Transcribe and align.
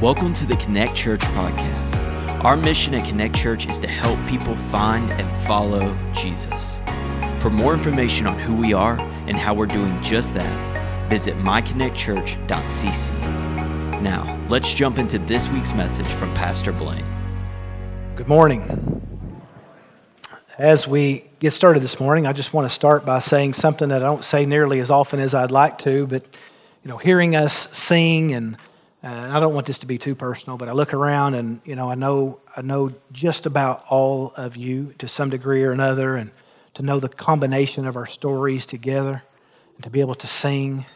Welcome 0.00 0.32
to 0.34 0.46
the 0.46 0.54
Connect 0.54 0.94
Church 0.94 1.22
podcast. 1.22 1.98
Our 2.44 2.56
mission 2.56 2.94
at 2.94 3.04
Connect 3.04 3.34
Church 3.34 3.66
is 3.66 3.80
to 3.80 3.88
help 3.88 4.24
people 4.28 4.54
find 4.54 5.10
and 5.10 5.40
follow 5.44 5.98
Jesus. 6.12 6.78
For 7.40 7.50
more 7.50 7.74
information 7.74 8.28
on 8.28 8.38
who 8.38 8.54
we 8.54 8.72
are 8.72 8.96
and 9.26 9.36
how 9.36 9.54
we're 9.54 9.66
doing 9.66 10.00
just 10.00 10.34
that, 10.34 11.10
visit 11.10 11.36
myconnectchurch.cc. 11.38 13.10
Now, 14.00 14.38
let's 14.48 14.72
jump 14.72 14.98
into 14.98 15.18
this 15.18 15.48
week's 15.48 15.72
message 15.72 16.12
from 16.12 16.32
Pastor 16.32 16.70
Blaine. 16.70 17.04
Good 18.14 18.28
morning. 18.28 19.02
As 20.58 20.86
we 20.86 21.24
get 21.40 21.54
started 21.54 21.80
this 21.80 21.98
morning, 21.98 22.24
I 22.24 22.32
just 22.32 22.52
want 22.52 22.66
to 22.66 22.72
start 22.72 23.04
by 23.04 23.18
saying 23.18 23.54
something 23.54 23.88
that 23.88 24.04
I 24.04 24.06
don't 24.06 24.24
say 24.24 24.46
nearly 24.46 24.78
as 24.78 24.92
often 24.92 25.18
as 25.18 25.34
I'd 25.34 25.50
like 25.50 25.76
to, 25.78 26.06
but 26.06 26.22
you 26.84 26.88
know, 26.88 26.98
hearing 26.98 27.34
us 27.34 27.66
sing 27.76 28.32
and 28.32 28.56
and 29.02 29.32
I 29.32 29.38
don't 29.38 29.54
want 29.54 29.66
this 29.66 29.78
to 29.80 29.86
be 29.86 29.98
too 29.98 30.14
personal, 30.14 30.56
but 30.56 30.68
I 30.68 30.72
look 30.72 30.92
around 30.92 31.34
and 31.34 31.60
you 31.64 31.76
know 31.76 31.90
I 31.90 31.94
know 31.94 32.40
I 32.56 32.62
know 32.62 32.92
just 33.12 33.46
about 33.46 33.84
all 33.88 34.32
of 34.36 34.56
you 34.56 34.94
to 34.98 35.08
some 35.08 35.30
degree 35.30 35.62
or 35.62 35.70
another, 35.70 36.16
and 36.16 36.30
to 36.74 36.82
know 36.82 37.00
the 37.00 37.08
combination 37.08 37.86
of 37.86 37.96
our 37.96 38.06
stories 38.06 38.66
together, 38.66 39.22
and 39.76 39.84
to 39.84 39.90
be 39.90 40.00
able 40.00 40.14
to 40.16 40.26
sing 40.26 40.86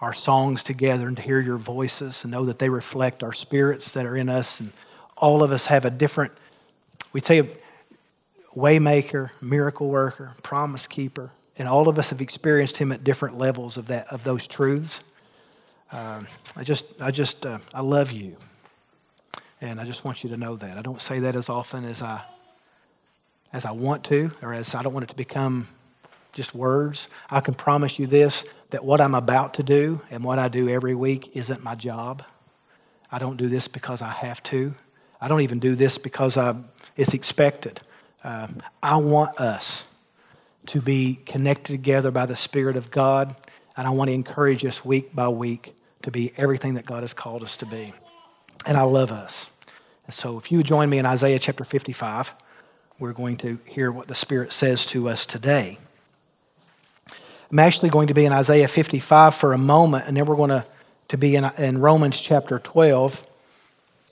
our 0.00 0.12
songs 0.12 0.64
together, 0.64 1.08
and 1.08 1.16
to 1.16 1.22
hear 1.22 1.40
your 1.40 1.58
voices, 1.58 2.24
and 2.24 2.30
know 2.32 2.44
that 2.44 2.58
they 2.58 2.68
reflect 2.68 3.22
our 3.22 3.32
spirits 3.32 3.92
that 3.92 4.06
are 4.06 4.16
in 4.16 4.28
us, 4.28 4.60
and 4.60 4.72
all 5.16 5.42
of 5.42 5.52
us 5.52 5.66
have 5.66 5.84
a 5.84 5.90
different. 5.90 6.32
We 7.12 7.20
say, 7.20 7.50
waymaker, 8.54 9.30
miracle 9.40 9.88
worker, 9.88 10.34
promise 10.42 10.86
keeper, 10.86 11.32
and 11.58 11.68
all 11.68 11.88
of 11.88 11.98
us 11.98 12.10
have 12.10 12.20
experienced 12.20 12.76
him 12.76 12.92
at 12.92 13.02
different 13.04 13.36
levels 13.36 13.76
of 13.76 13.88
that 13.88 14.06
of 14.06 14.22
those 14.24 14.46
truths. 14.46 15.02
Um, 15.92 16.26
I 16.56 16.64
just, 16.64 16.84
I 17.00 17.10
just, 17.10 17.44
uh, 17.44 17.58
I 17.74 17.80
love 17.80 18.12
you. 18.12 18.36
And 19.60 19.80
I 19.80 19.84
just 19.84 20.04
want 20.04 20.22
you 20.24 20.30
to 20.30 20.36
know 20.36 20.56
that. 20.56 20.78
I 20.78 20.82
don't 20.82 21.02
say 21.02 21.18
that 21.20 21.34
as 21.34 21.48
often 21.48 21.84
as 21.84 22.00
I, 22.00 22.22
as 23.52 23.64
I 23.64 23.72
want 23.72 24.04
to, 24.04 24.30
or 24.40 24.54
as 24.54 24.74
I 24.74 24.82
don't 24.82 24.94
want 24.94 25.04
it 25.04 25.10
to 25.10 25.16
become 25.16 25.66
just 26.32 26.54
words. 26.54 27.08
I 27.28 27.40
can 27.40 27.54
promise 27.54 27.98
you 27.98 28.06
this 28.06 28.44
that 28.70 28.84
what 28.84 29.00
I'm 29.00 29.16
about 29.16 29.54
to 29.54 29.64
do 29.64 30.00
and 30.10 30.22
what 30.22 30.38
I 30.38 30.48
do 30.48 30.68
every 30.68 30.94
week 30.94 31.36
isn't 31.36 31.64
my 31.64 31.74
job. 31.74 32.22
I 33.10 33.18
don't 33.18 33.36
do 33.36 33.48
this 33.48 33.66
because 33.66 34.00
I 34.00 34.10
have 34.10 34.42
to. 34.44 34.74
I 35.20 35.26
don't 35.26 35.40
even 35.40 35.58
do 35.58 35.74
this 35.74 35.98
because 35.98 36.36
I, 36.36 36.54
it's 36.96 37.12
expected. 37.12 37.80
Uh, 38.22 38.46
I 38.82 38.96
want 38.96 39.40
us 39.40 39.82
to 40.66 40.80
be 40.80 41.18
connected 41.26 41.72
together 41.72 42.12
by 42.12 42.26
the 42.26 42.36
Spirit 42.36 42.76
of 42.76 42.90
God, 42.92 43.34
and 43.76 43.86
I 43.86 43.90
want 43.90 44.08
to 44.08 44.14
encourage 44.14 44.64
us 44.64 44.84
week 44.84 45.14
by 45.14 45.28
week 45.28 45.74
to 46.02 46.10
be 46.10 46.32
everything 46.36 46.74
that 46.74 46.86
God 46.86 47.02
has 47.02 47.12
called 47.12 47.42
us 47.42 47.56
to 47.58 47.66
be. 47.66 47.92
And 48.66 48.76
I 48.76 48.82
love 48.82 49.12
us. 49.12 49.50
And 50.06 50.14
so 50.14 50.38
if 50.38 50.50
you 50.50 50.62
join 50.62 50.90
me 50.90 50.98
in 50.98 51.06
Isaiah 51.06 51.38
chapter 51.38 51.64
55, 51.64 52.32
we're 52.98 53.12
going 53.12 53.36
to 53.38 53.58
hear 53.64 53.90
what 53.90 54.08
the 54.08 54.14
Spirit 54.14 54.52
says 54.52 54.84
to 54.86 55.08
us 55.08 55.24
today. 55.26 55.78
I'm 57.50 57.58
actually 57.58 57.90
going 57.90 58.08
to 58.08 58.14
be 58.14 58.24
in 58.24 58.32
Isaiah 58.32 58.68
55 58.68 59.34
for 59.34 59.52
a 59.52 59.58
moment, 59.58 60.06
and 60.06 60.16
then 60.16 60.26
we're 60.26 60.36
going 60.36 60.50
to, 60.50 60.64
to 61.08 61.16
be 61.16 61.36
in, 61.36 61.44
in 61.58 61.78
Romans 61.78 62.20
chapter 62.20 62.58
12. 62.58 63.26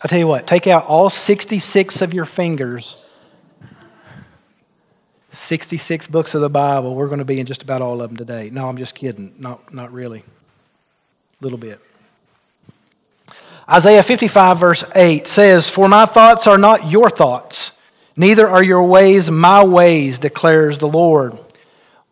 I'll 0.03 0.09
tell 0.09 0.19
you 0.19 0.27
what, 0.27 0.47
take 0.47 0.67
out 0.67 0.87
all 0.87 1.11
66 1.11 2.03
of 2.03 2.15
your 2.15 2.25
fingers 2.25 3.05
66 5.31 6.07
books 6.07 6.35
of 6.35 6.41
the 6.41 6.49
Bible. 6.49 6.95
We're 6.95 7.07
going 7.07 7.19
to 7.19 7.25
be 7.25 7.39
in 7.39 7.47
just 7.47 7.63
about 7.63 7.83
all 7.83 8.01
of 8.01 8.11
them 8.11 8.17
today. 8.17 8.51
No, 8.51 8.69
I'm 8.69 8.79
just 8.79 8.95
kidding. 8.95 9.35
Not, 9.39 9.73
not 9.73 9.93
really 9.93 10.25
little 11.41 11.59
bit. 11.59 11.81
Isaiah 13.71 14.03
55, 14.03 14.59
verse 14.59 14.85
8 14.95 15.27
says, 15.27 15.69
For 15.69 15.89
my 15.89 16.07
thoughts 16.07 16.47
are 16.47 16.59
not 16.59 16.91
your 16.91 17.11
thoughts, 17.11 17.73
neither 18.17 18.49
are 18.49 18.63
your 18.63 18.85
ways 18.85 19.31
my 19.31 19.63
ways, 19.63 20.19
declares 20.19 20.79
the 20.79 20.89
Lord. 20.89 21.39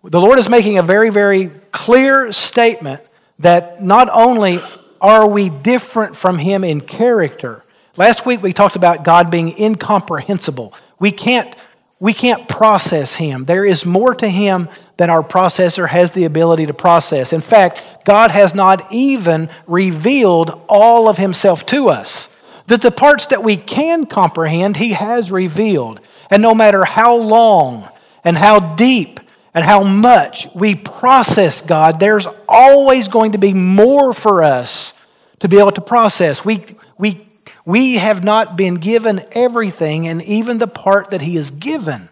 The 0.05 0.21
Lord 0.21 0.39
is 0.39 0.49
making 0.49 0.79
a 0.79 0.83
very, 0.83 1.11
very 1.11 1.51
clear 1.73 2.31
statement 2.31 3.03
that 3.39 3.83
not 3.83 4.09
only 4.13 4.61
are 5.01 5.27
we 5.27 5.49
different 5.49 6.17
from 6.17 6.39
Him 6.39 6.63
in 6.63 6.81
character, 6.81 7.65
last 7.97 8.27
week 8.27 8.43
we 8.43 8.53
talked 8.53 8.77
about 8.77 9.03
God 9.03 9.31
being 9.31 9.59
incomprehensible. 9.59 10.75
We 10.99 11.11
can't 11.11 11.55
we 11.99 12.13
can't 12.13 12.49
process 12.49 13.15
him. 13.15 13.45
There 13.47 13.65
is 13.65 13.87
more 13.87 14.15
to 14.17 14.29
him 14.29 14.69
than 14.97 15.11
our 15.11 15.23
processor 15.23 15.89
has 15.89 16.13
the 16.13 16.25
ability 16.25 16.67
to 16.67 16.75
process. 16.75 17.33
In 17.33 17.41
fact, 17.41 18.05
God 18.05 18.31
has 18.31 18.55
not 18.55 18.91
even 18.91 19.51
revealed 19.67 20.61
all 20.69 21.09
of 21.09 21.19
himself 21.19 21.67
to 21.67 21.89
us. 21.89 22.29
That 22.67 22.83
the 22.83 22.91
parts 22.91 23.27
that 23.27 23.45
we 23.45 23.57
can 23.57 24.07
comprehend, 24.07 24.77
he 24.77 24.93
has 24.93 25.31
revealed. 25.31 26.01
And 26.31 26.43
no 26.43 26.55
matter 26.55 26.85
how 26.85 27.17
long 27.17 27.89
and 28.25 28.37
how 28.37 28.75
deep 28.75 29.21
and 29.55 29.65
how 29.65 29.83
much 29.83 30.49
we 30.55 30.75
process 30.75 31.61
God, 31.61 32.01
there's 32.01 32.27
always 32.49 33.09
going 33.09 33.33
to 33.33 33.39
be 33.39 33.53
more 33.53 34.13
for 34.13 34.43
us 34.43 34.95
to 35.41 35.49
be 35.49 35.59
able 35.59 35.73
to 35.73 35.81
process. 35.81 36.45
We, 36.45 36.65
we 36.99 37.27
we 37.67 37.97
have 37.97 38.23
not 38.23 38.57
been 38.57 38.77
given 38.77 39.25
everything, 39.33 40.07
and 40.07 40.23
even 40.23 40.59
the 40.59 40.69
part 40.69 41.11
that 41.11 41.21
He 41.21 41.35
has 41.35 41.51
given, 41.51 42.09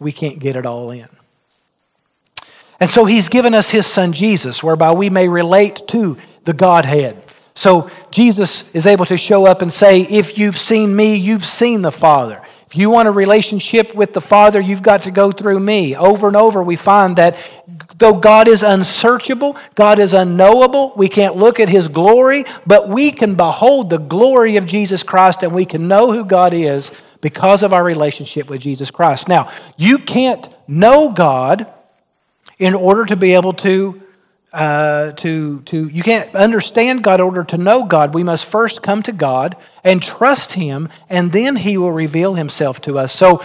we 0.00 0.10
can't 0.10 0.40
get 0.40 0.56
it 0.56 0.66
all 0.66 0.90
in. 0.90 1.08
And 2.80 2.90
so 2.90 3.04
He's 3.04 3.28
given 3.28 3.54
us 3.54 3.70
His 3.70 3.86
Son 3.86 4.12
Jesus, 4.12 4.62
whereby 4.62 4.92
we 4.92 5.10
may 5.10 5.28
relate 5.28 5.82
to 5.88 6.16
the 6.44 6.52
Godhead. 6.52 7.22
So 7.54 7.90
Jesus 8.10 8.68
is 8.74 8.86
able 8.86 9.06
to 9.06 9.16
show 9.16 9.46
up 9.46 9.62
and 9.62 9.72
say, 9.72 10.02
If 10.02 10.38
you've 10.38 10.58
seen 10.58 10.94
me, 10.94 11.14
you've 11.16 11.46
seen 11.46 11.82
the 11.82 11.92
Father. 11.92 12.42
If 12.66 12.76
you 12.76 12.90
want 12.90 13.08
a 13.08 13.12
relationship 13.12 13.94
with 13.94 14.12
the 14.12 14.20
Father, 14.20 14.60
you've 14.60 14.82
got 14.82 15.04
to 15.04 15.10
go 15.10 15.30
through 15.32 15.60
me. 15.60 15.96
Over 15.96 16.26
and 16.26 16.36
over, 16.36 16.62
we 16.62 16.76
find 16.76 17.16
that 17.16 17.36
though 17.96 18.14
God 18.14 18.48
is 18.48 18.62
unsearchable, 18.62 19.56
God 19.74 19.98
is 19.98 20.12
unknowable, 20.12 20.92
we 20.96 21.08
can't 21.08 21.36
look 21.36 21.60
at 21.60 21.68
His 21.68 21.88
glory, 21.88 22.44
but 22.66 22.88
we 22.88 23.12
can 23.12 23.36
behold 23.36 23.88
the 23.88 23.98
glory 23.98 24.56
of 24.56 24.66
Jesus 24.66 25.02
Christ 25.02 25.42
and 25.42 25.54
we 25.54 25.64
can 25.64 25.88
know 25.88 26.12
who 26.12 26.24
God 26.24 26.52
is 26.52 26.90
because 27.20 27.62
of 27.62 27.72
our 27.72 27.84
relationship 27.84 28.50
with 28.50 28.60
Jesus 28.60 28.90
Christ. 28.90 29.28
Now, 29.28 29.50
you 29.76 29.98
can't 29.98 30.48
know 30.68 31.10
God 31.10 31.72
in 32.58 32.74
order 32.74 33.04
to 33.04 33.16
be 33.16 33.34
able 33.34 33.52
to 33.52 34.02
uh, 34.52 35.12
to, 35.12 35.60
to, 35.62 35.88
you 35.88 36.02
can't 36.02 36.34
understand 36.34 37.02
God 37.02 37.20
in 37.20 37.26
order 37.26 37.44
to 37.44 37.58
know 37.58 37.84
God. 37.84 38.14
We 38.14 38.22
must 38.22 38.46
first 38.46 38.82
come 38.82 39.02
to 39.02 39.12
God 39.12 39.54
and 39.84 40.02
trust 40.02 40.52
Him, 40.52 40.88
and 41.10 41.30
then 41.30 41.56
He 41.56 41.76
will 41.76 41.92
reveal 41.92 42.36
Himself 42.36 42.80
to 42.82 42.98
us. 42.98 43.12
So 43.12 43.44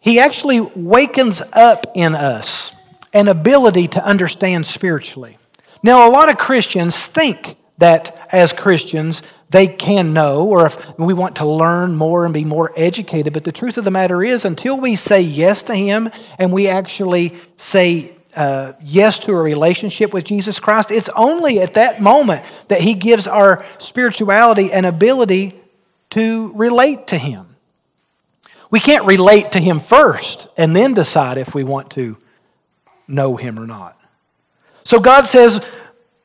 He 0.00 0.18
actually 0.18 0.58
wakens 0.60 1.40
up 1.52 1.86
in 1.94 2.16
us 2.16 2.72
an 3.12 3.28
ability 3.28 3.86
to 3.88 4.04
understand 4.04 4.66
spiritually. 4.66 5.38
Now, 5.84 6.08
a 6.08 6.10
lot 6.10 6.28
of 6.28 6.36
Christians 6.36 7.06
think 7.06 7.56
that 7.76 8.28
as 8.32 8.52
Christians, 8.52 9.22
they 9.50 9.66
can 9.66 10.12
know, 10.12 10.46
or 10.46 10.66
if 10.66 10.98
we 10.98 11.14
want 11.14 11.36
to 11.36 11.46
learn 11.46 11.96
more 11.96 12.24
and 12.24 12.34
be 12.34 12.44
more 12.44 12.72
educated. 12.76 13.32
But 13.32 13.44
the 13.44 13.52
truth 13.52 13.78
of 13.78 13.84
the 13.84 13.90
matter 13.90 14.22
is, 14.22 14.44
until 14.44 14.78
we 14.78 14.94
say 14.94 15.20
yes 15.20 15.62
to 15.64 15.74
Him 15.74 16.10
and 16.38 16.52
we 16.52 16.68
actually 16.68 17.34
say 17.56 18.12
uh, 18.36 18.74
yes 18.82 19.18
to 19.20 19.32
a 19.32 19.42
relationship 19.42 20.12
with 20.12 20.24
Jesus 20.24 20.60
Christ, 20.60 20.90
it's 20.90 21.08
only 21.16 21.60
at 21.60 21.74
that 21.74 22.00
moment 22.00 22.44
that 22.68 22.82
He 22.82 22.94
gives 22.94 23.26
our 23.26 23.64
spirituality 23.78 24.70
an 24.70 24.84
ability 24.84 25.58
to 26.10 26.52
relate 26.54 27.06
to 27.08 27.18
Him. 27.18 27.56
We 28.70 28.80
can't 28.80 29.06
relate 29.06 29.52
to 29.52 29.60
Him 29.60 29.80
first 29.80 30.48
and 30.58 30.76
then 30.76 30.92
decide 30.92 31.38
if 31.38 31.54
we 31.54 31.64
want 31.64 31.90
to 31.92 32.18
know 33.06 33.36
Him 33.36 33.58
or 33.58 33.66
not. 33.66 33.98
So 34.84 35.00
God 35.00 35.26
says, 35.26 35.64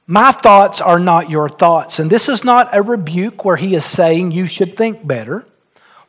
My 0.05 0.31
thoughts 0.31 0.81
are 0.81 0.99
not 0.99 1.29
your 1.29 1.47
thoughts. 1.47 1.99
And 1.99 2.09
this 2.09 2.27
is 2.27 2.43
not 2.43 2.69
a 2.75 2.81
rebuke 2.81 3.45
where 3.45 3.55
He 3.55 3.75
is 3.75 3.85
saying 3.85 4.31
you 4.31 4.47
should 4.47 4.75
think 4.75 5.05
better. 5.07 5.45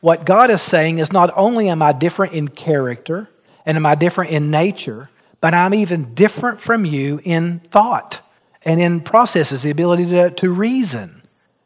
What 0.00 0.26
God 0.26 0.50
is 0.50 0.60
saying 0.60 0.98
is 0.98 1.12
not 1.12 1.32
only 1.36 1.68
am 1.68 1.80
I 1.80 1.92
different 1.92 2.34
in 2.34 2.48
character 2.48 3.28
and 3.64 3.76
am 3.76 3.86
I 3.86 3.94
different 3.94 4.32
in 4.32 4.50
nature, 4.50 5.08
but 5.40 5.54
I'm 5.54 5.74
even 5.74 6.14
different 6.14 6.60
from 6.60 6.84
you 6.84 7.20
in 7.24 7.60
thought 7.60 8.20
and 8.64 8.80
in 8.80 9.00
processes, 9.00 9.62
the 9.62 9.70
ability 9.70 10.06
to, 10.06 10.30
to 10.30 10.50
reason 10.50 11.22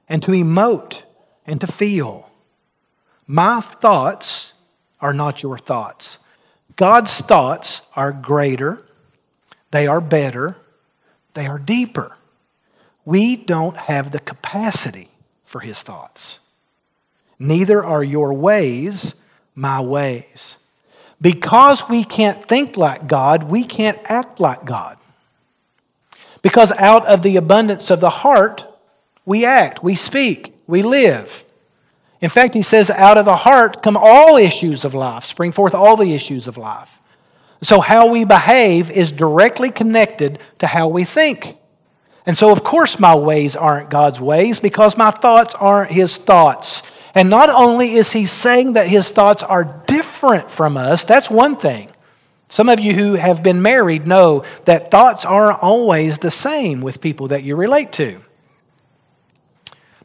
and 0.08 0.22
to 0.22 0.32
emote 0.32 1.02
and 1.46 1.60
to 1.60 1.66
feel. 1.66 2.28
My 3.26 3.60
thoughts 3.60 4.52
are 5.00 5.12
not 5.12 5.42
your 5.42 5.58
thoughts. 5.58 6.18
God's 6.76 7.16
thoughts 7.16 7.82
are 7.96 8.12
greater, 8.12 8.86
they 9.70 9.86
are 9.86 10.00
better, 10.00 10.56
they 11.34 11.46
are 11.46 11.58
deeper. 11.58 12.17
We 13.08 13.36
don't 13.36 13.78
have 13.78 14.10
the 14.10 14.20
capacity 14.20 15.08
for 15.42 15.60
his 15.60 15.82
thoughts. 15.82 16.40
Neither 17.38 17.82
are 17.82 18.04
your 18.04 18.34
ways 18.34 19.14
my 19.54 19.80
ways. 19.80 20.58
Because 21.18 21.88
we 21.88 22.04
can't 22.04 22.44
think 22.44 22.76
like 22.76 23.06
God, 23.06 23.44
we 23.44 23.64
can't 23.64 23.98
act 24.04 24.40
like 24.40 24.66
God. 24.66 24.98
Because 26.42 26.70
out 26.72 27.06
of 27.06 27.22
the 27.22 27.36
abundance 27.36 27.90
of 27.90 28.00
the 28.00 28.10
heart, 28.10 28.66
we 29.24 29.42
act, 29.42 29.82
we 29.82 29.94
speak. 29.94 30.54
we 30.66 30.82
live. 30.82 31.46
In 32.20 32.28
fact, 32.28 32.52
he 32.52 32.60
says, 32.60 32.90
out 32.90 33.16
of 33.16 33.24
the 33.24 33.36
heart 33.36 33.82
come 33.82 33.96
all 33.96 34.36
issues 34.36 34.84
of 34.84 34.92
life, 34.92 35.24
spring 35.24 35.52
forth 35.52 35.74
all 35.74 35.96
the 35.96 36.12
issues 36.12 36.46
of 36.46 36.58
life. 36.58 36.90
So, 37.62 37.80
how 37.80 38.08
we 38.08 38.24
behave 38.24 38.90
is 38.90 39.10
directly 39.10 39.70
connected 39.70 40.40
to 40.58 40.66
how 40.66 40.88
we 40.88 41.04
think. 41.04 41.57
And 42.28 42.36
so, 42.36 42.52
of 42.52 42.62
course, 42.62 42.98
my 42.98 43.14
ways 43.14 43.56
aren't 43.56 43.88
God's 43.88 44.20
ways 44.20 44.60
because 44.60 44.98
my 44.98 45.10
thoughts 45.10 45.54
aren't 45.54 45.90
His 45.90 46.18
thoughts. 46.18 46.82
And 47.14 47.30
not 47.30 47.48
only 47.48 47.94
is 47.94 48.12
He 48.12 48.26
saying 48.26 48.74
that 48.74 48.86
His 48.86 49.10
thoughts 49.10 49.42
are 49.42 49.82
different 49.86 50.50
from 50.50 50.76
us, 50.76 51.04
that's 51.04 51.30
one 51.30 51.56
thing. 51.56 51.90
Some 52.50 52.68
of 52.68 52.80
you 52.80 52.92
who 52.92 53.14
have 53.14 53.42
been 53.42 53.62
married 53.62 54.06
know 54.06 54.44
that 54.66 54.90
thoughts 54.90 55.24
aren't 55.24 55.62
always 55.62 56.18
the 56.18 56.30
same 56.30 56.82
with 56.82 57.00
people 57.00 57.28
that 57.28 57.44
you 57.44 57.56
relate 57.56 57.92
to. 57.92 58.20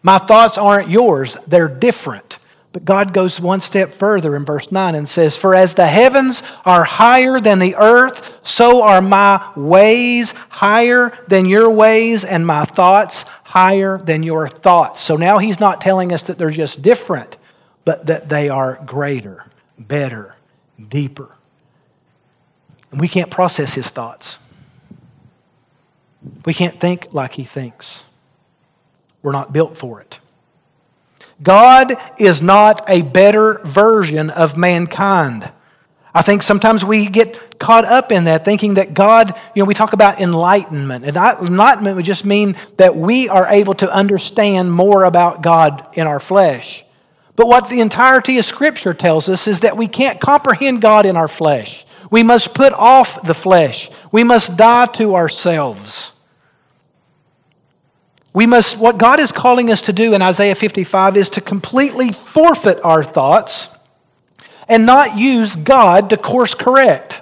My 0.02 0.18
thoughts 0.18 0.58
aren't 0.58 0.90
yours, 0.90 1.36
they're 1.46 1.68
different. 1.68 2.40
But 2.74 2.86
God 2.86 3.14
goes 3.14 3.40
one 3.40 3.62
step 3.62 3.94
further 3.94 4.36
in 4.36 4.46
verse 4.46 4.72
9 4.72 4.96
and 4.96 5.08
says, 5.08 5.38
For 5.38 5.54
as 5.54 5.76
the 5.76 5.86
heavens 5.86 6.42
are 6.66 6.84
higher 6.84 7.40
than 7.40 7.60
the 7.60 7.76
earth, 7.76 8.40
so 8.46 8.82
are 8.82 9.02
my 9.02 9.54
ways 9.56 10.32
higher 10.50 11.16
than 11.28 11.46
your 11.46 11.70
ways, 11.70 12.26
and 12.26 12.48
my 12.48 12.66
thoughts 12.66 13.26
higher 13.44 14.00
than 14.00 14.24
your 14.24 14.48
thoughts. 14.48 15.02
So 15.02 15.16
now 15.16 15.38
he's 15.38 15.60
not 15.60 15.82
telling 15.82 16.12
us 16.12 16.24
that 16.24 16.40
they're 16.40 16.50
just 16.50 16.82
different, 16.82 17.38
but 17.86 18.08
that 18.08 18.28
they 18.28 18.50
are 18.50 18.82
greater, 18.84 19.46
better, 19.78 20.36
deeper. 20.90 21.36
And 22.92 23.00
we 23.00 23.08
can't 23.08 23.30
process 23.30 23.76
his 23.76 23.90
thoughts. 23.90 24.40
We 26.44 26.56
can't 26.56 26.80
think 26.80 27.14
like 27.14 27.34
he 27.34 27.44
thinks. 27.44 28.04
We're 29.22 29.32
not 29.32 29.54
built 29.54 29.78
for 29.78 30.02
it. 30.02 30.20
God 31.44 31.94
is 32.18 32.42
not 32.42 32.90
a 32.90 33.02
better 33.02 33.60
version 33.66 34.30
of 34.30 34.58
mankind. 34.58 35.52
I 36.16 36.22
think 36.22 36.44
sometimes 36.44 36.86
we 36.86 37.08
get 37.08 37.60
caught 37.60 37.86
up 37.86 38.12
in 38.12 38.26
that, 38.26 38.46
thinking 38.46 38.76
that 38.76 38.94
God, 38.94 39.38
you 39.56 39.62
know, 39.62 39.66
we 39.66 39.74
talk 39.74 39.94
about 39.94 40.22
enlightenment. 40.22 41.06
And 41.06 41.18
enlightenment 41.18 41.96
would 41.96 42.06
just 42.06 42.24
mean 42.24 42.56
that 42.78 42.96
we 42.96 43.30
are 43.30 43.48
able 43.48 43.74
to 43.76 43.92
understand 43.92 44.72
more 44.72 45.04
about 45.04 45.42
God 45.42 45.88
in 45.94 46.08
our 46.08 46.20
flesh. 46.20 46.86
But 47.36 47.48
what 47.48 47.68
the 47.68 47.82
entirety 47.82 48.38
of 48.38 48.46
Scripture 48.46 48.94
tells 48.94 49.28
us 49.28 49.48
is 49.48 49.62
that 49.62 49.76
we 49.76 49.88
can't 49.88 50.22
comprehend 50.22 50.82
God 50.82 51.06
in 51.06 51.18
our 51.18 51.28
flesh. 51.28 51.86
We 52.12 52.22
must 52.22 52.54
put 52.54 52.74
off 52.74 53.24
the 53.24 53.34
flesh, 53.34 53.90
we 54.12 54.24
must 54.24 54.56
die 54.56 54.86
to 54.94 55.16
ourselves. 55.16 56.13
We 58.34 58.48
must, 58.48 58.78
what 58.78 58.98
God 58.98 59.20
is 59.20 59.32
calling 59.32 59.72
us 59.72 59.82
to 59.82 59.94
do 59.94 60.14
in 60.14 60.22
Isaiah 60.22 60.56
55 60.56 61.16
is 61.18 61.30
to 61.30 61.42
completely 61.42 62.12
forfeit 62.12 62.84
our 62.84 63.04
thoughts 63.04 63.70
and 64.68 64.86
not 64.86 65.18
use 65.18 65.56
God 65.56 66.10
to 66.10 66.18
course 66.18 66.56
correct. 66.56 67.22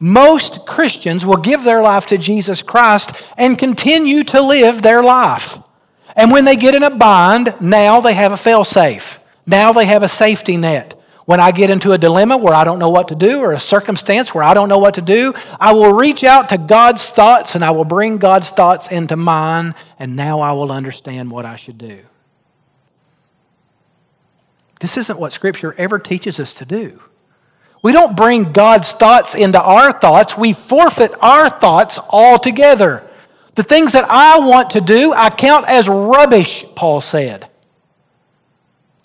Most 0.00 0.66
Christians 0.66 1.24
will 1.24 1.36
give 1.36 1.64
their 1.64 1.82
life 1.82 2.06
to 2.06 2.18
Jesus 2.18 2.62
Christ 2.62 3.12
and 3.36 3.58
continue 3.58 4.24
to 4.24 4.40
live 4.40 4.82
their 4.82 5.02
life. 5.02 5.58
And 6.16 6.30
when 6.30 6.44
they 6.44 6.56
get 6.56 6.74
in 6.74 6.82
a 6.82 6.90
bind, 6.90 7.56
now 7.60 8.00
they 8.00 8.14
have 8.14 8.32
a 8.32 8.36
failsafe. 8.36 9.18
Now 9.46 9.72
they 9.72 9.86
have 9.86 10.02
a 10.02 10.08
safety 10.08 10.56
net. 10.56 10.93
When 11.26 11.40
I 11.40 11.52
get 11.52 11.70
into 11.70 11.92
a 11.92 11.98
dilemma 11.98 12.36
where 12.36 12.54
I 12.54 12.64
don't 12.64 12.78
know 12.78 12.90
what 12.90 13.08
to 13.08 13.14
do 13.14 13.40
or 13.40 13.52
a 13.52 13.60
circumstance 13.60 14.34
where 14.34 14.44
I 14.44 14.52
don't 14.52 14.68
know 14.68 14.78
what 14.78 14.94
to 14.94 15.02
do, 15.02 15.32
I 15.58 15.72
will 15.72 15.92
reach 15.92 16.22
out 16.22 16.50
to 16.50 16.58
God's 16.58 17.04
thoughts 17.04 17.54
and 17.54 17.64
I 17.64 17.70
will 17.70 17.86
bring 17.86 18.18
God's 18.18 18.50
thoughts 18.50 18.92
into 18.92 19.16
mine, 19.16 19.74
and 19.98 20.16
now 20.16 20.40
I 20.40 20.52
will 20.52 20.70
understand 20.70 21.30
what 21.30 21.46
I 21.46 21.56
should 21.56 21.78
do. 21.78 22.00
This 24.80 24.98
isn't 24.98 25.18
what 25.18 25.32
Scripture 25.32 25.74
ever 25.78 25.98
teaches 25.98 26.38
us 26.38 26.52
to 26.54 26.66
do. 26.66 27.02
We 27.82 27.92
don't 27.92 28.16
bring 28.16 28.52
God's 28.52 28.92
thoughts 28.92 29.34
into 29.34 29.60
our 29.60 29.92
thoughts, 29.92 30.36
we 30.36 30.52
forfeit 30.52 31.14
our 31.22 31.48
thoughts 31.48 31.98
altogether. 32.10 33.08
The 33.54 33.62
things 33.62 33.92
that 33.92 34.04
I 34.08 34.40
want 34.40 34.70
to 34.70 34.80
do, 34.80 35.14
I 35.14 35.30
count 35.30 35.68
as 35.68 35.88
rubbish, 35.88 36.64
Paul 36.74 37.00
said. 37.00 37.48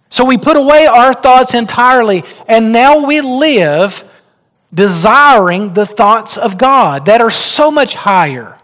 So 0.10 0.26
we 0.26 0.38
put 0.38 0.58
away 0.58 0.88
our 0.88 1.14
thoughts 1.14 1.54
entirely, 1.54 2.24
and 2.48 2.72
now 2.72 3.06
we 3.06 3.22
live 3.22 4.04
desiring 4.74 5.74
the 5.74 5.86
thoughts 5.86 6.38
of 6.38 6.58
God 6.58 7.06
that 7.06 7.22
are 7.22 7.32
so 7.32 7.72
much 7.72 7.96
higher 7.96 8.60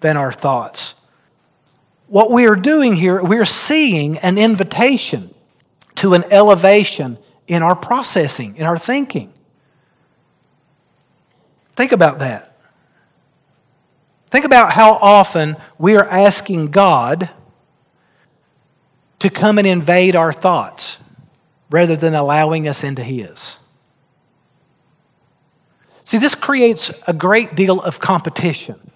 than 0.00 0.16
our 0.16 0.32
thoughts. 0.32 0.94
What 2.08 2.30
we 2.30 2.46
are 2.46 2.56
doing 2.56 2.96
here, 2.96 3.22
we're 3.22 3.46
seeing 3.46 4.18
an 4.18 4.38
invitation 4.38 5.32
to 5.96 6.14
an 6.14 6.24
elevation 6.30 7.18
in 7.46 7.62
our 7.62 7.76
processing, 7.76 8.56
in 8.56 8.66
our 8.66 8.78
thinking. 8.78 9.32
Think 11.76 11.92
about 11.92 12.18
that. 12.18 12.56
Think 14.30 14.44
about 14.44 14.72
how 14.72 14.92
often 14.92 15.56
we 15.78 15.96
are 15.96 16.08
asking 16.08 16.70
God 16.70 17.30
to 19.20 19.30
come 19.30 19.58
and 19.58 19.66
invade 19.66 20.16
our 20.16 20.32
thoughts 20.32 20.98
rather 21.70 21.96
than 21.96 22.14
allowing 22.14 22.66
us 22.66 22.82
into 22.82 23.02
His. 23.02 23.58
See, 26.04 26.18
this 26.18 26.34
creates 26.34 26.90
a 27.06 27.12
great 27.12 27.54
deal 27.54 27.80
of 27.80 28.00
competition. 28.00 28.89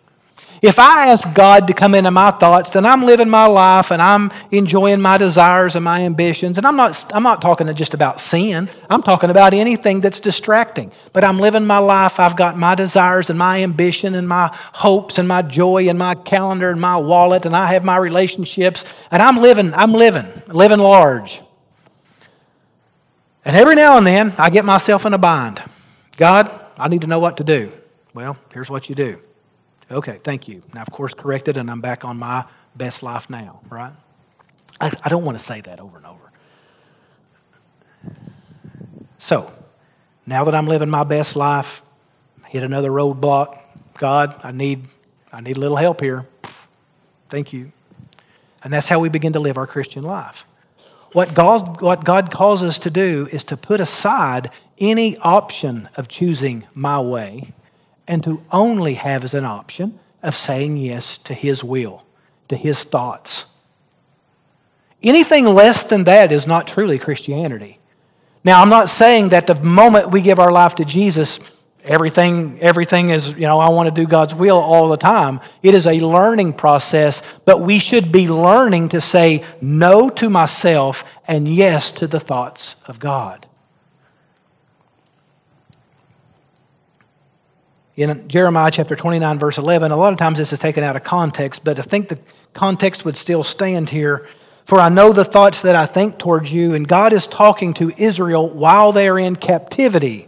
If 0.65 0.79
I 0.79 1.09
ask 1.09 1.31
God 1.35 1.67
to 1.67 1.75
come 1.75 1.95
into 1.95 2.11
my 2.11 2.31
thoughts, 2.31 2.71
then 2.71 2.87
I'm 2.87 3.03
living 3.03 3.29
my 3.29 3.45
life 3.45 3.91
and 3.91 4.01
I'm 4.01 4.33
enjoying 4.51 4.99
my 4.99 5.19
desires 5.19 5.77
and 5.77 5.85
my 5.85 6.01
ambitions. 6.05 6.57
And 6.57 6.67
I'm 6.67 6.75
not, 6.75 7.15
I'm 7.15 7.23
not 7.23 7.43
talking 7.43 7.67
just 7.75 7.93
about 7.93 8.19
sin, 8.19 8.71
I'm 8.89 9.03
talking 9.03 9.29
about 9.29 9.53
anything 9.53 10.01
that's 10.01 10.21
distracting. 10.21 10.91
But 11.13 11.23
I'm 11.23 11.39
living 11.39 11.67
my 11.67 11.77
life. 11.77 12.19
I've 12.19 12.35
got 12.35 12.57
my 12.57 12.75
desires 12.75 13.29
and 13.29 13.39
my 13.39 13.63
ambition 13.63 14.15
and 14.15 14.27
my 14.27 14.49
hopes 14.73 15.19
and 15.19 15.29
my 15.29 15.43
joy 15.43 15.91
and 15.91 15.99
my 15.99 16.15
calendar 16.15 16.71
and 16.71 16.81
my 16.81 16.97
wallet, 16.97 17.45
and 17.45 17.55
I 17.55 17.67
have 17.67 17.85
my 17.85 17.99
relationships. 17.99 18.87
And 19.11 19.23
I'm 19.23 19.37
living, 19.37 19.75
I'm 19.75 19.93
living, 19.93 20.27
living 20.47 20.79
large. 20.79 21.43
And 23.45 23.55
every 23.55 23.75
now 23.75 23.99
and 23.99 24.07
then, 24.07 24.33
I 24.39 24.49
get 24.49 24.65
myself 24.65 25.05
in 25.05 25.13
a 25.13 25.19
bind. 25.19 25.63
God, 26.17 26.51
I 26.79 26.89
need 26.89 27.03
to 27.03 27.07
know 27.07 27.19
what 27.19 27.37
to 27.37 27.45
do. 27.45 27.71
Well, 28.15 28.39
here's 28.51 28.71
what 28.71 28.89
you 28.89 28.95
do. 28.95 29.21
Okay, 29.91 30.19
thank 30.25 30.49
you. 30.49 30.63
Now, 30.73 30.83
of 30.83 30.91
course, 30.91 31.15
corrected, 31.15 31.57
and 31.57 31.71
I'm 31.71 31.81
back 31.81 32.05
on 32.05 32.19
my 32.19 32.45
best 32.75 33.03
life 33.03 33.29
now, 33.29 33.61
right? 33.69 33.93
I, 34.81 34.93
I 35.03 35.09
don't 35.09 35.25
want 35.25 35.39
to 35.39 35.45
say 35.45 35.61
that 35.63 35.81
over 35.81 35.99
and 35.99 36.07
over. 36.07 36.33
So, 39.19 39.53
now 40.27 40.45
that 40.45 40.55
I'm 40.55 40.67
living 40.67 40.91
my 40.91 41.05
best 41.05 41.37
life, 41.37 41.83
hit 42.47 42.63
another 42.63 42.91
roadblock. 42.91 43.59
God, 43.99 44.39
I 44.43 44.53
need, 44.53 44.85
I 45.33 45.41
need 45.41 45.57
a 45.57 45.61
little 45.61 45.77
help 45.77 46.01
here. 46.01 46.27
Thank 47.29 47.53
you. 47.53 47.73
And 48.63 48.73
that's 48.73 48.89
how 48.89 48.99
we 48.99 49.09
begin 49.09 49.33
to 49.35 49.41
live 49.41 49.59
our 49.59 49.67
Christian 49.67 50.03
life. 50.03 50.45
What 51.13 51.35
God, 51.35 51.81
what 51.81 52.05
God 52.05 52.31
calls 52.31 52.63
us 52.63 52.79
to 52.81 52.91
do 52.91 53.29
is 53.31 53.45
to 53.45 53.57
put 53.57 53.81
aside 53.81 54.51
any 54.79 55.17
option 55.19 55.89
of 55.97 56.09
choosing 56.09 56.65
my 56.75 57.01
way 57.01 57.53
and 58.07 58.23
to 58.25 58.43
only 58.53 58.95
have 58.95 59.25
as 59.25 59.35
an 59.35 59.45
option 59.45 59.99
of 60.23 60.37
saying 60.37 60.77
yes 60.77 61.19
to 61.19 61.35
His 61.35 61.63
will, 61.63 62.05
to 62.49 62.57
His 62.57 62.85
thoughts. 62.85 63.47
Anything 65.03 65.45
less 65.45 65.85
than 65.85 66.05
that 66.05 66.33
is 66.33 66.47
not 66.47 66.67
truly 66.67 66.99
Christianity. 66.99 67.79
Now, 68.43 68.63
I'm 68.63 68.71
not 68.71 68.91
saying 68.91 69.31
that 69.31 69.47
the 69.47 69.55
moment 69.55 70.11
we 70.11 70.21
give 70.21 70.39
our 70.39 70.53
life 70.53 70.75
to 70.77 70.85
Jesus, 70.85 71.39
everything, 71.83 72.59
everything 72.61 73.11
is, 73.11 73.31
you 73.33 73.41
know, 73.41 73.59
I 73.59 73.69
want 73.69 73.95
to 73.95 73.95
do 73.95 74.07
God's 74.07 74.35
will 74.35 74.59
all 74.59 74.89
the 74.89 74.97
time. 74.97 75.41
It 75.63 75.75
is 75.75 75.87
a 75.87 76.01
learning 76.01 76.55
process, 76.55 77.23
but 77.45 77.61
we 77.61 77.79
should 77.79 78.13
be 78.13 78.29
learning 78.29 78.91
to 78.91 79.01
say 79.01 79.45
no 79.61 80.09
to 80.11 80.31
myself 80.31 81.05
and 81.27 81.49
yes 81.49 81.91
to 81.93 82.07
the 82.07 82.21
thoughts 82.21 82.77
of 82.87 82.99
God. 82.99 83.47
In 87.97 88.27
Jeremiah 88.29 88.71
chapter 88.71 88.97
29, 88.97 89.39
verse 89.39 89.59
11. 89.59 89.93
A 89.93 89.97
lot 89.97 90.13
of 90.13 90.19
times 90.19 90.39
this 90.39 90.53
is 90.53 90.59
taken 90.59 90.83
out 90.83 90.97
of 90.97 91.05
context, 91.05 91.65
but 91.65 91.79
I 91.79 91.83
think 91.83 92.09
the 92.09 92.19
context 92.53 93.05
would 93.05 93.17
still 93.17 93.45
stand 93.45 93.91
here. 93.91 94.27
For 94.65 94.81
I 94.81 94.89
know 94.89 95.13
the 95.13 95.25
thoughts 95.25 95.63
that 95.63 95.77
I 95.77 95.87
think 95.87 96.19
towards 96.19 96.53
you, 96.53 96.75
and 96.75 96.89
God 96.89 97.13
is 97.13 97.27
talking 97.27 97.75
to 97.75 97.93
Israel 97.97 98.49
while 98.49 98.93
they 98.93 99.09
are 99.09 99.19
in 99.19 99.37
captivity. 99.37 100.27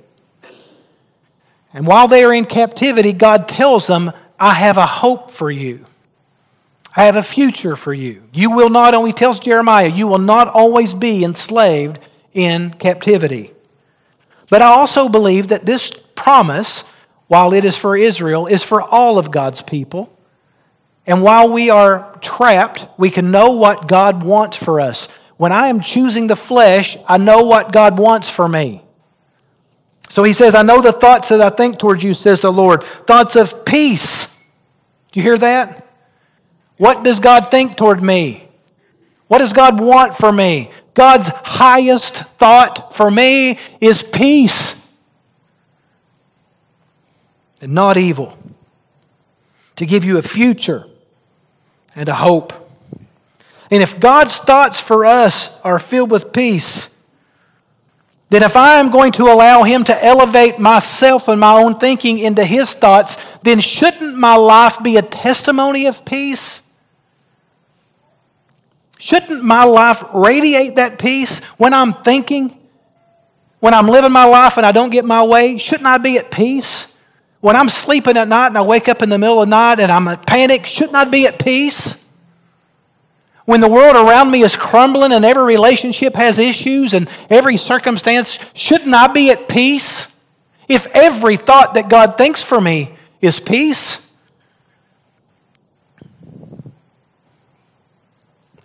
And 1.73 1.87
while 1.87 2.07
they 2.07 2.23
are 2.25 2.33
in 2.33 2.45
captivity, 2.45 3.13
God 3.13 3.49
tells 3.49 3.87
them, 3.87 4.13
I 4.39 4.55
have 4.55 4.77
a 4.77 4.87
hope 4.87 5.31
for 5.31 5.51
you. 5.51 5.87
I 6.95 7.05
have 7.05 7.17
a 7.17 7.23
future 7.23 7.77
for 7.77 7.93
you. 7.93 8.23
You 8.33 8.51
will 8.51 8.71
not 8.71 8.95
only, 8.95 9.13
tells 9.13 9.41
Jeremiah, 9.41 9.89
you 9.89 10.07
will 10.07 10.19
not 10.19 10.49
always 10.49 10.95
be 10.95 11.25
enslaved 11.25 11.99
in 12.33 12.71
captivity. 12.75 13.53
But 14.49 14.63
I 14.63 14.67
also 14.67 15.09
believe 15.09 15.49
that 15.49 15.67
this 15.67 15.91
promise 16.15 16.85
while 17.29 17.53
it 17.53 17.65
is 17.65 17.77
for 17.77 17.97
Israel, 17.97 18.47
is 18.47 18.63
for 18.63 18.81
all 18.81 19.19
of 19.19 19.31
God's 19.31 19.63
people. 19.63 20.13
And 21.07 21.23
while 21.23 21.49
we 21.51 21.71
are 21.71 22.17
trapped, 22.21 22.89
we 22.97 23.11
can 23.11 23.31
know 23.31 23.53
what 23.53 23.87
God 23.87 24.23
wants 24.23 24.57
for 24.57 24.81
us. 24.81 25.07
When 25.37 25.53
I 25.53 25.69
am 25.69 25.81
choosing 25.81 26.27
the 26.27 26.37
flesh, 26.37 26.97
I 27.07 27.19
know 27.19 27.45
what 27.45 27.73
God 27.73 27.99
wants 27.99 28.31
for 28.31 28.49
me. 28.49 28.83
So 30.09 30.23
he 30.23 30.33
says, 30.33 30.55
I 30.55 30.63
know 30.63 30.81
the 30.81 30.93
thoughts 30.93 31.29
that 31.29 31.41
I 31.41 31.51
think 31.51 31.79
towards 31.79 32.03
you, 32.03 32.15
says 32.15 32.41
the 32.41 32.53
Lord, 32.53 32.83
thoughts 32.83 33.37
of 33.37 33.65
peace. 33.65 34.27
Do 35.13 35.21
you 35.21 35.23
hear 35.23 35.39
that? 35.39 35.87
What 36.77 37.03
does 37.03 37.21
God 37.21 37.51
think 37.51 37.77
toward 37.77 38.03
me? 38.03 38.49
What 39.29 39.39
does 39.39 39.53
God 39.53 39.81
want 39.81 40.15
for 40.15 40.31
me? 40.31 40.71
God's 40.95 41.29
highest 41.29 42.15
thought 42.39 42.95
for 42.95 43.11
me 43.11 43.59
is 43.81 44.03
peace 44.03 44.75
and 47.61 47.73
not 47.73 47.97
evil, 47.97 48.37
to 49.77 49.87
give 49.87 50.05
you 50.05 50.19
a 50.19 50.23
future 50.23 50.87
and 51.95 52.09
a 52.09 52.15
hope. 52.15 52.53
And 53.71 53.83
if 53.83 53.99
God's 53.99 54.39
thoughts 54.39 54.81
for 54.81 55.05
us 55.05 55.51
are 55.65 55.79
filled 55.79 56.11
with 56.11 56.33
peace, 56.33 56.89
then 58.29 58.43
if 58.43 58.57
I 58.57 58.75
am 58.77 58.91
going 58.91 59.13
to 59.13 59.25
allow 59.25 59.63
Him 59.63 59.85
to 59.85 60.05
elevate 60.05 60.59
myself 60.59 61.29
and 61.29 61.41
my 61.41 61.55
own 61.55 61.79
thinking 61.79 62.19
into 62.19 62.45
His 62.45 62.75
thoughts, 62.75 63.39
then 63.39 63.61
shouldn't 63.61 64.17
my 64.17 64.35
life 64.35 64.83
be 64.83 64.97
a 64.97 65.03
testimony 65.03 65.87
of 65.87 66.05
peace? 66.05 66.63
Shouldn't 68.99 69.45
my 69.45 69.65
life 69.65 70.03
radiate 70.15 70.77
that 70.77 70.99
peace 70.99 71.39
when 71.57 71.75
I'm 71.75 71.93
thinking? 71.93 72.59
When 73.61 73.75
I'm 73.75 73.87
living 73.87 74.13
my 74.13 74.25
life 74.25 74.57
and 74.57 74.67
I 74.67 74.73
don't 74.73 74.91
get 74.91 75.05
my 75.05 75.23
way, 75.23 75.59
shouldn't 75.59 75.87
I 75.87 75.99
be 75.99 76.19
at 76.19 76.31
peace? 76.31 76.87
When 77.41 77.55
I'm 77.57 77.69
sleeping 77.69 78.17
at 78.17 78.29
night 78.29 78.49
and 78.49 78.59
I 78.59 78.63
wake 78.63 78.89
up 78.89 79.03
in 79.03 79.09
the 79.09 79.19
middle 79.19 79.43
of 79.43 79.49
the 79.49 79.51
night 79.51 79.81
and 79.81 79.93
I'm 79.93 80.09
at 80.09 80.27
panic, 80.27 80.67
shouldn't 80.67 80.97
I 80.97 81.05
be 81.05 81.27
at 81.27 81.39
peace? 81.43 81.97
When 83.45 83.61
the 83.61 83.69
world 83.69 83.95
around 83.95 84.31
me 84.31 84.43
is 84.43 84.57
crumbling 84.57 85.13
and 85.13 85.25
every 85.25 85.45
relationship 85.45 86.17
has 86.17 86.39
issues 86.39 86.95
and 86.95 87.09
every 87.31 87.57
circumstance, 87.57 88.39
shouldn't 88.55 88.93
I 88.93 89.07
be 89.07 89.31
at 89.31 89.49
peace? 89.49 90.09
If 90.69 90.87
every 90.89 91.37
thought 91.37 91.75
that 91.75 91.89
God 91.89 92.19
thinks 92.19 92.43
for 92.43 92.61
me 92.61 92.97
is 93.21 93.39
peace, 93.39 93.99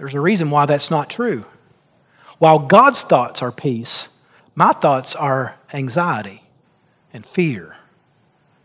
There's 0.02 0.16
a 0.16 0.20
reason 0.20 0.50
why 0.50 0.66
that's 0.66 0.90
not 0.90 1.12
true. 1.12 1.46
While 2.40 2.58
God's 2.58 3.04
thoughts 3.04 3.44
are 3.44 3.52
peace, 3.52 4.08
my 4.56 4.72
thoughts 4.72 5.16
are 5.16 5.58
anxiety 5.76 6.42
and 7.14 7.24
fear 7.24 7.78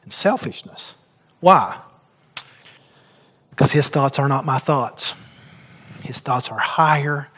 and 0.07 0.13
selfishness. 0.13 0.95
Why? 1.41 1.79
Because 3.51 3.73
His 3.73 3.89
thoughts 3.89 4.19
are 4.19 4.29
not 4.29 4.47
my 4.47 4.59
thoughts. 4.59 5.15
His 6.05 6.21
thoughts 6.21 6.49
are 6.49 6.59
higher 6.59 7.29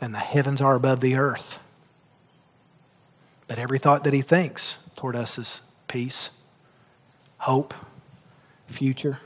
than 0.00 0.12
the 0.12 0.18
heavens 0.18 0.62
are 0.62 0.74
above 0.74 1.00
the 1.00 1.16
earth. 1.16 1.58
But 3.46 3.58
every 3.58 3.78
thought 3.78 4.02
that 4.04 4.14
He 4.14 4.22
thinks 4.22 4.78
toward 4.96 5.14
us 5.14 5.38
is 5.38 5.60
peace, 5.88 6.30
hope, 7.38 7.74
future. 8.66 9.20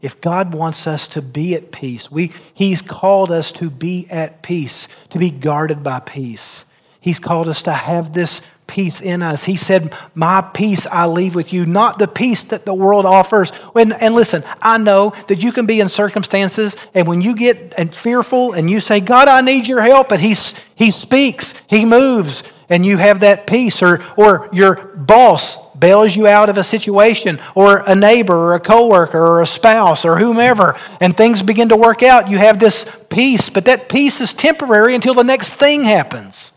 If 0.00 0.20
God 0.20 0.54
wants 0.54 0.86
us 0.86 1.08
to 1.08 1.22
be 1.22 1.54
at 1.56 1.72
peace, 1.72 2.10
we, 2.10 2.32
He's 2.54 2.80
called 2.80 3.32
us 3.32 3.50
to 3.52 3.70
be 3.70 4.06
at 4.08 4.42
peace, 4.42 4.86
to 5.10 5.18
be 5.18 5.30
guarded 5.30 5.82
by 5.82 5.98
peace. 5.98 6.64
He's 7.00 7.18
called 7.18 7.48
us 7.48 7.64
to 7.64 7.72
have 7.72 8.12
this 8.12 8.40
peace 8.72 9.02
in 9.02 9.22
us. 9.22 9.44
He 9.44 9.56
said, 9.56 9.94
My 10.14 10.40
peace 10.40 10.86
I 10.86 11.04
leave 11.04 11.34
with 11.34 11.52
you, 11.52 11.66
not 11.66 11.98
the 11.98 12.08
peace 12.08 12.42
that 12.44 12.64
the 12.64 12.72
world 12.72 13.04
offers. 13.04 13.50
When, 13.50 13.92
and 13.92 14.14
listen, 14.14 14.42
I 14.62 14.78
know 14.78 15.12
that 15.28 15.42
you 15.42 15.52
can 15.52 15.66
be 15.66 15.78
in 15.80 15.90
circumstances, 15.90 16.74
and 16.94 17.06
when 17.06 17.20
you 17.20 17.36
get 17.36 17.74
and 17.76 17.94
fearful 17.94 18.54
and 18.54 18.70
you 18.70 18.80
say, 18.80 19.00
God, 19.00 19.28
I 19.28 19.42
need 19.42 19.68
your 19.68 19.82
help, 19.82 20.10
and 20.10 20.20
he, 20.20 20.34
he 20.74 20.90
speaks, 20.90 21.52
He 21.68 21.84
moves, 21.84 22.42
and 22.70 22.86
you 22.86 22.96
have 22.96 23.20
that 23.20 23.46
peace, 23.46 23.82
or, 23.82 24.02
or 24.16 24.48
your 24.54 24.76
boss 24.76 25.58
bails 25.78 26.16
you 26.16 26.26
out 26.26 26.48
of 26.48 26.56
a 26.56 26.64
situation, 26.64 27.38
or 27.54 27.82
a 27.86 27.94
neighbor, 27.94 28.34
or 28.34 28.54
a 28.54 28.60
coworker, 28.60 29.20
or 29.20 29.42
a 29.42 29.46
spouse, 29.46 30.06
or 30.06 30.16
whomever, 30.16 30.78
and 30.98 31.14
things 31.14 31.42
begin 31.42 31.68
to 31.68 31.76
work 31.76 32.02
out, 32.02 32.30
you 32.30 32.38
have 32.38 32.58
this 32.58 32.86
peace, 33.10 33.50
but 33.50 33.66
that 33.66 33.90
peace 33.90 34.22
is 34.22 34.32
temporary 34.32 34.94
until 34.94 35.12
the 35.12 35.24
next 35.24 35.52
thing 35.52 35.84
happens. 35.84 36.51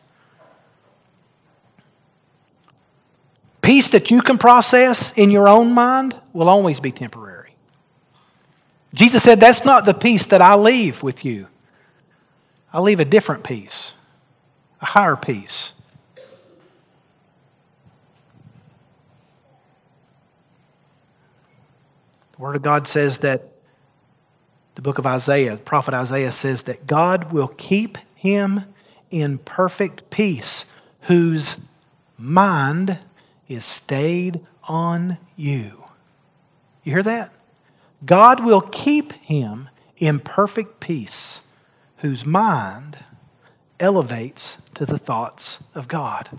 Peace 3.66 3.90
that 3.90 4.12
you 4.12 4.22
can 4.22 4.38
process 4.38 5.12
in 5.18 5.32
your 5.32 5.48
own 5.48 5.74
mind 5.74 6.14
will 6.34 6.50
always 6.50 6.80
be 6.80 6.92
temporary. 6.92 7.56
Jesus 8.94 9.24
said, 9.24 9.40
That's 9.40 9.66
not 9.66 9.86
the 9.86 9.94
peace 9.96 10.28
that 10.28 10.40
I 10.40 10.54
leave 10.54 11.02
with 11.02 11.26
you. 11.26 11.48
I 12.72 12.80
leave 12.80 13.00
a 13.00 13.06
different 13.06 13.44
peace, 13.44 13.94
a 14.82 14.86
higher 14.86 15.16
peace. 15.16 15.74
The 22.34 22.38
Word 22.38 22.56
of 22.56 22.62
God 22.62 22.88
says 22.88 23.18
that 23.20 23.50
the 24.76 24.84
book 24.84 25.00
of 25.00 25.08
Isaiah, 25.08 25.56
the 25.56 25.64
prophet 25.64 25.96
Isaiah 25.96 26.32
says 26.32 26.62
that 26.64 26.86
God 26.86 27.34
will 27.34 27.48
keep 27.48 27.98
him 28.14 28.62
in 29.10 29.40
perfect 29.40 30.12
peace 30.12 30.66
whose 31.02 31.58
mind 32.16 33.00
is 33.48 33.66
stayed 33.66 34.42
on 34.64 35.18
you. 35.36 35.84
You 36.84 36.94
hear 36.94 37.04
that? 37.04 37.32
God 38.06 38.44
will 38.44 38.62
keep 38.62 39.14
him 39.14 39.70
in 39.98 40.20
perfect 40.20 40.80
peace 40.80 41.42
whose 41.98 42.26
mind 42.26 43.00
elevates 43.80 44.58
to 44.74 44.86
the 44.86 44.98
thoughts 44.98 45.60
of 45.74 45.88
God. 45.88 46.30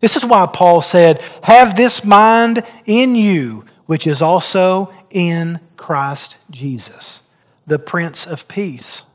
This 0.00 0.16
is 0.16 0.24
why 0.24 0.46
Paul 0.46 0.80
said, 0.80 1.22
Have 1.42 1.76
this 1.76 2.04
mind 2.04 2.64
in 2.86 3.14
you, 3.14 3.64
which 3.86 4.06
is 4.06 4.22
also 4.22 4.92
in 5.10 5.60
Christ 5.76 6.38
Jesus, 6.50 7.20
the 7.66 7.78
Prince 7.78 8.26
of 8.26 8.48
Peace. 8.48 9.06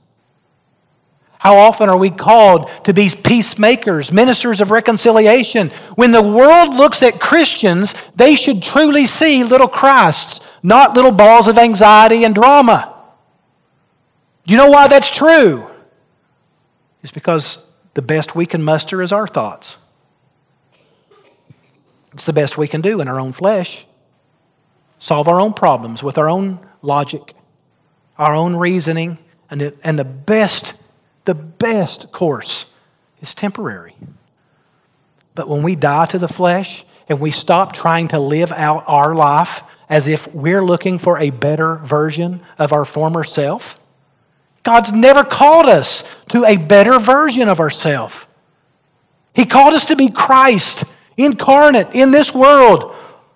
How 1.45 1.57
often 1.57 1.89
are 1.89 1.97
we 1.97 2.09
called 2.09 2.71
to 2.85 2.91
be 2.91 3.07
peacemakers, 3.07 4.11
ministers 4.11 4.61
of 4.61 4.71
reconciliation? 4.71 5.69
When 5.93 6.11
the 6.11 6.23
world 6.23 6.73
looks 6.73 7.03
at 7.03 7.19
Christians, 7.19 7.93
they 8.15 8.35
should 8.35 8.63
truly 8.63 9.05
see 9.05 9.43
little 9.43 9.67
Christs, 9.67 10.39
not 10.63 10.95
little 10.95 11.11
balls 11.11 11.47
of 11.47 11.59
anxiety 11.59 12.23
and 12.23 12.33
drama. 12.33 12.99
You 14.43 14.57
know 14.57 14.71
why 14.71 14.87
that's 14.87 15.11
true? 15.11 15.69
It's 17.03 17.11
because 17.11 17.59
the 17.93 18.01
best 18.01 18.33
we 18.33 18.47
can 18.47 18.63
muster 18.63 19.03
is 19.03 19.11
our 19.11 19.27
thoughts. 19.27 19.77
It's 22.11 22.25
the 22.25 22.33
best 22.33 22.57
we 22.57 22.67
can 22.67 22.81
do 22.81 23.01
in 23.01 23.07
our 23.07 23.19
own 23.19 23.33
flesh 23.33 23.85
solve 24.97 25.27
our 25.27 25.39
own 25.39 25.53
problems 25.53 26.01
with 26.01 26.17
our 26.17 26.27
own 26.27 26.67
logic, 26.81 27.35
our 28.17 28.33
own 28.33 28.55
reasoning, 28.55 29.19
and 29.51 29.61
the, 29.61 29.75
and 29.83 29.99
the 29.99 30.05
best, 30.05 30.73
the 31.25 31.35
best 31.35 32.11
course 32.11 32.65
is 33.19 33.35
temporary. 33.35 33.95
But 35.33 35.49
when 35.49 35.63
we 35.63 35.75
die 35.75 36.05
to 36.07 36.17
the 36.17 36.27
flesh 36.27 36.85
and 37.09 37.19
we 37.19 37.31
stop 37.31 37.73
trying 37.73 38.07
to 38.09 38.19
live 38.19 38.51
out 38.51 38.83
our 38.87 39.13
life 39.13 39.63
as 39.89 40.07
if 40.07 40.33
we're 40.33 40.63
looking 40.63 40.97
for 40.97 41.19
a 41.19 41.29
better 41.29 41.75
version 41.77 42.41
of 42.57 42.71
our 42.71 42.85
former 42.85 43.23
self, 43.23 43.79
God's 44.63 44.93
never 44.93 45.23
called 45.23 45.67
us 45.67 46.03
to 46.29 46.45
a 46.45 46.57
better 46.57 46.97
version 46.97 47.49
of 47.49 47.59
ourselves. 47.59 48.25
He 49.35 49.45
called 49.45 49.73
us 49.73 49.85
to 49.85 49.95
be 49.95 50.09
Christ 50.09 50.85
incarnate 51.17 51.89
in 51.93 52.11
this 52.11 52.33
world, 52.33 52.95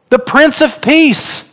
the 0.09 0.19
Prince 0.19 0.61
of 0.61 0.81
Peace. 0.81 1.43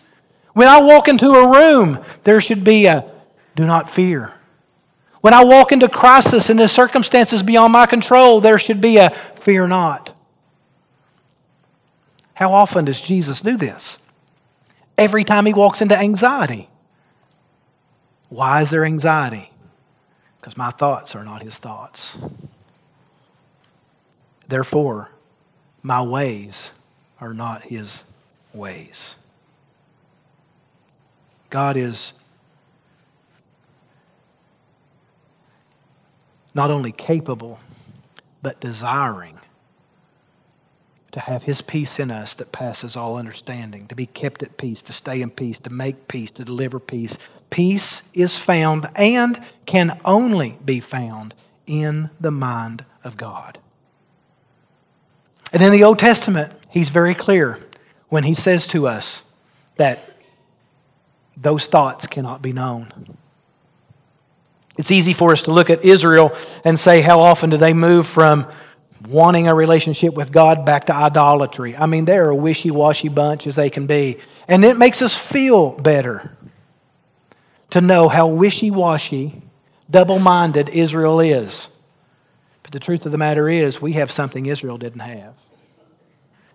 When 0.52 0.68
I 0.68 0.80
walk 0.80 1.08
into 1.08 1.30
a 1.30 1.50
room, 1.50 2.02
there 2.24 2.40
should 2.40 2.64
be 2.64 2.86
a 2.86 3.12
do 3.54 3.66
not 3.66 3.90
fear. 3.90 4.35
When 5.26 5.34
I 5.34 5.42
walk 5.42 5.72
into 5.72 5.88
crisis 5.88 6.50
and 6.50 6.60
the 6.60 6.68
circumstances 6.68 7.42
beyond 7.42 7.72
my 7.72 7.86
control, 7.86 8.40
there 8.40 8.60
should 8.60 8.80
be 8.80 8.98
a 8.98 9.10
fear 9.10 9.66
not. 9.66 10.16
How 12.34 12.52
often 12.52 12.84
does 12.84 13.00
Jesus 13.00 13.40
do 13.40 13.56
this? 13.56 13.98
Every 14.96 15.24
time 15.24 15.46
he 15.46 15.52
walks 15.52 15.82
into 15.82 15.98
anxiety. 15.98 16.68
Why 18.28 18.62
is 18.62 18.70
there 18.70 18.84
anxiety? 18.84 19.50
Because 20.40 20.56
my 20.56 20.70
thoughts 20.70 21.16
are 21.16 21.24
not 21.24 21.42
his 21.42 21.58
thoughts. 21.58 22.16
Therefore, 24.46 25.10
my 25.82 26.02
ways 26.02 26.70
are 27.20 27.34
not 27.34 27.64
his 27.64 28.04
ways. 28.54 29.16
God 31.50 31.76
is 31.76 32.12
not 36.56 36.70
only 36.70 36.90
capable, 36.90 37.60
but 38.40 38.58
desiring 38.60 39.38
to 41.12 41.20
have 41.20 41.42
his 41.42 41.60
peace 41.60 42.00
in 42.00 42.10
us 42.10 42.32
that 42.34 42.50
passes 42.50 42.96
all 42.96 43.16
understanding, 43.16 43.86
to 43.86 43.94
be 43.94 44.06
kept 44.06 44.42
at 44.42 44.56
peace, 44.56 44.80
to 44.80 44.92
stay 44.92 45.20
in 45.20 45.28
peace, 45.28 45.60
to 45.60 45.68
make 45.68 46.08
peace, 46.08 46.30
to 46.30 46.46
deliver 46.46 46.80
peace. 46.80 47.18
Peace 47.50 48.02
is 48.14 48.38
found 48.38 48.88
and 48.96 49.38
can 49.66 50.00
only 50.02 50.58
be 50.64 50.80
found 50.80 51.34
in 51.66 52.08
the 52.18 52.30
mind 52.30 52.86
of 53.04 53.18
God. 53.18 53.58
And 55.52 55.62
in 55.62 55.72
the 55.72 55.84
Old 55.84 55.98
Testament, 55.98 56.54
he's 56.70 56.88
very 56.88 57.14
clear 57.14 57.60
when 58.08 58.24
he 58.24 58.34
says 58.34 58.66
to 58.68 58.88
us 58.88 59.22
that 59.76 60.10
those 61.36 61.66
thoughts 61.66 62.06
cannot 62.06 62.40
be 62.40 62.54
known. 62.54 63.16
It's 64.78 64.90
easy 64.90 65.12
for 65.12 65.32
us 65.32 65.42
to 65.42 65.52
look 65.52 65.70
at 65.70 65.84
Israel 65.84 66.32
and 66.64 66.78
say, 66.78 67.00
how 67.00 67.20
often 67.20 67.50
do 67.50 67.56
they 67.56 67.72
move 67.72 68.06
from 68.06 68.46
wanting 69.08 69.48
a 69.48 69.54
relationship 69.54 70.14
with 70.14 70.32
God 70.32 70.66
back 70.66 70.86
to 70.86 70.94
idolatry? 70.94 71.76
I 71.76 71.86
mean, 71.86 72.04
they're 72.04 72.30
a 72.30 72.34
wishy 72.34 72.70
washy 72.70 73.08
bunch 73.08 73.46
as 73.46 73.56
they 73.56 73.70
can 73.70 73.86
be. 73.86 74.18
And 74.48 74.64
it 74.64 74.76
makes 74.76 75.00
us 75.00 75.16
feel 75.16 75.70
better 75.70 76.36
to 77.70 77.80
know 77.80 78.08
how 78.08 78.26
wishy 78.26 78.70
washy, 78.70 79.42
double 79.90 80.18
minded 80.18 80.68
Israel 80.68 81.20
is. 81.20 81.68
But 82.62 82.72
the 82.72 82.80
truth 82.80 83.06
of 83.06 83.12
the 83.12 83.18
matter 83.18 83.48
is, 83.48 83.80
we 83.80 83.92
have 83.92 84.10
something 84.10 84.46
Israel 84.46 84.76
didn't 84.76 85.00
have. 85.00 85.34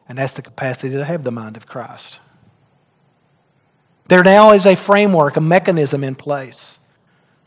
And 0.07 0.17
that's 0.17 0.33
the 0.33 0.41
capacity 0.41 0.93
to 0.95 1.05
have 1.05 1.23
the 1.23 1.31
mind 1.31 1.57
of 1.57 1.67
Christ. 1.67 2.19
There 4.09 4.23
now 4.23 4.51
is 4.51 4.65
a 4.65 4.75
framework, 4.75 5.37
a 5.37 5.41
mechanism 5.41 6.03
in 6.03 6.15
place 6.15 6.77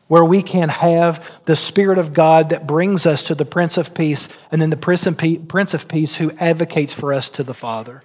where 0.09 0.25
we 0.25 0.43
can 0.43 0.69
have 0.69 1.43
the 1.47 1.57
Spirit 1.57 1.99
of 1.99 2.13
God 2.13 2.51
that 2.51 2.67
brings 2.67 3.07
us 3.07 3.25
to 3.25 3.35
the 3.35 3.47
Prince 3.47 3.79
of 3.79 3.95
Peace, 3.95 4.29
and 4.51 4.61
then 4.61 4.71
the 4.71 4.77
Prince 4.77 5.07
of 5.75 5.89
Peace 5.89 6.17
who 6.17 6.31
advocates 6.33 6.93
for 6.93 7.13
us 7.13 7.29
to 7.31 7.43
the 7.43 7.55
Father. 7.55 8.03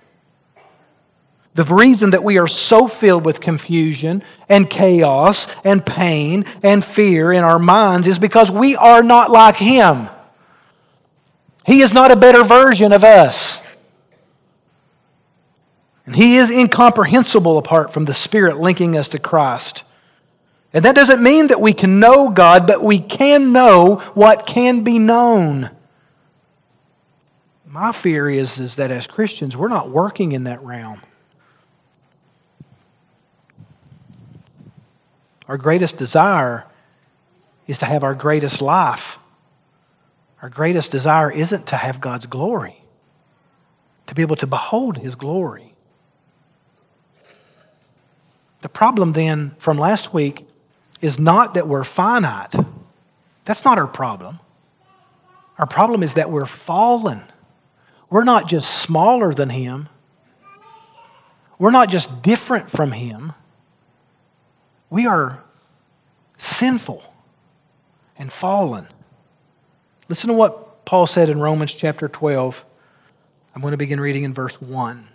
The 1.55 1.63
reason 1.65 2.11
that 2.11 2.23
we 2.23 2.37
are 2.37 2.47
so 2.47 2.87
filled 2.87 3.25
with 3.25 3.41
confusion 3.41 4.23
and 4.47 4.69
chaos 4.69 5.47
and 5.65 5.85
pain 5.85 6.45
and 6.63 6.85
fear 6.85 7.33
in 7.33 7.43
our 7.43 7.59
minds 7.59 8.07
is 8.07 8.19
because 8.19 8.49
we 8.49 8.75
are 8.75 9.03
not 9.03 9.29
like 9.29 9.57
Him. 9.57 10.09
He 11.65 11.81
is 11.81 11.91
not 11.93 12.11
a 12.11 12.15
better 12.15 12.43
version 12.43 12.93
of 12.93 13.03
us. 13.03 13.61
And 16.05 16.15
He 16.15 16.37
is 16.37 16.49
incomprehensible 16.49 17.57
apart 17.57 17.91
from 17.91 18.05
the 18.05 18.13
Spirit 18.13 18.57
linking 18.57 18.95
us 18.95 19.09
to 19.09 19.19
Christ. 19.19 19.83
And 20.73 20.85
that 20.85 20.95
doesn't 20.95 21.21
mean 21.21 21.47
that 21.47 21.61
we 21.61 21.73
can 21.73 21.99
know 21.99 22.29
God, 22.29 22.67
but 22.67 22.83
we 22.83 22.99
can 22.99 23.51
know 23.51 23.95
what 24.13 24.45
can 24.45 24.83
be 24.83 24.99
known. 24.99 25.71
My 27.65 27.91
fear 27.91 28.29
is, 28.29 28.59
is 28.59 28.75
that 28.75 28.91
as 28.91 29.07
Christians, 29.07 29.57
we're 29.57 29.67
not 29.67 29.89
working 29.89 30.31
in 30.31 30.43
that 30.43 30.61
realm. 30.61 31.01
Our 35.47 35.57
greatest 35.57 35.97
desire 35.97 36.65
is 37.65 37.79
to 37.79 37.85
have 37.85 38.03
our 38.03 38.13
greatest 38.13 38.61
life. 38.61 39.17
Our 40.41 40.49
greatest 40.49 40.91
desire 40.91 41.31
isn't 41.31 41.67
to 41.67 41.75
have 41.75 41.99
God's 41.99 42.27
glory, 42.27 42.83
to 44.05 44.15
be 44.15 44.21
able 44.21 44.35
to 44.37 44.47
behold 44.47 44.99
His 44.99 45.15
glory. 45.15 45.73
The 48.61 48.69
problem 48.69 49.13
then 49.13 49.55
from 49.57 49.77
last 49.77 50.13
week 50.13 50.45
is 51.01 51.19
not 51.19 51.53
that 51.53 51.67
we're 51.67 51.83
finite. 51.83 52.53
That's 53.45 53.65
not 53.65 53.77
our 53.77 53.87
problem. 53.87 54.39
Our 55.57 55.67
problem 55.67 56.03
is 56.03 56.13
that 56.13 56.31
we're 56.31 56.45
fallen. 56.45 57.23
We're 58.09 58.23
not 58.23 58.47
just 58.47 58.81
smaller 58.81 59.33
than 59.33 59.49
Him, 59.49 59.89
we're 61.57 61.71
not 61.71 61.89
just 61.89 62.21
different 62.21 62.71
from 62.71 62.93
Him. 62.93 63.33
We 64.89 65.05
are 65.05 65.43
sinful 66.37 67.03
and 68.17 68.31
fallen. 68.31 68.87
Listen 70.07 70.29
to 70.29 70.33
what 70.33 70.85
Paul 70.85 71.05
said 71.05 71.29
in 71.29 71.39
Romans 71.39 71.75
chapter 71.75 72.07
12. 72.07 72.65
I'm 73.53 73.61
going 73.61 73.71
to 73.71 73.77
begin 73.77 73.99
reading 73.99 74.23
in 74.23 74.33
verse 74.33 74.59
1. 74.59 75.08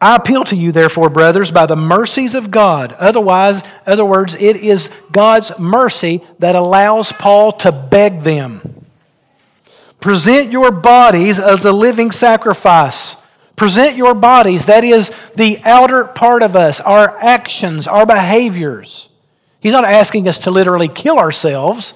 I 0.00 0.16
appeal 0.16 0.44
to 0.44 0.56
you, 0.56 0.72
therefore, 0.72 1.10
brothers, 1.10 1.50
by 1.50 1.66
the 1.66 1.76
mercies 1.76 2.34
of 2.34 2.50
God. 2.50 2.92
Otherwise, 2.94 3.62
other 3.86 4.04
words, 4.04 4.34
it 4.34 4.56
is 4.56 4.88
God's 5.12 5.58
mercy 5.58 6.22
that 6.38 6.54
allows 6.54 7.12
Paul 7.12 7.52
to 7.52 7.70
beg 7.70 8.22
them. 8.22 8.86
Present 10.00 10.50
your 10.50 10.70
bodies 10.70 11.38
as 11.38 11.66
a 11.66 11.72
living 11.72 12.12
sacrifice. 12.12 13.14
Present 13.56 13.94
your 13.94 14.14
bodies, 14.14 14.64
that 14.66 14.84
is 14.84 15.12
the 15.36 15.60
outer 15.64 16.06
part 16.06 16.42
of 16.42 16.56
us, 16.56 16.80
our 16.80 17.18
actions, 17.18 17.86
our 17.86 18.06
behaviors. 18.06 19.10
He's 19.60 19.74
not 19.74 19.84
asking 19.84 20.26
us 20.26 20.38
to 20.40 20.50
literally 20.50 20.88
kill 20.88 21.18
ourselves. 21.18 21.92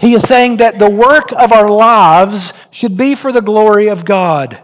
He 0.00 0.14
is 0.14 0.22
saying 0.22 0.56
that 0.56 0.80
the 0.80 0.90
work 0.90 1.30
of 1.30 1.52
our 1.52 1.70
lives 1.70 2.52
should 2.72 2.96
be 2.96 3.14
for 3.14 3.30
the 3.30 3.40
glory 3.40 3.86
of 3.86 4.04
God 4.04 4.60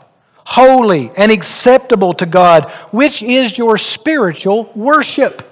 holy, 0.50 1.12
and 1.16 1.30
acceptable 1.30 2.12
to 2.12 2.26
God, 2.26 2.68
which 2.90 3.22
is 3.22 3.56
your 3.56 3.78
spiritual 3.78 4.70
worship. 4.74 5.46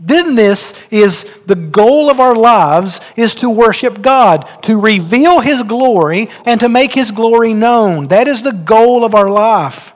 Then 0.00 0.34
this 0.34 0.74
is 0.90 1.24
the 1.46 1.54
goal 1.54 2.10
of 2.10 2.18
our 2.18 2.34
lives 2.34 3.00
is 3.14 3.36
to 3.36 3.48
worship 3.48 4.02
God, 4.02 4.48
to 4.64 4.80
reveal 4.80 5.38
his 5.40 5.62
glory 5.62 6.28
and 6.44 6.58
to 6.60 6.68
make 6.68 6.92
his 6.92 7.12
glory 7.12 7.54
known. 7.54 8.08
That 8.08 8.26
is 8.26 8.42
the 8.42 8.52
goal 8.52 9.04
of 9.04 9.14
our 9.14 9.30
life. 9.30 9.92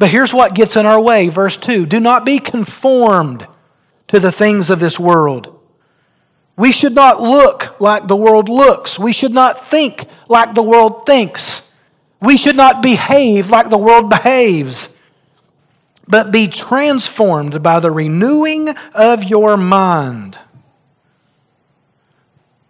But 0.00 0.10
here's 0.10 0.34
what 0.34 0.54
gets 0.54 0.76
in 0.76 0.84
our 0.84 1.00
way, 1.00 1.28
verse 1.28 1.56
2. 1.56 1.86
Do 1.86 2.00
not 2.00 2.26
be 2.26 2.40
conformed 2.40 3.46
to 4.08 4.18
the 4.18 4.32
things 4.32 4.68
of 4.68 4.80
this 4.80 4.98
world. 4.98 5.54
We 6.56 6.72
should 6.72 6.94
not 6.94 7.20
look 7.20 7.80
like 7.80 8.08
the 8.08 8.16
world 8.16 8.48
looks. 8.48 8.98
We 8.98 9.12
should 9.12 9.32
not 9.32 9.68
think 9.68 10.06
like 10.28 10.54
the 10.54 10.62
world 10.62 11.06
thinks. 11.06 11.62
We 12.20 12.36
should 12.36 12.56
not 12.56 12.82
behave 12.82 13.50
like 13.50 13.70
the 13.70 13.78
world 13.78 14.10
behaves, 14.10 14.88
but 16.06 16.32
be 16.32 16.48
transformed 16.48 17.62
by 17.62 17.80
the 17.80 17.90
renewing 17.90 18.70
of 18.94 19.24
your 19.24 19.56
mind. 19.56 20.38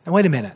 Now, 0.04 0.12
wait 0.12 0.26
a 0.26 0.30
minute. 0.30 0.54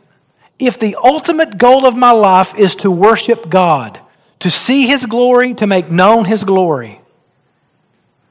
If 0.59 0.79
the 0.79 0.95
ultimate 0.95 1.57
goal 1.57 1.85
of 1.85 1.95
my 1.95 2.11
life 2.11 2.53
is 2.57 2.75
to 2.77 2.91
worship 2.91 3.49
God, 3.49 3.99
to 4.39 4.51
see 4.51 4.87
His 4.87 5.05
glory, 5.05 5.53
to 5.55 5.65
make 5.65 5.89
known 5.89 6.25
His 6.25 6.43
glory, 6.43 7.01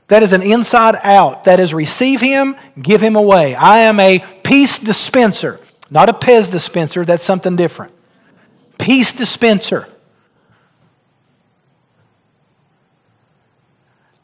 that 0.09 0.22
is 0.22 0.33
an 0.33 0.42
inside 0.42 0.96
out. 1.03 1.44
That 1.44 1.59
is 1.59 1.72
receive 1.72 2.20
Him, 2.20 2.55
give 2.81 3.01
Him 3.01 3.16
away. 3.16 3.55
I 3.55 3.79
am 3.79 3.98
a 3.98 4.25
peace 4.44 4.79
dispenser, 4.79 5.59
not 5.90 6.09
a 6.09 6.12
Pez 6.12 6.51
dispenser. 6.51 7.05
That's 7.05 7.25
something 7.25 7.57
different. 7.57 7.94
Peace 8.79 9.12
dispenser. 9.12 9.88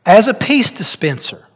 As 0.08 0.26
a 0.26 0.32
peace 0.32 0.70
dispenser, 0.70 1.46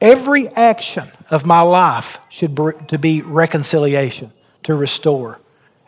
every 0.00 0.48
action 0.48 1.12
of 1.30 1.44
my 1.44 1.60
life 1.60 2.18
should 2.30 2.54
be, 2.54 2.70
to 2.88 2.96
be 2.96 3.20
reconciliation, 3.20 4.32
to 4.62 4.74
restore. 4.74 5.38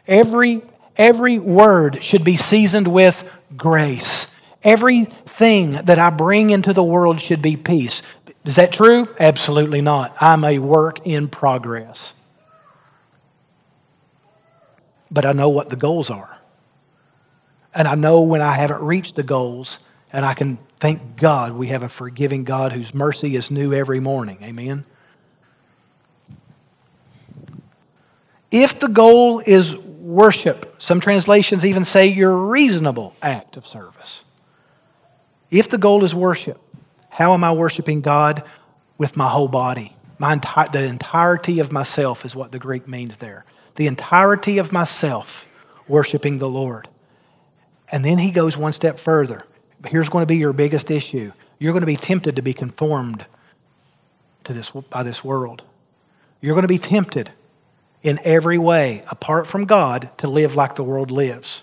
Every, 0.07 0.61
every 0.99 1.39
word 1.39 2.05
should 2.05 2.25
be 2.25 2.37
seasoned 2.37 2.89
with 2.89 3.25
grace. 3.57 4.27
Everything 4.63 5.73
that 5.73 5.99
I 5.99 6.11
bring 6.11 6.51
into 6.51 6.75
the 6.75 6.85
world 6.85 7.23
should 7.23 7.41
be 7.41 7.57
peace. 7.57 8.03
Is 8.45 8.57
that 8.57 8.71
true? 8.71 9.07
Absolutely 9.19 9.81
not. 9.81 10.15
I'm 10.21 10.45
a 10.45 10.59
work 10.59 11.07
in 11.07 11.29
progress. 11.29 12.13
But 15.11 15.25
I 15.25 15.33
know 15.33 15.49
what 15.49 15.71
the 15.71 15.77
goals 15.77 16.11
are. 16.11 16.37
And 17.75 17.89
I 17.89 17.95
know 17.95 18.21
when 18.21 18.43
I 18.43 18.53
haven't 18.53 18.83
reached 18.83 19.17
the 19.17 19.23
goals, 19.23 19.79
and 20.15 20.25
I 20.25 20.33
can 20.35 20.59
thank 20.79 21.17
God 21.17 21.55
we 21.55 21.69
have 21.69 21.83
a 21.83 21.89
forgiving 21.89 22.45
God 22.45 22.71
whose 22.71 22.95
mercy 22.95 23.35
is 23.35 23.51
new 23.51 23.75
every 23.75 23.99
morning. 23.99 24.39
Amen. 24.45 24.85
If 28.53 28.79
the 28.79 28.87
goal 28.87 29.43
is 29.45 29.75
worship, 29.75 30.77
some 30.79 31.01
translations 31.01 31.67
even 31.67 31.85
say 31.85 32.07
your 32.07 32.37
reasonable 32.37 33.17
act 33.21 33.57
of 33.57 33.67
service. 33.67 34.21
If 35.51 35.69
the 35.69 35.79
goal 35.79 36.05
is 36.05 36.15
worship, 36.15 36.61
how 37.09 37.33
am 37.33 37.43
I 37.43 37.51
worshiping 37.51 38.01
God? 38.01 38.49
With 38.97 39.17
my 39.17 39.29
whole 39.29 39.49
body. 39.49 39.97
My 40.21 40.37
enti- 40.37 40.71
the 40.71 40.85
entirety 40.85 41.59
of 41.59 41.73
myself 41.73 42.25
is 42.25 42.37
what 42.37 42.53
the 42.53 42.61
Greek 42.61 42.87
means 42.87 43.17
there. 43.17 43.45
The 43.75 43.89
entirety 43.89 44.59
of 44.59 44.71
myself 44.71 45.49
worshiping 45.89 46.39
the 46.39 46.49
Lord. 46.49 46.89
And 47.91 48.05
then 48.05 48.19
he 48.19 48.31
goes 48.31 48.57
one 48.57 48.73
step 48.73 49.01
further 49.01 49.45
here's 49.87 50.09
going 50.09 50.23
to 50.23 50.27
be 50.27 50.37
your 50.37 50.53
biggest 50.53 50.91
issue. 50.91 51.33
You're 51.59 51.73
going 51.73 51.83
to 51.83 51.87
be 51.87 51.97
tempted 51.97 52.37
to 52.37 52.43
be 52.43 52.53
conformed 52.53 53.27
to 54.45 54.53
this, 54.53 54.71
by 54.71 55.03
this 55.03 55.25
world. 55.25 55.65
You're 56.41 56.55
going 56.55 56.63
to 56.63 56.69
be 56.69 56.79
tempted 56.79 57.31
in 58.03 58.21
every 58.23 58.59
way, 58.59 59.03
apart 59.11 59.47
from 59.47 59.65
God, 59.65 60.11
to 60.19 60.29
live 60.29 60.55
like 60.55 60.75
the 60.75 60.85
world 60.85 61.11
lives. 61.11 61.63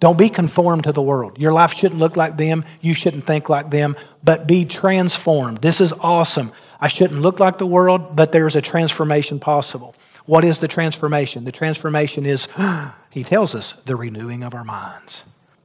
Don't 0.00 0.18
be 0.18 0.30
conformed 0.30 0.84
to 0.84 0.92
the 0.92 1.02
world. 1.02 1.38
Your 1.38 1.52
life 1.52 1.74
shouldn't 1.74 2.00
look 2.00 2.16
like 2.16 2.38
them. 2.38 2.64
You 2.80 2.94
shouldn't 2.94 3.26
think 3.26 3.48
like 3.50 3.70
them, 3.70 3.96
but 4.24 4.46
be 4.46 4.64
transformed. 4.64 5.58
This 5.58 5.80
is 5.80 5.92
awesome. 5.92 6.52
I 6.80 6.88
shouldn't 6.88 7.20
look 7.20 7.38
like 7.38 7.58
the 7.58 7.66
world, 7.66 8.16
but 8.16 8.32
there's 8.32 8.56
a 8.56 8.62
transformation 8.62 9.38
possible. 9.38 9.94
What 10.24 10.44
is 10.44 10.58
the 10.58 10.68
transformation? 10.68 11.44
The 11.44 11.52
transformation 11.52 12.24
is, 12.24 12.48
he 13.10 13.24
tells 13.24 13.54
us, 13.54 13.74
the 13.84 13.96
renewing 13.96 14.42
of 14.42 14.54
our 14.54 14.64
minds. 14.64 15.24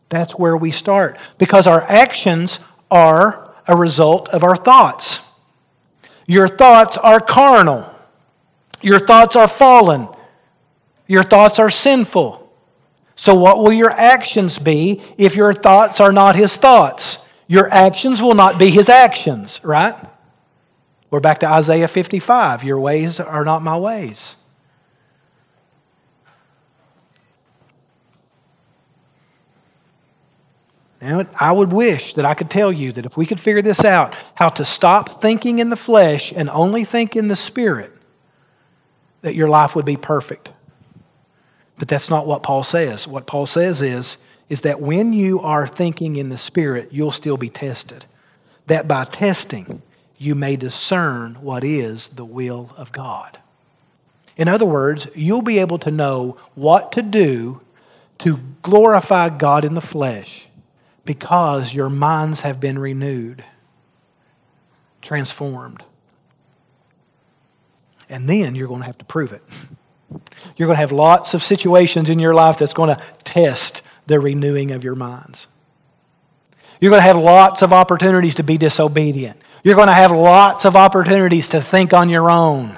That's 0.09 0.33
where 0.33 0.55
we 0.55 0.71
start 0.71 1.17
because 1.37 1.67
our 1.67 1.81
actions 1.83 2.59
are 2.91 3.53
a 3.67 3.75
result 3.75 4.29
of 4.29 4.43
our 4.43 4.55
thoughts. 4.55 5.21
Your 6.27 6.47
thoughts 6.47 6.97
are 6.97 7.19
carnal. 7.19 7.91
Your 8.81 8.99
thoughts 8.99 9.35
are 9.35 9.47
fallen. 9.47 10.07
Your 11.07 11.23
thoughts 11.23 11.59
are 11.59 11.69
sinful. 11.69 12.41
So, 13.15 13.33
what 13.33 13.59
will 13.59 13.71
your 13.71 13.91
actions 13.91 14.59
be 14.59 15.01
if 15.17 15.35
your 15.35 15.53
thoughts 15.53 15.99
are 15.99 16.11
not 16.11 16.35
his 16.35 16.57
thoughts? 16.57 17.17
Your 17.47 17.71
actions 17.71 18.21
will 18.21 18.35
not 18.35 18.59
be 18.59 18.69
his 18.69 18.89
actions, 18.89 19.61
right? 19.63 19.95
We're 21.09 21.19
back 21.19 21.39
to 21.39 21.47
Isaiah 21.47 21.87
55. 21.87 22.63
Your 22.63 22.79
ways 22.79 23.19
are 23.19 23.45
not 23.45 23.61
my 23.61 23.77
ways. 23.77 24.35
Now, 31.05 31.23
I 31.39 31.51
would 31.51 31.71
wish 31.71 32.15
that 32.15 32.25
I 32.25 32.33
could 32.33 32.49
tell 32.49 32.71
you 32.71 32.91
that 32.93 33.05
if 33.05 33.15
we 33.15 33.27
could 33.27 33.39
figure 33.39 33.61
this 33.61 33.85
out, 33.85 34.15
how 34.33 34.49
to 34.49 34.65
stop 34.65 35.21
thinking 35.21 35.59
in 35.59 35.69
the 35.69 35.75
flesh 35.75 36.33
and 36.35 36.49
only 36.49 36.83
think 36.83 37.15
in 37.15 37.27
the 37.27 37.35
spirit, 37.35 37.91
that 39.21 39.35
your 39.35 39.47
life 39.47 39.75
would 39.75 39.85
be 39.85 39.97
perfect. 39.97 40.51
But 41.77 41.89
that's 41.89 42.09
not 42.09 42.25
what 42.25 42.41
Paul 42.41 42.63
says. 42.63 43.07
What 43.07 43.27
Paul 43.27 43.45
says 43.45 43.83
is, 43.83 44.17
is 44.49 44.61
that 44.61 44.81
when 44.81 45.13
you 45.13 45.39
are 45.41 45.67
thinking 45.67 46.15
in 46.15 46.29
the 46.29 46.39
spirit, 46.39 46.89
you'll 46.91 47.11
still 47.11 47.37
be 47.37 47.49
tested. 47.49 48.05
That 48.65 48.87
by 48.87 49.05
testing, 49.05 49.83
you 50.17 50.33
may 50.33 50.55
discern 50.55 51.35
what 51.35 51.63
is 51.63 52.07
the 52.07 52.25
will 52.25 52.71
of 52.77 52.91
God. 52.91 53.37
In 54.37 54.47
other 54.47 54.65
words, 54.65 55.07
you'll 55.13 55.43
be 55.43 55.59
able 55.59 55.77
to 55.79 55.91
know 55.91 56.37
what 56.55 56.91
to 56.93 57.03
do 57.03 57.61
to 58.17 58.39
glorify 58.63 59.29
God 59.29 59.63
in 59.63 59.75
the 59.75 59.81
flesh 59.81 60.49
because 61.05 61.73
your 61.73 61.89
minds 61.89 62.41
have 62.41 62.59
been 62.59 62.79
renewed, 62.79 63.43
transformed. 65.01 65.83
And 68.09 68.27
then 68.27 68.55
you're 68.55 68.67
going 68.67 68.81
to 68.81 68.85
have 68.85 68.97
to 68.97 69.05
prove 69.05 69.31
it. 69.31 69.43
You're 70.57 70.67
going 70.67 70.75
to 70.75 70.81
have 70.81 70.91
lots 70.91 71.33
of 71.33 71.43
situations 71.43 72.09
in 72.09 72.19
your 72.19 72.33
life 72.33 72.57
that's 72.57 72.73
going 72.73 72.95
to 72.95 73.01
test 73.23 73.81
the 74.07 74.19
renewing 74.19 74.71
of 74.71 74.83
your 74.83 74.95
minds. 74.95 75.47
You're 76.79 76.91
going 76.91 76.99
to 76.99 77.07
have 77.07 77.17
lots 77.17 77.61
of 77.61 77.73
opportunities 77.73 78.35
to 78.35 78.43
be 78.43 78.57
disobedient. 78.57 79.41
You're 79.63 79.75
going 79.75 79.87
to 79.87 79.93
have 79.93 80.11
lots 80.11 80.65
of 80.65 80.75
opportunities 80.75 81.49
to 81.49 81.61
think 81.61 81.93
on 81.93 82.09
your 82.09 82.29
own. 82.29 82.77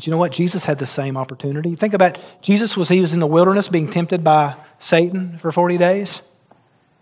But 0.00 0.06
you 0.06 0.12
know 0.12 0.16
what? 0.16 0.32
Jesus 0.32 0.64
had 0.64 0.78
the 0.78 0.86
same 0.86 1.18
opportunity. 1.18 1.74
Think 1.74 1.92
about 1.92 2.18
Jesus 2.40 2.74
was 2.74 2.88
he 2.88 3.02
was 3.02 3.12
in 3.12 3.20
the 3.20 3.26
wilderness 3.26 3.68
being 3.68 3.86
tempted 3.86 4.24
by 4.24 4.56
Satan 4.78 5.36
for 5.36 5.52
40 5.52 5.76
days. 5.76 6.22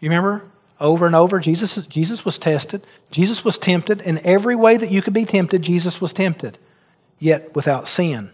You 0.00 0.08
remember? 0.10 0.42
Over 0.80 1.06
and 1.06 1.14
over, 1.14 1.38
Jesus, 1.38 1.76
Jesus 1.86 2.24
was 2.24 2.38
tested. 2.38 2.84
Jesus 3.12 3.44
was 3.44 3.56
tempted. 3.56 4.00
In 4.00 4.18
every 4.26 4.56
way 4.56 4.76
that 4.76 4.90
you 4.90 5.00
could 5.00 5.12
be 5.12 5.24
tempted, 5.24 5.62
Jesus 5.62 6.00
was 6.00 6.12
tempted, 6.12 6.58
yet 7.20 7.54
without 7.54 7.86
sin. 7.86 8.32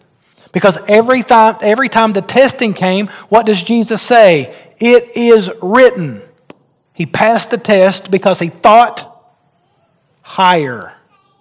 Because 0.50 0.78
every 0.88 1.22
time, 1.22 1.56
every 1.60 1.90
time 1.90 2.14
the 2.14 2.22
testing 2.22 2.72
came, 2.72 3.08
what 3.28 3.44
does 3.44 3.62
Jesus 3.62 4.00
say? 4.00 4.56
It 4.78 5.14
is 5.14 5.50
written. 5.60 6.22
He 6.94 7.04
passed 7.04 7.50
the 7.50 7.58
test 7.58 8.10
because 8.10 8.38
he 8.38 8.48
thought 8.48 9.30
higher 10.22 10.94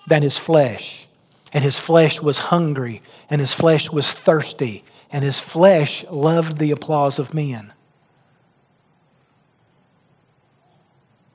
than 0.07 0.23
his 0.23 0.37
flesh 0.37 1.07
and 1.53 1.63
his 1.63 1.79
flesh 1.79 2.19
was 2.19 2.39
hungry, 2.39 3.01
and 3.29 3.39
his 3.39 3.53
flesh 3.53 3.91
was 3.91 4.11
thirsty, 4.11 4.83
and 5.11 5.23
his 5.23 5.39
flesh 5.39 6.03
loved 6.09 6.57
the 6.57 6.71
applause 6.71 7.19
of 7.19 7.33
men. 7.33 7.71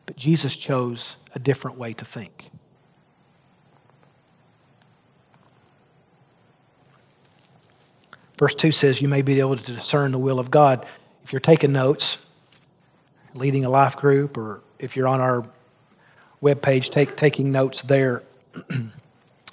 But 0.06 0.16
Jesus 0.16 0.56
chose 0.56 1.16
a 1.36 1.38
different 1.38 1.78
way 1.78 1.92
to 1.92 2.04
think. 2.04 2.50
Verse 8.36 8.56
2 8.56 8.72
says, 8.72 9.00
You 9.00 9.08
may 9.08 9.22
be 9.22 9.38
able 9.38 9.56
to 9.56 9.72
discern 9.72 10.10
the 10.12 10.18
will 10.18 10.40
of 10.40 10.50
God. 10.50 10.84
If 11.22 11.32
you're 11.32 11.40
taking 11.40 11.72
notes, 11.72 12.18
leading 13.34 13.64
a 13.64 13.70
life 13.70 13.96
group, 13.96 14.36
or 14.36 14.62
if 14.78 14.96
you're 14.96 15.08
on 15.08 15.20
our 15.20 15.44
webpage, 16.42 16.90
take, 16.90 17.16
taking 17.16 17.52
notes 17.52 17.82
there. 17.82 18.24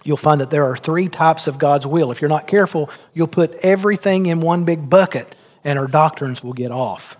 you'll 0.05 0.15
find 0.15 0.39
that 0.39 0.49
there 0.49 0.63
are 0.63 0.77
three 0.77 1.09
types 1.09 1.47
of 1.47 1.57
God's 1.57 1.85
will. 1.85 2.11
If 2.11 2.21
you're 2.21 2.29
not 2.29 2.47
careful, 2.47 2.89
you'll 3.13 3.27
put 3.27 3.55
everything 3.55 4.27
in 4.27 4.39
one 4.39 4.63
big 4.63 4.89
bucket 4.89 5.35
and 5.65 5.77
our 5.77 5.87
doctrines 5.87 6.43
will 6.43 6.53
get 6.53 6.71
off. 6.71 7.17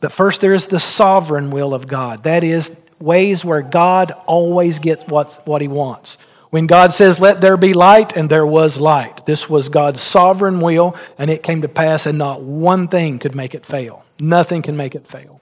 But 0.00 0.10
first, 0.10 0.40
there 0.40 0.54
is 0.54 0.66
the 0.66 0.80
sovereign 0.80 1.52
will 1.52 1.74
of 1.74 1.86
God. 1.86 2.24
That 2.24 2.42
is, 2.42 2.74
ways 2.98 3.44
where 3.44 3.62
God 3.62 4.12
always 4.26 4.78
gets 4.78 5.06
what's, 5.06 5.36
what 5.38 5.60
he 5.60 5.68
wants. 5.68 6.16
When 6.50 6.66
God 6.66 6.92
says, 6.92 7.20
Let 7.20 7.40
there 7.40 7.56
be 7.56 7.72
light, 7.72 8.16
and 8.16 8.28
there 8.28 8.46
was 8.46 8.80
light. 8.80 9.24
This 9.26 9.48
was 9.48 9.68
God's 9.68 10.02
sovereign 10.02 10.60
will, 10.60 10.96
and 11.18 11.30
it 11.30 11.42
came 11.42 11.62
to 11.62 11.68
pass, 11.68 12.06
and 12.06 12.18
not 12.18 12.42
one 12.42 12.88
thing 12.88 13.18
could 13.18 13.34
make 13.34 13.54
it 13.54 13.64
fail. 13.64 14.04
Nothing 14.18 14.62
can 14.62 14.76
make 14.76 14.94
it 14.94 15.06
fail. 15.06 15.40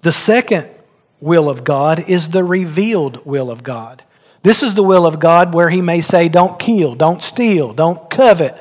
The 0.00 0.12
second 0.12 0.68
will 1.20 1.48
of 1.48 1.64
God 1.64 2.08
is 2.08 2.30
the 2.30 2.44
revealed 2.44 3.24
will 3.24 3.50
of 3.50 3.62
God. 3.62 4.02
This 4.44 4.62
is 4.62 4.74
the 4.74 4.82
will 4.82 5.06
of 5.06 5.18
God 5.18 5.54
where 5.54 5.70
He 5.70 5.80
may 5.80 6.02
say, 6.02 6.28
Don't 6.28 6.58
kill, 6.58 6.94
don't 6.94 7.22
steal, 7.22 7.72
don't 7.72 8.10
covet. 8.10 8.56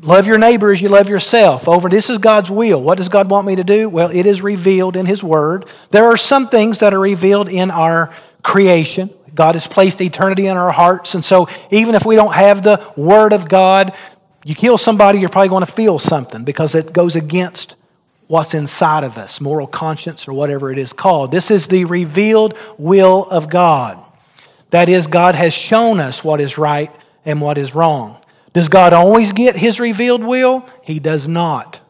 Love 0.00 0.28
your 0.28 0.38
neighbor 0.38 0.72
as 0.72 0.80
you 0.80 0.88
love 0.88 1.08
yourself. 1.08 1.68
Over 1.68 1.88
this 1.88 2.08
is 2.08 2.18
God's 2.18 2.50
will. 2.50 2.80
What 2.80 2.98
does 2.98 3.08
God 3.08 3.28
want 3.28 3.46
me 3.46 3.56
to 3.56 3.64
do? 3.64 3.88
Well, 3.88 4.10
it 4.10 4.26
is 4.26 4.42
revealed 4.42 4.96
in 4.96 5.06
His 5.06 5.24
Word. 5.24 5.66
There 5.90 6.04
are 6.04 6.16
some 6.16 6.48
things 6.48 6.78
that 6.78 6.94
are 6.94 7.00
revealed 7.00 7.48
in 7.48 7.72
our 7.72 8.14
creation. 8.44 9.10
God 9.34 9.56
has 9.56 9.66
placed 9.66 10.00
eternity 10.00 10.46
in 10.46 10.56
our 10.56 10.70
hearts. 10.70 11.16
And 11.16 11.24
so, 11.24 11.48
even 11.72 11.96
if 11.96 12.06
we 12.06 12.14
don't 12.14 12.34
have 12.34 12.62
the 12.62 12.84
Word 12.96 13.32
of 13.32 13.48
God, 13.48 13.92
you 14.44 14.54
kill 14.54 14.78
somebody, 14.78 15.18
you're 15.18 15.30
probably 15.30 15.48
going 15.48 15.66
to 15.66 15.72
feel 15.72 15.98
something 15.98 16.44
because 16.44 16.76
it 16.76 16.92
goes 16.92 17.16
against 17.16 17.74
what's 18.28 18.54
inside 18.54 19.02
of 19.02 19.18
us, 19.18 19.40
moral 19.40 19.66
conscience 19.66 20.28
or 20.28 20.32
whatever 20.32 20.70
it 20.70 20.78
is 20.78 20.92
called. 20.92 21.32
This 21.32 21.50
is 21.50 21.66
the 21.66 21.86
revealed 21.86 22.56
will 22.78 23.28
of 23.30 23.50
God. 23.50 23.98
That 24.74 24.88
is, 24.88 25.06
God 25.06 25.36
has 25.36 25.54
shown 25.54 26.00
us 26.00 26.24
what 26.24 26.40
is 26.40 26.58
right 26.58 26.92
and 27.24 27.40
what 27.40 27.58
is 27.58 27.76
wrong. 27.76 28.18
Does 28.52 28.68
God 28.68 28.92
always 28.92 29.30
get 29.30 29.56
his 29.56 29.78
revealed 29.78 30.24
will? 30.24 30.68
He 30.82 30.98
does 30.98 31.28
not. 31.28 31.80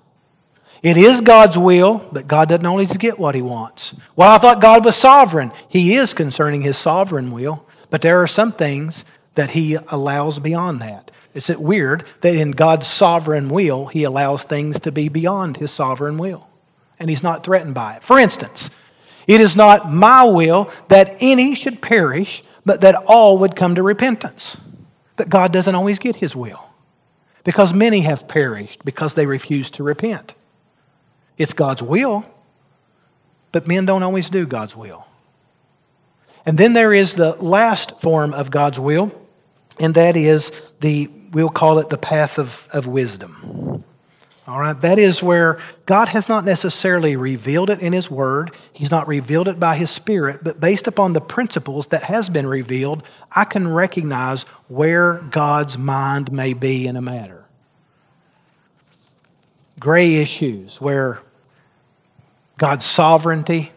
It 0.83 0.99
is 0.99 1.23
God's 1.23 1.57
will, 1.57 2.07
but 2.12 2.29
God 2.29 2.51
doesn't 2.51 2.66
always 2.66 2.94
get 2.99 3.18
what 3.18 3.35
he 3.35 3.40
wants. 3.40 3.94
Well, 4.16 4.31
I 4.31 4.37
thought 4.37 4.61
God 4.61 4.85
was 4.85 4.97
sovereign. 4.97 5.51
He 5.66 5.94
is 5.94 6.12
concerning 6.12 6.61
his 6.61 6.77
sovereign 6.77 7.31
will, 7.31 7.66
but 7.88 8.03
there 8.03 8.23
are 8.23 8.27
some 8.27 8.53
things 8.53 9.07
that 9.35 9.49
he 9.53 9.79
allows 9.88 10.38
beyond 10.38 10.83
that. 10.83 11.11
Is 11.33 11.49
it 11.49 11.62
weird 11.62 12.05
that 12.20 12.37
in 12.37 12.51
God's 12.51 12.87
sovereign 12.87 13.49
will, 13.49 13.87
he 13.87 14.05
allows 14.05 14.42
things 14.42 14.79
to 14.81 14.92
be 14.92 15.09
beyond 15.09 15.57
his 15.57 15.73
sovereign 15.73 16.18
will? 16.18 16.51
And 16.99 17.09
he's 17.09 17.23
not 17.23 17.44
threatened 17.44 17.75
by 17.75 17.94
it. 17.94 18.05
For 18.05 18.18
instance, 18.18 18.68
it 19.27 19.41
is 19.41 19.57
not 19.57 19.93
my 19.93 20.25
will 20.25 20.71
that 20.89 21.17
any 21.21 21.55
should 21.55 21.81
perish, 21.81 22.43
but 22.65 22.81
that 22.83 22.95
all 23.07 23.39
would 23.39 23.57
come 23.57 23.75
to 23.75 23.83
repentance. 23.83 24.57
But 25.17 25.29
God 25.29 25.53
doesn't 25.53 25.75
always 25.75 25.99
get 25.99 26.17
his 26.17 26.35
will 26.35 26.71
because 27.45 27.73
many 27.73 28.01
have 28.01 28.27
perished 28.27 28.85
because 28.85 29.15
they 29.15 29.27
refuse 29.27 29.71
to 29.73 29.83
repent. 29.83 30.35
It's 31.37 31.53
God's 31.53 31.83
will, 31.83 32.25
but 33.53 33.67
men 33.67 33.87
don't 33.87 34.03
always 34.03 34.31
do 34.31 34.47
God's 34.47 34.75
will. 34.75 35.07
And 36.47 36.59
then 36.59 36.73
there 36.73 36.93
is 36.93 37.15
the 37.15 37.35
last 37.35 38.01
form 38.01 38.35
of 38.35 38.51
God's 38.51 38.79
will, 38.79 39.13
and 39.79 39.95
that 39.95 40.17
is 40.17 40.53
the, 40.81 41.11
we'll 41.33 41.49
call 41.49 41.79
it 41.79 41.89
the 41.89 41.99
path 41.99 42.39
of, 42.39 42.69
of 42.73 42.87
wisdom. 42.87 43.85
All 44.47 44.61
right, 44.61 44.79
that 44.81 44.99
is 44.99 45.23
where 45.23 45.59
God 45.87 46.09
has 46.09 46.29
not 46.29 46.45
necessarily 46.45 47.17
revealed 47.17 47.71
it 47.71 47.81
in 47.81 47.95
His 47.95 48.11
Word. 48.11 48.51
He's 48.73 48.91
not 48.91 49.09
revealed 49.09 49.49
it 49.49 49.59
by 49.59 49.77
His 49.77 49.91
Spirit, 49.91 50.45
but 50.45 50.61
based 50.61 50.87
upon 50.87 51.15
the 51.15 51.21
principles 51.21 51.87
that 51.89 52.03
has 52.05 52.29
been 52.29 52.47
revealed, 52.47 53.07
I 53.35 53.45
can 53.45 53.67
recognize 53.67 54.43
where 54.69 55.21
God's 55.31 55.79
mind 55.79 56.31
may 56.31 56.53
be 56.53 56.87
in 56.87 56.97
a 56.97 57.03
matter. 57.03 57.47
Gray 59.81 60.17
issues 60.17 60.81
where 60.81 61.23
God's 62.59 62.85
sovereignty 62.85 63.73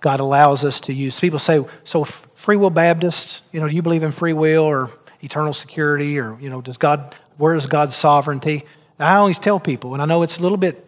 God 0.00 0.20
allows 0.20 0.64
us 0.64 0.80
to 0.82 0.92
use. 0.92 1.18
People 1.18 1.38
say, 1.38 1.64
so 1.84 2.04
free 2.04 2.56
will 2.56 2.70
Baptists, 2.70 3.42
you 3.52 3.60
know, 3.60 3.68
do 3.68 3.74
you 3.74 3.82
believe 3.82 4.02
in 4.02 4.12
free 4.12 4.32
will 4.32 4.62
or 4.62 4.90
eternal 5.22 5.52
security 5.52 6.18
or, 6.18 6.38
you 6.40 6.48
know, 6.48 6.60
does 6.60 6.76
God, 6.76 7.14
where 7.36 7.54
is 7.54 7.66
God's 7.66 7.96
sovereignty? 7.96 8.64
I 8.98 9.16
always 9.16 9.38
tell 9.38 9.60
people, 9.60 9.92
and 9.92 10.02
I 10.02 10.06
know 10.06 10.22
it's 10.22 10.38
a 10.38 10.42
little 10.42 10.58
bit 10.58 10.84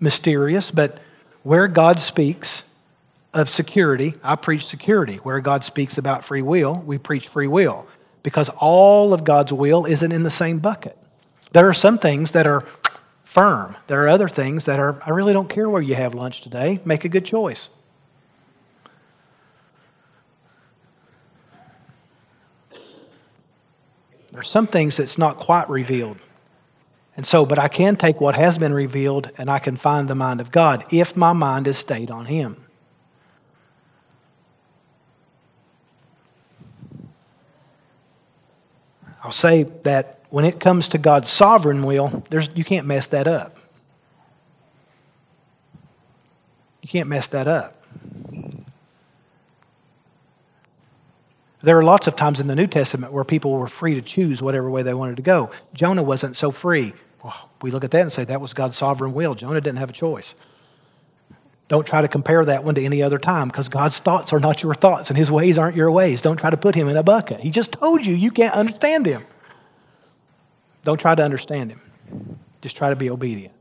mysterious, 0.00 0.70
but 0.70 0.98
where 1.42 1.68
God 1.68 2.00
speaks 2.00 2.64
of 3.32 3.48
security, 3.48 4.14
I 4.22 4.36
preach 4.36 4.66
security. 4.66 5.16
Where 5.16 5.40
God 5.40 5.64
speaks 5.64 5.98
about 5.98 6.24
free 6.24 6.42
will, 6.42 6.82
we 6.84 6.98
preach 6.98 7.28
free 7.28 7.46
will 7.46 7.86
because 8.22 8.48
all 8.56 9.14
of 9.14 9.24
God's 9.24 9.52
will 9.52 9.86
isn't 9.86 10.12
in 10.12 10.24
the 10.24 10.30
same 10.30 10.58
bucket. 10.58 10.96
There 11.52 11.68
are 11.68 11.74
some 11.74 11.98
things 11.98 12.32
that 12.32 12.46
are 12.46 12.64
firm. 13.24 13.76
There 13.86 14.04
are 14.04 14.08
other 14.08 14.28
things 14.28 14.64
that 14.64 14.78
are, 14.78 15.00
I 15.04 15.10
really 15.10 15.32
don't 15.32 15.48
care 15.48 15.70
where 15.70 15.80
you 15.82 15.94
have 15.94 16.14
lunch 16.14 16.40
today. 16.40 16.80
Make 16.84 17.04
a 17.04 17.08
good 17.08 17.24
choice. 17.24 17.68
There 24.32 24.40
are 24.40 24.44
some 24.44 24.66
things 24.66 24.96
that's 24.96 25.18
not 25.18 25.36
quite 25.36 25.68
revealed. 25.68 26.18
And 27.16 27.26
so, 27.26 27.44
but 27.44 27.58
I 27.58 27.68
can 27.68 27.96
take 27.96 28.20
what 28.20 28.34
has 28.34 28.56
been 28.56 28.72
revealed 28.72 29.30
and 29.36 29.50
I 29.50 29.58
can 29.58 29.76
find 29.76 30.08
the 30.08 30.14
mind 30.14 30.40
of 30.40 30.50
God 30.50 30.84
if 30.92 31.16
my 31.16 31.32
mind 31.32 31.66
is 31.66 31.76
stayed 31.76 32.10
on 32.10 32.26
Him. 32.26 32.64
I'll 39.22 39.32
say 39.32 39.64
that 39.82 40.20
when 40.30 40.44
it 40.44 40.60
comes 40.60 40.88
to 40.88 40.98
God's 40.98 41.30
sovereign 41.30 41.84
will, 41.84 42.24
there's, 42.30 42.48
you 42.54 42.64
can't 42.64 42.86
mess 42.86 43.06
that 43.08 43.28
up. 43.28 43.58
You 46.82 46.88
can't 46.88 47.08
mess 47.08 47.26
that 47.28 47.46
up. 47.46 47.84
There 51.62 51.78
are 51.78 51.82
lots 51.82 52.06
of 52.06 52.16
times 52.16 52.40
in 52.40 52.46
the 52.46 52.54
New 52.54 52.66
Testament 52.66 53.12
where 53.12 53.24
people 53.24 53.52
were 53.52 53.68
free 53.68 53.94
to 53.94 54.02
choose 54.02 54.40
whatever 54.40 54.70
way 54.70 54.82
they 54.82 54.94
wanted 54.94 55.16
to 55.16 55.22
go. 55.22 55.50
Jonah 55.74 56.02
wasn't 56.02 56.36
so 56.36 56.50
free. 56.50 56.94
Well, 57.22 57.50
we 57.60 57.70
look 57.70 57.84
at 57.84 57.90
that 57.90 58.00
and 58.00 58.10
say 58.10 58.24
that 58.24 58.40
was 58.40 58.54
God's 58.54 58.78
sovereign 58.78 59.12
will. 59.12 59.34
Jonah 59.34 59.60
didn't 59.60 59.78
have 59.78 59.90
a 59.90 59.94
choice. 59.94 60.34
Don't 61.68 61.86
try 61.86 62.00
to 62.00 62.08
compare 62.08 62.44
that 62.44 62.64
one 62.64 62.74
to 62.74 62.84
any 62.84 63.02
other 63.02 63.18
time 63.18 63.48
because 63.48 63.68
God's 63.68 63.98
thoughts 63.98 64.32
are 64.32 64.40
not 64.40 64.62
your 64.62 64.74
thoughts 64.74 65.10
and 65.10 65.16
his 65.16 65.30
ways 65.30 65.58
aren't 65.58 65.76
your 65.76 65.90
ways. 65.90 66.20
Don't 66.20 66.38
try 66.38 66.50
to 66.50 66.56
put 66.56 66.74
him 66.74 66.88
in 66.88 66.96
a 66.96 67.02
bucket. 67.02 67.40
He 67.40 67.50
just 67.50 67.72
told 67.72 68.04
you 68.04 68.16
you 68.16 68.30
can't 68.30 68.54
understand 68.54 69.06
him. 69.06 69.22
Don't 70.82 70.98
try 70.98 71.14
to 71.14 71.22
understand 71.22 71.70
him, 71.70 71.80
just 72.62 72.76
try 72.76 72.88
to 72.90 72.96
be 72.96 73.10
obedient. 73.10 73.54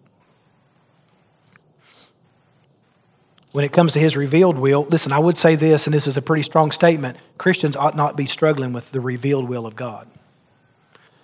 When 3.51 3.65
it 3.65 3.71
comes 3.71 3.93
to 3.93 3.99
his 3.99 4.15
revealed 4.15 4.59
will, 4.59 4.83
listen, 4.85 5.11
I 5.11 5.19
would 5.19 5.37
say 5.37 5.55
this, 5.55 5.87
and 5.87 5.93
this 5.93 6.05
is 6.05 6.17
a 6.17 6.21
pretty 6.21 6.43
strong 6.43 6.71
statement 6.71 7.17
Christians 7.37 7.75
ought 7.75 7.95
not 7.95 8.15
be 8.15 8.25
struggling 8.25 8.73
with 8.73 8.91
the 8.91 8.99
revealed 8.99 9.49
will 9.49 9.65
of 9.65 9.75
God. 9.75 10.07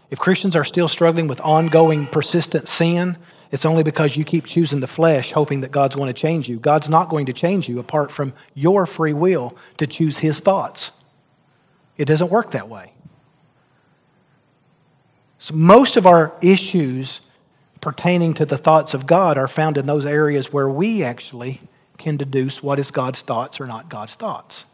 If 0.09 0.19
Christians 0.19 0.55
are 0.55 0.63
still 0.63 0.87
struggling 0.87 1.27
with 1.27 1.41
ongoing, 1.41 2.07
persistent 2.07 2.67
sin, 2.67 3.17
it's 3.51 3.65
only 3.65 3.83
because 3.83 4.17
you 4.17 4.23
keep 4.23 4.45
choosing 4.45 4.79
the 4.79 4.87
flesh, 4.87 5.31
hoping 5.31 5.61
that 5.61 5.71
God's 5.71 5.95
going 5.95 6.07
to 6.07 6.19
change 6.19 6.47
you. 6.47 6.59
God's 6.59 6.89
not 6.89 7.09
going 7.09 7.25
to 7.27 7.33
change 7.33 7.67
you 7.67 7.79
apart 7.79 8.11
from 8.11 8.33
your 8.53 8.85
free 8.85 9.13
will 9.13 9.55
to 9.77 9.87
choose 9.87 10.19
His 10.19 10.39
thoughts. 10.39 10.91
It 11.97 12.05
doesn't 12.05 12.31
work 12.31 12.51
that 12.51 12.69
way. 12.69 12.93
So, 15.37 15.53
most 15.53 15.97
of 15.97 16.05
our 16.05 16.33
issues 16.41 17.21
pertaining 17.81 18.33
to 18.35 18.45
the 18.45 18.57
thoughts 18.57 18.93
of 18.93 19.05
God 19.05 19.37
are 19.37 19.47
found 19.47 19.77
in 19.77 19.85
those 19.85 20.05
areas 20.05 20.51
where 20.51 20.69
we 20.69 21.03
actually 21.03 21.59
can 21.97 22.17
deduce 22.17 22.61
what 22.61 22.79
is 22.79 22.91
God's 22.91 23.21
thoughts 23.21 23.59
or 23.59 23.65
not 23.65 23.89
God's 23.89 24.15
thoughts. 24.15 24.65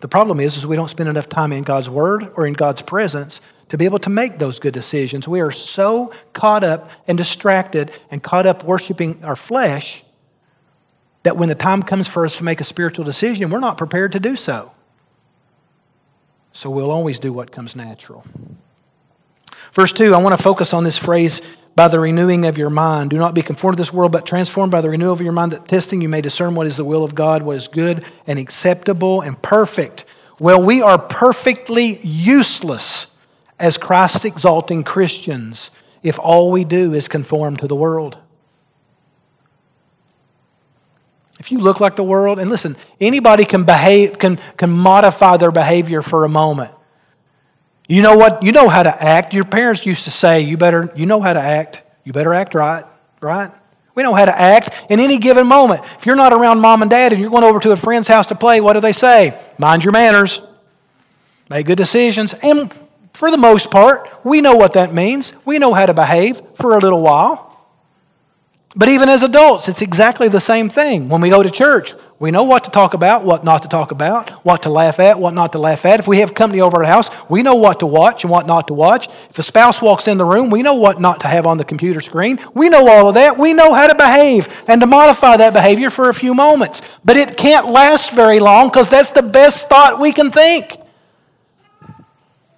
The 0.00 0.08
problem 0.08 0.40
is, 0.40 0.56
is 0.56 0.66
we 0.66 0.74
don't 0.74 0.90
spend 0.90 1.08
enough 1.08 1.28
time 1.28 1.52
in 1.52 1.62
God's 1.62 1.88
Word 1.88 2.32
or 2.34 2.46
in 2.46 2.54
God's 2.54 2.82
presence 2.82 3.40
to 3.68 3.78
be 3.78 3.84
able 3.84 4.00
to 4.00 4.10
make 4.10 4.38
those 4.38 4.58
good 4.58 4.74
decisions. 4.74 5.28
We 5.28 5.40
are 5.40 5.52
so 5.52 6.12
caught 6.32 6.64
up 6.64 6.90
and 7.06 7.16
distracted 7.16 7.92
and 8.10 8.22
caught 8.22 8.46
up 8.46 8.64
worshiping 8.64 9.24
our 9.24 9.36
flesh 9.36 10.04
that 11.22 11.36
when 11.36 11.48
the 11.48 11.54
time 11.54 11.82
comes 11.82 12.08
for 12.08 12.24
us 12.24 12.36
to 12.38 12.44
make 12.44 12.60
a 12.60 12.64
spiritual 12.64 13.04
decision, 13.04 13.50
we're 13.50 13.60
not 13.60 13.78
prepared 13.78 14.12
to 14.12 14.20
do 14.20 14.34
so. 14.34 14.72
So 16.52 16.68
we'll 16.68 16.90
always 16.90 17.18
do 17.18 17.32
what 17.32 17.52
comes 17.52 17.76
natural. 17.76 18.26
Verse 19.72 19.92
2, 19.92 20.14
I 20.14 20.18
want 20.18 20.36
to 20.36 20.42
focus 20.42 20.74
on 20.74 20.84
this 20.84 20.98
phrase 20.98 21.40
by 21.74 21.88
the 21.88 21.98
renewing 21.98 22.44
of 22.44 22.58
your 22.58 22.70
mind. 22.70 23.10
Do 23.10 23.18
not 23.18 23.34
be 23.34 23.42
conformed 23.42 23.76
to 23.76 23.80
this 23.80 23.92
world, 23.92 24.12
but 24.12 24.26
transformed 24.26 24.72
by 24.72 24.80
the 24.80 24.90
renewal 24.90 25.12
of 25.12 25.20
your 25.20 25.32
mind, 25.32 25.52
that 25.52 25.68
testing 25.68 26.02
you 26.02 26.08
may 26.08 26.20
discern 26.20 26.54
what 26.54 26.66
is 26.66 26.76
the 26.76 26.84
will 26.84 27.04
of 27.04 27.14
God, 27.14 27.42
what 27.42 27.56
is 27.56 27.68
good 27.68 28.04
and 28.26 28.38
acceptable 28.38 29.20
and 29.20 29.40
perfect. 29.40 30.04
Well, 30.38 30.62
we 30.62 30.82
are 30.82 30.98
perfectly 30.98 31.98
useless 32.02 33.06
as 33.58 33.78
Christ 33.78 34.24
exalting 34.24 34.84
Christians 34.84 35.70
if 36.02 36.18
all 36.18 36.50
we 36.50 36.64
do 36.64 36.94
is 36.94 37.08
conform 37.08 37.56
to 37.58 37.66
the 37.66 37.76
world. 37.76 38.18
If 41.38 41.50
you 41.50 41.58
look 41.58 41.80
like 41.80 41.96
the 41.96 42.04
world, 42.04 42.38
and 42.38 42.50
listen, 42.50 42.76
anybody 43.00 43.44
can 43.44 43.64
behave, 43.64 44.18
can, 44.18 44.38
can 44.56 44.70
modify 44.70 45.36
their 45.38 45.50
behavior 45.50 46.02
for 46.02 46.24
a 46.24 46.28
moment. 46.28 46.70
You 47.88 48.02
know 48.02 48.16
what? 48.16 48.42
You 48.42 48.52
know 48.52 48.68
how 48.68 48.82
to 48.82 49.02
act. 49.02 49.34
Your 49.34 49.44
parents 49.44 49.84
used 49.84 50.04
to 50.04 50.10
say, 50.10 50.40
you 50.40 50.56
better, 50.56 50.90
you 50.94 51.06
know 51.06 51.20
how 51.20 51.32
to 51.32 51.40
act. 51.40 51.82
You 52.04 52.12
better 52.12 52.34
act 52.34 52.54
right, 52.54 52.84
right? 53.20 53.52
We 53.94 54.02
know 54.02 54.14
how 54.14 54.24
to 54.24 54.38
act 54.38 54.70
in 54.90 55.00
any 55.00 55.18
given 55.18 55.46
moment. 55.46 55.82
If 55.98 56.06
you're 56.06 56.16
not 56.16 56.32
around 56.32 56.60
mom 56.60 56.82
and 56.82 56.90
dad 56.90 57.12
and 57.12 57.20
you're 57.20 57.30
going 57.30 57.44
over 57.44 57.60
to 57.60 57.72
a 57.72 57.76
friend's 57.76 58.08
house 58.08 58.26
to 58.28 58.34
play, 58.34 58.60
what 58.60 58.72
do 58.72 58.80
they 58.80 58.92
say? 58.92 59.38
Mind 59.58 59.84
your 59.84 59.92
manners. 59.92 60.40
Make 61.50 61.66
good 61.66 61.76
decisions. 61.76 62.32
And 62.42 62.72
for 63.12 63.30
the 63.30 63.36
most 63.36 63.70
part, 63.70 64.08
we 64.24 64.40
know 64.40 64.56
what 64.56 64.72
that 64.72 64.94
means. 64.94 65.32
We 65.44 65.58
know 65.58 65.74
how 65.74 65.84
to 65.84 65.92
behave 65.92 66.40
for 66.54 66.74
a 66.74 66.78
little 66.78 67.02
while. 67.02 67.51
But 68.74 68.88
even 68.88 69.10
as 69.10 69.22
adults, 69.22 69.68
it's 69.68 69.82
exactly 69.82 70.28
the 70.28 70.40
same 70.40 70.70
thing. 70.70 71.10
When 71.10 71.20
we 71.20 71.28
go 71.28 71.42
to 71.42 71.50
church, 71.50 71.94
we 72.18 72.30
know 72.30 72.44
what 72.44 72.64
to 72.64 72.70
talk 72.70 72.94
about, 72.94 73.22
what 73.22 73.44
not 73.44 73.62
to 73.62 73.68
talk 73.68 73.90
about, 73.90 74.30
what 74.46 74.62
to 74.62 74.70
laugh 74.70 74.98
at, 74.98 75.20
what 75.20 75.34
not 75.34 75.52
to 75.52 75.58
laugh 75.58 75.84
at. 75.84 76.00
If 76.00 76.08
we 76.08 76.18
have 76.18 76.32
company 76.32 76.62
over 76.62 76.78
our 76.78 76.84
house, 76.84 77.10
we 77.28 77.42
know 77.42 77.54
what 77.54 77.80
to 77.80 77.86
watch 77.86 78.24
and 78.24 78.30
what 78.30 78.46
not 78.46 78.68
to 78.68 78.74
watch. 78.74 79.08
If 79.28 79.38
a 79.38 79.42
spouse 79.42 79.82
walks 79.82 80.08
in 80.08 80.16
the 80.16 80.24
room, 80.24 80.48
we 80.48 80.62
know 80.62 80.74
what 80.74 81.00
not 81.00 81.20
to 81.20 81.28
have 81.28 81.44
on 81.44 81.58
the 81.58 81.66
computer 81.66 82.00
screen. 82.00 82.40
We 82.54 82.70
know 82.70 82.88
all 82.88 83.08
of 83.08 83.14
that. 83.16 83.36
We 83.36 83.52
know 83.52 83.74
how 83.74 83.88
to 83.88 83.94
behave 83.94 84.48
and 84.66 84.80
to 84.80 84.86
modify 84.86 85.36
that 85.36 85.52
behavior 85.52 85.90
for 85.90 86.08
a 86.08 86.14
few 86.14 86.32
moments. 86.32 86.80
But 87.04 87.18
it 87.18 87.36
can't 87.36 87.66
last 87.66 88.12
very 88.12 88.40
long 88.40 88.68
because 88.68 88.88
that's 88.88 89.10
the 89.10 89.22
best 89.22 89.68
thought 89.68 90.00
we 90.00 90.12
can 90.12 90.30
think. 90.30 90.78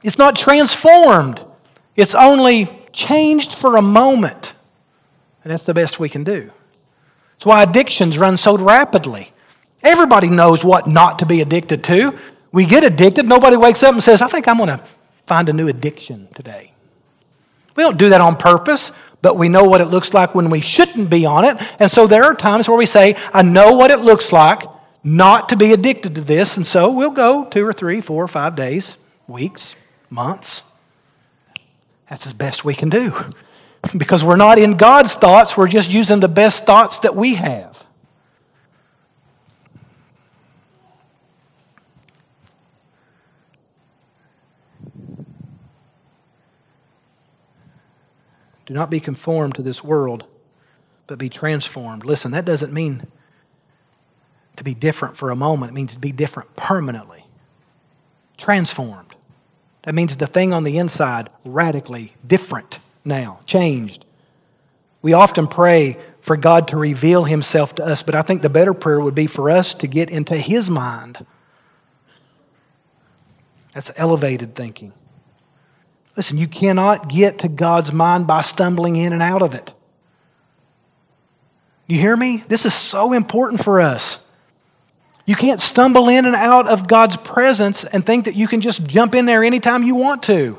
It's 0.05 0.18
not 0.18 0.37
transformed, 0.37 1.44
it's 1.96 2.14
only 2.14 2.68
changed 2.92 3.53
for 3.53 3.77
a 3.77 3.83
moment. 3.83 4.53
And 5.44 5.52
that's 5.52 5.64
the 5.64 5.74
best 5.74 6.00
we 6.00 6.09
can 6.09 6.24
do. 6.24 6.50
That's 7.35 7.46
why 7.46 7.62
addictions 7.62 8.16
run 8.18 8.38
so 8.38 8.57
rapidly. 8.57 9.30
Everybody 9.83 10.28
knows 10.28 10.64
what 10.64 10.87
not 10.87 11.18
to 11.18 11.26
be 11.26 11.42
addicted 11.42 11.85
to. 11.85 12.18
We 12.50 12.64
get 12.64 12.83
addicted, 12.83 13.28
nobody 13.28 13.57
wakes 13.57 13.83
up 13.83 13.92
and 13.92 14.02
says, 14.02 14.22
I 14.22 14.28
think 14.28 14.48
I'm 14.48 14.57
going 14.57 14.70
to 14.70 14.83
find 15.26 15.48
a 15.48 15.52
new 15.52 15.68
addiction 15.68 16.28
today. 16.35 16.72
We 17.76 17.83
don't 17.83 17.98
do 17.98 18.09
that 18.11 18.20
on 18.20 18.37
purpose, 18.37 18.92
but 19.20 19.37
we 19.37 19.48
know 19.48 19.64
what 19.64 19.80
it 19.80 19.87
looks 19.87 20.14
like 20.14 20.35
when 20.35 20.48
we 20.48 20.61
shouldn't 20.61 21.11
be 21.11 21.26
on 21.26 21.44
it. 21.44 21.57
And 21.78 21.90
so 21.90 22.07
there 22.07 22.24
are 22.24 22.35
times 22.35 22.68
where 22.68 22.78
we 22.78 22.87
say, 22.87 23.16
I 23.33 23.42
know 23.42 23.74
what 23.74 23.90
it 23.90 23.98
looks 23.98 24.33
like 24.33 24.62
not 25.02 25.50
to 25.50 25.57
be 25.57 25.72
addicted 25.72 26.14
to 26.14 26.22
this. 26.22 26.57
And 26.57 26.66
so 26.66 26.90
we'll 26.90 27.11
go 27.11 27.44
two 27.44 27.66
or 27.66 27.72
three, 27.74 28.00
four 28.00 28.24
or 28.24 28.28
five 28.28 28.57
days, 28.57 28.96
weeks, 29.26 29.74
months. 30.09 30.62
That's 32.09 32.26
as 32.26 32.33
best 32.33 32.64
we 32.64 32.74
can 32.74 32.88
do 32.88 33.12
because 33.97 34.25
we're 34.25 34.37
not 34.37 34.59
in 34.59 34.77
God's 34.77 35.14
thoughts, 35.14 35.57
we're 35.57 35.68
just 35.68 35.90
using 35.90 36.20
the 36.20 36.29
best 36.29 36.64
thoughts 36.64 37.01
that 37.01 37.14
we 37.14 37.35
have. 37.35 37.87
Do 48.66 48.73
not 48.73 48.88
be 48.88 49.01
conformed 49.01 49.57
to 49.57 49.62
this 49.62 49.85
world, 49.85 50.25
but 51.07 51.18
be 51.18 51.29
transformed. 51.29 52.05
Listen, 52.05 52.31
that 52.33 52.47
doesn't 52.47 52.73
mean 52.73 53.07
to 54.57 54.64
be 54.64 54.75
different 54.75 55.16
for 55.16 55.31
a 55.31 55.37
moment, 55.37 55.73
it 55.73 55.75
means 55.75 55.94
to 55.94 55.99
be 55.99 56.12
different 56.12 56.57
permanently. 56.57 57.27
Transformed. 58.38 59.14
That 59.83 59.94
means 59.94 60.16
the 60.16 60.27
thing 60.27 60.55
on 60.55 60.64
the 60.64 60.79
inside 60.79 61.29
radically 61.44 62.14
different 62.27 62.79
now, 63.05 63.40
changed. 63.47 64.05
We 65.03 65.12
often 65.12 65.47
pray 65.47 65.99
for 66.21 66.37
God 66.37 66.69
to 66.69 66.77
reveal 66.77 67.25
Himself 67.25 67.75
to 67.75 67.85
us, 67.85 68.03
but 68.03 68.14
I 68.14 68.23
think 68.23 68.43
the 68.43 68.49
better 68.49 68.73
prayer 68.73 69.01
would 69.01 69.14
be 69.14 69.27
for 69.27 69.51
us 69.51 69.75
to 69.75 69.87
get 69.87 70.09
into 70.11 70.37
His 70.37 70.71
mind. 70.71 71.25
That's 73.75 73.90
elevated 73.97 74.55
thinking. 74.55 74.93
Listen, 76.17 76.38
you 76.38 76.47
cannot 76.47 77.09
get 77.09 77.40
to 77.40 77.49
God's 77.49 77.93
mind 77.93 78.27
by 78.27 78.40
stumbling 78.40 78.97
in 78.97 79.12
and 79.12 79.23
out 79.23 79.43
of 79.43 79.55
it. 79.55 79.75
You 81.87 81.99
hear 81.99 82.17
me? 82.17 82.45
This 82.49 82.64
is 82.64 82.73
so 82.73 83.12
important 83.12 83.62
for 83.62 83.81
us. 83.81 84.21
You 85.27 85.35
can't 85.35 85.61
stumble 85.61 86.09
in 86.09 86.25
and 86.25 86.37
out 86.37 86.69
of 86.69 86.87
God's 86.87 87.17
presence 87.17 87.85
and 87.85 88.05
think 88.05 88.27
that 88.27 88.35
you 88.35 88.47
can 88.47 88.61
just 88.61 88.85
jump 88.85 89.14
in 89.14 89.27
there 89.27 89.43
anytime 89.43 89.83
you 89.83 89.95
want 89.95 90.23
to. 90.25 90.59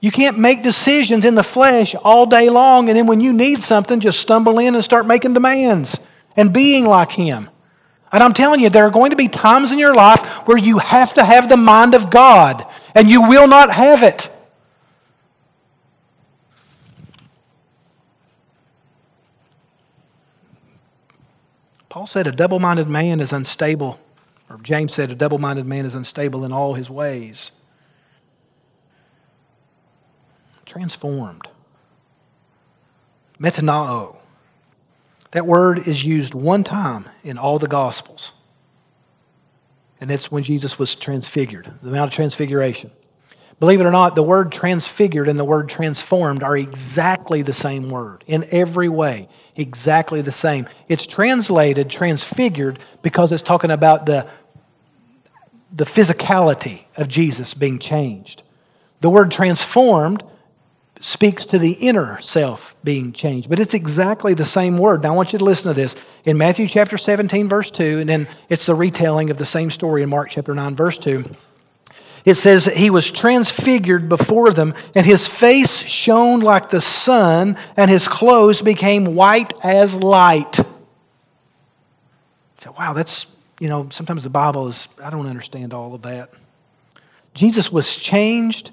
You 0.00 0.10
can't 0.12 0.38
make 0.38 0.62
decisions 0.62 1.24
in 1.24 1.34
the 1.34 1.42
flesh 1.42 1.94
all 1.96 2.26
day 2.26 2.50
long 2.50 2.88
and 2.88 2.96
then 2.96 3.06
when 3.06 3.20
you 3.20 3.32
need 3.32 3.62
something, 3.62 3.98
just 4.00 4.20
stumble 4.20 4.58
in 4.58 4.74
and 4.74 4.84
start 4.84 5.06
making 5.06 5.34
demands 5.34 5.98
and 6.36 6.52
being 6.52 6.86
like 6.86 7.12
Him. 7.12 7.50
And 8.10 8.22
I'm 8.22 8.32
telling 8.32 8.60
you, 8.60 8.70
there 8.70 8.86
are 8.86 8.90
going 8.90 9.10
to 9.10 9.16
be 9.16 9.28
times 9.28 9.72
in 9.72 9.78
your 9.78 9.94
life 9.94 10.24
where 10.46 10.56
you 10.56 10.78
have 10.78 11.12
to 11.14 11.24
have 11.24 11.48
the 11.48 11.56
mind 11.56 11.94
of 11.94 12.10
God, 12.10 12.66
and 12.94 13.08
you 13.08 13.28
will 13.28 13.46
not 13.46 13.70
have 13.70 14.02
it. 14.02 14.30
Paul 21.90 22.06
said 22.06 22.26
a 22.26 22.32
double 22.32 22.58
minded 22.58 22.88
man 22.88 23.20
is 23.20 23.32
unstable, 23.32 24.00
or 24.48 24.58
James 24.58 24.94
said 24.94 25.10
a 25.10 25.14
double 25.14 25.38
minded 25.38 25.66
man 25.66 25.84
is 25.84 25.94
unstable 25.94 26.44
in 26.44 26.52
all 26.52 26.74
his 26.74 26.88
ways. 26.88 27.50
Transformed. 30.68 31.48
Metanao. 33.40 34.16
That 35.32 35.46
word 35.46 35.86
is 35.88 36.04
used 36.04 36.34
one 36.34 36.62
time 36.62 37.06
in 37.24 37.38
all 37.38 37.58
the 37.58 37.68
Gospels. 37.68 38.32
And 40.00 40.10
it's 40.10 40.30
when 40.30 40.44
Jesus 40.44 40.78
was 40.78 40.94
transfigured, 40.94 41.72
the 41.82 41.90
Mount 41.90 42.10
of 42.10 42.14
Transfiguration. 42.14 42.92
Believe 43.60 43.80
it 43.80 43.84
or 43.84 43.90
not, 43.90 44.14
the 44.14 44.22
word 44.22 44.52
transfigured 44.52 45.26
and 45.26 45.38
the 45.38 45.44
word 45.44 45.68
transformed 45.68 46.44
are 46.44 46.56
exactly 46.56 47.42
the 47.42 47.52
same 47.52 47.88
word 47.90 48.22
in 48.28 48.46
every 48.52 48.88
way, 48.88 49.28
exactly 49.56 50.22
the 50.22 50.30
same. 50.30 50.68
It's 50.86 51.06
translated 51.06 51.90
transfigured 51.90 52.78
because 53.02 53.32
it's 53.32 53.42
talking 53.42 53.72
about 53.72 54.06
the, 54.06 54.28
the 55.72 55.84
physicality 55.84 56.84
of 56.96 57.08
Jesus 57.08 57.54
being 57.54 57.80
changed. 57.80 58.44
The 59.00 59.10
word 59.10 59.32
transformed 59.32 60.22
speaks 61.00 61.46
to 61.46 61.58
the 61.58 61.72
inner 61.72 62.20
self 62.20 62.74
being 62.82 63.12
changed. 63.12 63.48
But 63.48 63.60
it's 63.60 63.74
exactly 63.74 64.34
the 64.34 64.44
same 64.44 64.78
word. 64.78 65.02
Now, 65.02 65.12
I 65.12 65.16
want 65.16 65.32
you 65.32 65.38
to 65.38 65.44
listen 65.44 65.68
to 65.68 65.74
this. 65.74 65.94
In 66.24 66.38
Matthew 66.38 66.68
chapter 66.68 66.98
17, 66.98 67.48
verse 67.48 67.70
2, 67.70 68.00
and 68.00 68.08
then 68.08 68.28
it's 68.48 68.66
the 68.66 68.74
retelling 68.74 69.30
of 69.30 69.36
the 69.36 69.46
same 69.46 69.70
story 69.70 70.02
in 70.02 70.08
Mark 70.08 70.30
chapter 70.30 70.54
9, 70.54 70.76
verse 70.76 70.98
2. 70.98 71.24
It 72.24 72.34
says 72.34 72.66
he 72.66 72.90
was 72.90 73.10
transfigured 73.10 74.08
before 74.08 74.50
them, 74.50 74.74
and 74.94 75.06
his 75.06 75.26
face 75.26 75.78
shone 75.78 76.40
like 76.40 76.68
the 76.68 76.82
sun, 76.82 77.56
and 77.76 77.90
his 77.90 78.08
clothes 78.08 78.60
became 78.60 79.14
white 79.14 79.52
as 79.64 79.94
light. 79.94 80.58
So, 82.60 82.74
wow, 82.76 82.92
that's, 82.92 83.26
you 83.60 83.68
know, 83.68 83.88
sometimes 83.90 84.24
the 84.24 84.30
Bible 84.30 84.68
is, 84.68 84.88
I 85.02 85.10
don't 85.10 85.26
understand 85.26 85.72
all 85.72 85.94
of 85.94 86.02
that. 86.02 86.30
Jesus 87.34 87.72
was 87.72 87.96
changed 87.96 88.72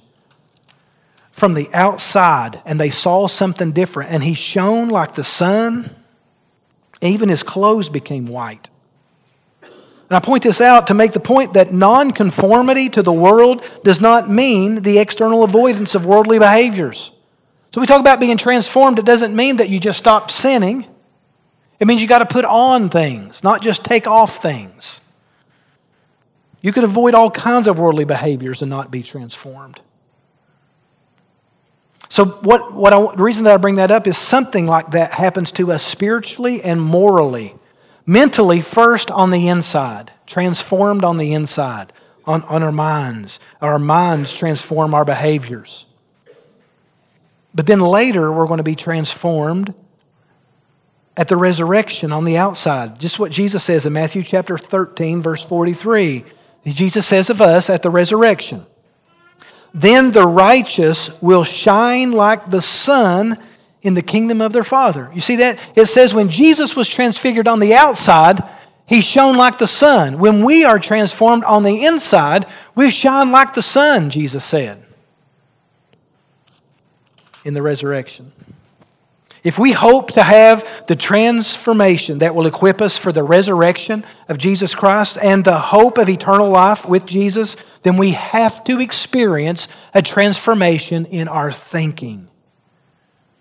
from 1.36 1.52
the 1.52 1.70
outside 1.74 2.62
and 2.66 2.80
they 2.80 2.90
saw 2.90 3.28
something 3.28 3.74
different, 3.74 4.10
and 4.10 4.24
he 4.24 4.34
shone 4.34 4.88
like 4.88 5.16
the 5.16 5.24
sun. 5.24 5.94
Even 7.02 7.28
his 7.28 7.44
clothes 7.44 7.90
became 7.90 8.26
white. 8.26 8.70
And 9.62 10.12
I 10.12 10.22
point 10.22 10.44
this 10.44 10.62
out 10.62 10.88
to 10.88 10.94
make 10.94 11.12
the 11.12 11.20
point 11.20 11.56
that 11.56 11.74
nonconformity 11.74 12.88
to 12.92 13.04
the 13.04 13.12
world 13.12 13.66
does 13.84 14.00
not 14.00 14.30
mean 14.30 14.84
the 14.84 14.98
external 14.98 15.44
avoidance 15.44 15.94
of 15.94 16.06
worldly 16.06 16.40
behaviors. 16.40 17.12
So 17.74 17.82
we 17.82 17.88
talk 17.88 18.00
about 18.00 18.22
being 18.22 18.38
transformed, 18.38 18.98
it 18.98 19.06
doesn't 19.06 19.36
mean 19.36 19.58
that 19.58 19.68
you 19.68 19.78
just 19.78 20.00
stop 20.00 20.32
sinning. 20.32 20.88
It 21.82 21.86
means 21.88 22.02
you 22.02 22.08
got 22.08 22.20
to 22.20 22.26
put 22.26 22.46
on 22.46 22.88
things, 22.88 23.44
not 23.44 23.62
just 23.62 23.84
take 23.84 24.08
off 24.08 24.42
things. 24.42 25.02
You 26.62 26.72
can 26.72 26.86
avoid 26.86 27.14
all 27.14 27.30
kinds 27.30 27.68
of 27.68 27.78
worldly 27.78 28.06
behaviors 28.06 28.62
and 28.62 28.70
not 28.70 28.90
be 28.90 29.04
transformed. 29.04 29.82
So, 32.16 32.24
what, 32.24 32.72
what 32.72 32.94
I, 32.94 33.14
the 33.14 33.24
reason 33.24 33.44
that 33.44 33.56
I 33.56 33.58
bring 33.58 33.76
that 33.76 33.92
up 33.92 34.08
is 34.08 34.18
something 34.18 34.68
like 34.68 34.92
that 34.92 35.12
happens 35.12 35.52
to 35.52 35.74
us 35.74 35.84
spiritually 35.84 36.64
and 36.64 36.82
morally. 36.82 37.56
Mentally, 38.06 38.62
first 38.62 39.12
on 39.12 39.32
the 39.32 39.50
inside, 39.50 40.14
transformed 40.26 41.04
on 41.04 41.18
the 41.18 41.34
inside, 41.34 41.92
on, 42.24 42.44
on 42.44 42.64
our 42.64 42.72
minds. 42.72 43.42
Our 43.62 43.78
minds 43.78 44.32
transform 44.32 44.94
our 44.94 45.04
behaviors. 45.04 45.88
But 47.54 47.68
then 47.68 47.82
later, 47.82 48.32
we're 48.32 48.48
going 48.48 48.60
to 48.60 48.64
be 48.64 48.78
transformed 48.78 49.74
at 51.18 51.28
the 51.28 51.36
resurrection 51.36 52.14
on 52.14 52.24
the 52.24 52.38
outside. 52.38 52.98
Just 52.98 53.20
what 53.20 53.34
Jesus 53.34 53.62
says 53.62 53.86
in 53.86 53.92
Matthew 53.92 54.24
chapter 54.24 54.58
13, 54.58 55.22
verse 55.22 55.44
43. 55.44 56.24
Jesus 56.64 57.06
says 57.06 57.30
of 57.30 57.42
us 57.42 57.70
at 57.70 57.84
the 57.84 57.90
resurrection. 57.90 58.66
Then 59.76 60.12
the 60.12 60.26
righteous 60.26 61.10
will 61.22 61.44
shine 61.44 62.14
like 62.14 62.50
the 62.50 62.62
sun 62.62 63.38
in 63.82 63.94
the 63.94 64.02
kingdom 64.02 64.40
of 64.40 64.54
their 64.54 64.64
Father. 64.64 65.12
You 65.14 65.20
see 65.20 65.36
that? 65.36 65.60
It 65.76 65.88
says 65.88 66.14
when 66.14 66.30
Jesus 66.30 66.78
was 66.78 66.88
transfigured 66.88 67.48
on 67.48 67.60
the 67.60 67.76
outside, 67.76 68.42
he 68.88 69.02
shone 69.02 69.36
like 69.36 69.58
the 69.58 69.68
sun. 69.68 70.18
When 70.18 70.46
we 70.46 70.64
are 70.64 70.80
transformed 70.80 71.44
on 71.44 71.64
the 71.64 71.86
inside, 71.86 72.46
we 72.74 72.90
shine 72.90 73.32
like 73.32 73.54
the 73.54 73.62
sun, 73.62 74.10
Jesus 74.10 74.46
said 74.46 74.82
in 77.44 77.54
the 77.54 77.62
resurrection. 77.62 78.32
If 79.46 79.60
we 79.60 79.74
hope 79.74 80.14
to 80.14 80.24
have 80.24 80.88
the 80.88 80.96
transformation 80.96 82.18
that 82.18 82.34
will 82.34 82.48
equip 82.48 82.82
us 82.82 82.98
for 82.98 83.12
the 83.12 83.22
resurrection 83.22 84.04
of 84.28 84.40
Jesus 84.40 84.74
Christ 84.74 85.20
and 85.22 85.46
the 85.46 85.60
hope 85.60 86.00
of 86.00 86.10
eternal 86.10 86.50
life 86.50 86.88
with 86.88 87.06
Jesus, 87.06 87.56
then 87.84 87.96
we 87.96 88.14
have 88.14 88.64
to 88.64 88.82
experience 88.82 89.68
a 89.94 90.02
transformation 90.02 91.06
in 91.06 91.28
our 91.28 91.52
thinking. 91.52 92.28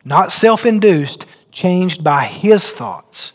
Not 0.04 0.30
self 0.30 0.66
induced, 0.66 1.24
changed 1.50 2.04
by 2.04 2.24
His 2.24 2.70
thoughts. 2.70 3.32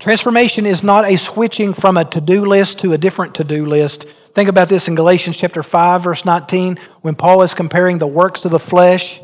Transformation 0.00 0.66
is 0.66 0.82
not 0.82 1.04
a 1.04 1.14
switching 1.14 1.74
from 1.74 1.96
a 1.96 2.04
to 2.06 2.20
do 2.20 2.44
list 2.44 2.80
to 2.80 2.92
a 2.92 2.98
different 2.98 3.36
to 3.36 3.44
do 3.44 3.66
list. 3.66 4.08
Think 4.34 4.48
about 4.48 4.68
this 4.68 4.88
in 4.88 4.96
Galatians 4.96 5.36
chapter 5.36 5.62
5, 5.62 6.02
verse 6.02 6.24
19, 6.24 6.80
when 7.02 7.14
Paul 7.14 7.42
is 7.42 7.54
comparing 7.54 7.98
the 7.98 8.08
works 8.08 8.44
of 8.44 8.50
the 8.50 8.58
flesh 8.58 9.20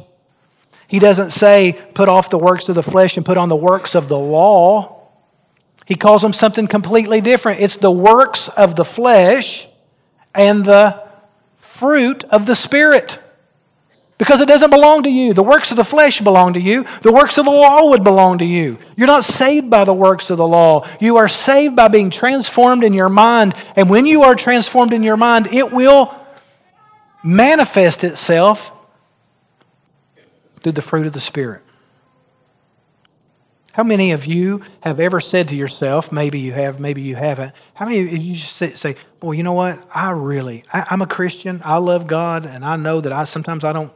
he 0.89 0.99
doesn't 0.99 1.33
say, 1.33 1.79
put 1.93 2.09
off 2.09 2.31
the 2.31 2.39
works 2.39 2.71
of 2.71 2.75
the 2.75 2.83
flesh 2.83 3.19
and 3.19 3.25
put 3.25 3.37
on 3.37 3.51
the 3.51 3.57
works 3.57 3.95
of 3.95 4.09
the 4.09 4.19
law. 4.19 5.09
He 5.87 5.95
calls 5.95 6.23
them 6.23 6.33
something 6.33 6.67
completely 6.67 7.21
different. 7.21 7.61
It's 7.61 7.77
the 7.77 7.91
works 7.91 8.49
of 8.49 8.75
the 8.75 8.87
flesh 8.87 9.69
and 10.35 10.65
the 10.65 11.03
fruit 11.57 12.25
of 12.25 12.47
the 12.47 12.55
Spirit. 12.55 13.19
Because 14.17 14.41
it 14.41 14.49
doesn't 14.49 14.71
belong 14.71 15.03
to 15.03 15.11
you. 15.11 15.35
The 15.35 15.43
works 15.43 15.71
of 15.71 15.77
the 15.77 15.85
flesh 15.85 16.21
belong 16.23 16.55
to 16.55 16.61
you. 16.61 16.87
The 17.03 17.13
works 17.13 17.37
of 17.39 17.45
the 17.45 17.51
law 17.51 17.91
would 17.91 18.03
belong 18.03 18.39
to 18.39 18.45
you. 18.45 18.79
You're 18.97 19.07
not 19.07 19.25
saved 19.25 19.69
by 19.69 19.85
the 19.85 19.95
works 19.95 20.31
of 20.31 20.39
the 20.39 20.49
law. 20.49 20.89
You 21.01 21.19
are 21.19 21.29
saved 21.29 21.77
by 21.77 21.89
being 21.89 22.09
transformed 22.09 22.83
in 22.83 22.95
your 22.95 23.11
mind. 23.11 23.55
And 23.77 23.91
when 23.91 24.07
you 24.07 24.23
are 24.23 24.35
transformed 24.35 24.95
in 24.95 25.03
your 25.03 25.19
mind, 25.19 25.49
it 25.53 25.71
will 25.71 26.15
manifest 27.23 28.05
itself 28.05 28.73
through 30.69 30.73
the 30.73 30.83
fruit 30.83 31.07
of 31.07 31.15
the 31.15 31.21
Spirit. 31.21 31.63
How 33.73 33.83
many 33.83 34.13
of 34.13 34.27
you 34.27 34.63
have 34.83 35.01
ever 35.01 35.19
said 35.19 35.49
to 35.49 35.57
yourself, 35.57 36.13
maybe 36.13 36.41
you 36.41 36.53
have, 36.53 36.79
maybe 36.79 37.01
you 37.01 37.17
haven't, 37.17 37.55
how 37.73 37.87
many 37.87 38.01
of 38.01 38.13
you 38.13 38.35
just 38.35 38.77
say, 38.77 38.97
boy, 39.19 39.33
you 39.33 39.43
know 39.43 39.55
what? 39.55 39.79
I 39.95 40.11
really, 40.11 40.65
I, 40.71 40.89
I'm 40.91 41.01
a 41.01 41.07
Christian, 41.07 41.63
I 41.65 41.79
love 41.79 42.07
God, 42.07 42.45
and 42.45 42.67
I 42.67 42.77
know 42.77 43.01
that 43.01 43.13
I 43.13 43.25
sometimes 43.25 43.65
I 43.65 43.73
don't, 43.73 43.91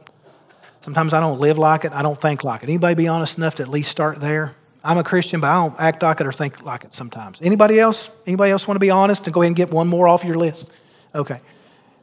sometimes 0.81 1.13
I 1.13 1.19
don't 1.19 1.39
live 1.39 1.59
like 1.59 1.85
it, 1.85 1.91
I 1.91 2.01
don't 2.01 2.19
think 2.19 2.43
like 2.43 2.63
it. 2.63 2.69
Anybody 2.69 2.95
be 2.95 3.07
honest 3.07 3.37
enough 3.37 3.53
to 3.55 3.63
at 3.63 3.69
least 3.69 3.91
start 3.91 4.19
there? 4.19 4.55
I'm 4.83 4.97
a 4.97 5.03
Christian, 5.03 5.41
but 5.41 5.49
I 5.49 5.67
don't 5.67 5.79
act 5.79 6.01
like 6.01 6.21
it 6.21 6.25
or 6.25 6.31
think 6.31 6.63
like 6.63 6.85
it 6.85 6.95
sometimes. 6.95 7.39
Anybody 7.39 7.79
else? 7.79 8.09
Anybody 8.25 8.51
else 8.51 8.67
want 8.67 8.77
to 8.77 8.79
be 8.79 8.89
honest 8.89 9.25
and 9.25 9.33
go 9.33 9.41
ahead 9.43 9.49
and 9.49 9.55
get 9.55 9.69
one 9.69 9.87
more 9.87 10.07
off 10.07 10.23
your 10.23 10.37
list? 10.37 10.71
Okay. 11.13 11.39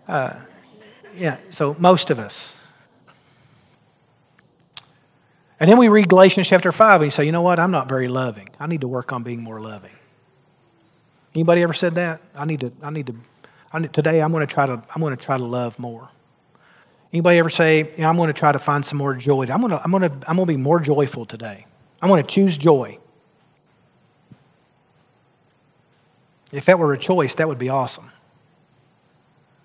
Uh, 0.07 0.39
yeah, 1.17 1.39
so 1.51 1.75
most 1.81 2.11
of 2.11 2.21
us. 2.21 2.53
And 5.61 5.71
then 5.71 5.77
we 5.77 5.89
read 5.89 6.09
Galatians 6.09 6.49
chapter 6.49 6.73
5 6.73 7.03
and 7.03 7.07
you 7.09 7.11
say, 7.11 7.25
you 7.25 7.33
know 7.33 7.43
what? 7.43 7.61
I'm 7.61 7.71
not 7.71 7.87
very 7.87 8.09
loving. 8.09 8.49
I 8.59 8.67
need 8.67 8.81
to 8.81 8.89
work 8.89 9.13
on 9.13 9.23
being 9.23 9.43
more 9.43 9.61
loving. 9.61 9.93
Anybody 11.35 11.63
ever 11.63 11.75
said 11.75 11.95
that? 11.97 12.23
I 12.35 12.47
need 12.47 12.61
to, 12.61 12.73
I 12.83 12.89
need 12.89 13.09
to, 13.09 13.15
I 13.71 13.79
need, 13.79 13.93
today 13.93 14.23
I'm 14.23 14.33
going 14.33 14.47
to 14.47 14.53
try 14.53 14.65
to, 14.65 14.83
I'm 14.95 15.03
going 15.03 15.15
to 15.15 15.23
try 15.23 15.37
to 15.37 15.45
love 15.45 15.79
more. 15.79 16.11
Anybody 17.13 17.39
ever 17.39 17.51
say, 17.51 17.93
I'm 18.03 18.17
going 18.17 18.29
to 18.29 18.33
try 18.33 18.53
to 18.53 18.59
find 18.59 18.85
some 18.85 18.97
more 18.97 19.15
joy? 19.15 19.43
I'm 19.43 19.61
going 19.61 19.71
to, 19.71 19.83
I'm 19.83 19.91
going 19.91 20.03
to, 20.03 20.29
I'm 20.29 20.37
going 20.37 20.47
to 20.47 20.53
be 20.53 20.57
more 20.57 20.81
joyful 20.81 21.27
today. 21.27 21.67
I'm 22.01 22.09
going 22.09 22.23
to 22.23 22.29
choose 22.29 22.57
joy. 22.57 22.99
If 26.53 26.65
that 26.65 26.79
were 26.79 26.93
a 26.95 26.99
choice, 26.99 27.35
that 27.35 27.47
would 27.47 27.59
be 27.59 27.69
awesome. 27.69 28.11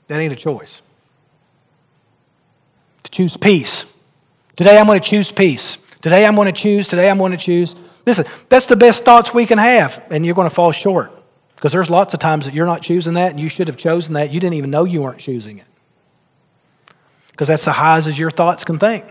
That 0.08 0.20
ain't 0.20 0.34
a 0.34 0.36
choice. 0.36 0.82
To 3.04 3.12
choose 3.12 3.38
peace. 3.38 3.86
Today 4.56 4.78
I'm 4.78 4.86
going 4.86 5.00
to 5.00 5.08
choose 5.08 5.32
peace. 5.32 5.78
Today 6.06 6.24
I'm 6.24 6.36
going 6.36 6.46
to 6.46 6.52
choose, 6.52 6.88
today 6.88 7.10
I'm 7.10 7.18
going 7.18 7.32
to 7.32 7.38
choose 7.38 7.74
Listen, 8.06 8.26
that's 8.48 8.68
the 8.68 8.76
best 8.76 9.04
thoughts 9.04 9.34
we 9.34 9.48
can 9.48 9.58
have, 9.58 10.06
and 10.12 10.24
you're 10.24 10.36
going 10.36 10.48
to 10.48 10.54
fall 10.54 10.72
short. 10.72 11.12
Because 11.56 11.72
there's 11.72 11.90
lots 11.90 12.14
of 12.14 12.20
times 12.20 12.46
that 12.46 12.54
you're 12.54 12.68
not 12.68 12.84
choosing 12.84 13.16
that, 13.16 13.32
and 13.32 13.40
you 13.40 13.50
should 13.50 13.68
have 13.68 13.76
chosen 13.76 14.14
that. 14.14 14.32
You 14.32 14.40
didn't 14.40 14.54
even 14.54 14.70
know 14.70 14.84
you 14.84 15.02
weren't 15.02 15.18
choosing 15.18 15.58
it. 15.58 15.66
Because 17.32 17.48
that's 17.48 17.66
the 17.66 17.72
highs 17.72 18.06
as 18.06 18.20
your 18.20 18.30
thoughts 18.30 18.64
can 18.64 18.78
think. 18.78 19.04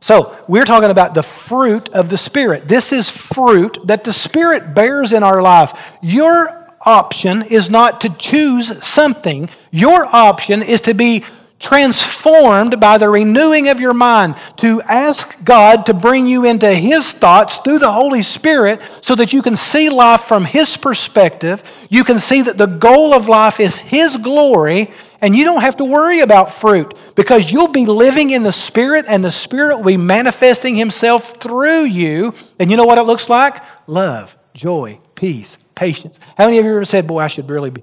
So, 0.00 0.36
we're 0.48 0.64
talking 0.64 0.90
about 0.90 1.14
the 1.14 1.22
fruit 1.22 1.90
of 1.90 2.08
the 2.08 2.18
Spirit. 2.18 2.66
This 2.66 2.92
is 2.92 3.08
fruit 3.08 3.78
that 3.84 4.02
the 4.02 4.12
Spirit 4.12 4.74
bears 4.74 5.12
in 5.12 5.22
our 5.22 5.40
life. 5.40 5.72
Your 6.02 6.74
option 6.84 7.42
is 7.42 7.70
not 7.70 8.00
to 8.00 8.08
choose 8.08 8.84
something, 8.84 9.48
your 9.70 10.04
option 10.06 10.60
is 10.60 10.80
to 10.80 10.94
be 10.94 11.24
transformed 11.60 12.80
by 12.80 12.96
the 12.96 13.08
renewing 13.08 13.68
of 13.68 13.78
your 13.78 13.92
mind, 13.92 14.34
to 14.56 14.80
ask 14.82 15.36
God 15.44 15.86
to 15.86 15.94
bring 15.94 16.26
you 16.26 16.46
into 16.46 16.74
His 16.74 17.12
thoughts 17.12 17.58
through 17.58 17.78
the 17.78 17.92
Holy 17.92 18.22
Spirit 18.22 18.80
so 19.02 19.14
that 19.14 19.32
you 19.32 19.42
can 19.42 19.56
see 19.56 19.90
life 19.90 20.22
from 20.22 20.46
His 20.46 20.76
perspective. 20.76 21.62
You 21.90 22.02
can 22.02 22.18
see 22.18 22.42
that 22.42 22.56
the 22.56 22.66
goal 22.66 23.12
of 23.12 23.28
life 23.28 23.60
is 23.60 23.76
His 23.76 24.16
glory, 24.16 24.90
and 25.20 25.36
you 25.36 25.44
don't 25.44 25.60
have 25.60 25.76
to 25.76 25.84
worry 25.84 26.20
about 26.20 26.50
fruit 26.50 26.98
because 27.14 27.52
you'll 27.52 27.68
be 27.68 27.84
living 27.84 28.30
in 28.30 28.42
the 28.42 28.52
Spirit, 28.52 29.04
and 29.06 29.22
the 29.22 29.30
Spirit 29.30 29.76
will 29.76 29.84
be 29.84 29.96
manifesting 29.98 30.74
Himself 30.74 31.36
through 31.40 31.84
you. 31.84 32.34
And 32.58 32.70
you 32.70 32.78
know 32.78 32.86
what 32.86 32.96
it 32.96 33.02
looks 33.02 33.28
like? 33.28 33.62
Love, 33.86 34.36
joy, 34.54 34.98
peace, 35.14 35.58
patience. 35.74 36.18
How 36.38 36.46
many 36.46 36.56
of 36.56 36.64
you 36.64 36.70
ever 36.70 36.86
said, 36.86 37.06
Boy, 37.06 37.20
I 37.20 37.28
should 37.28 37.50
really 37.50 37.70
be, 37.70 37.82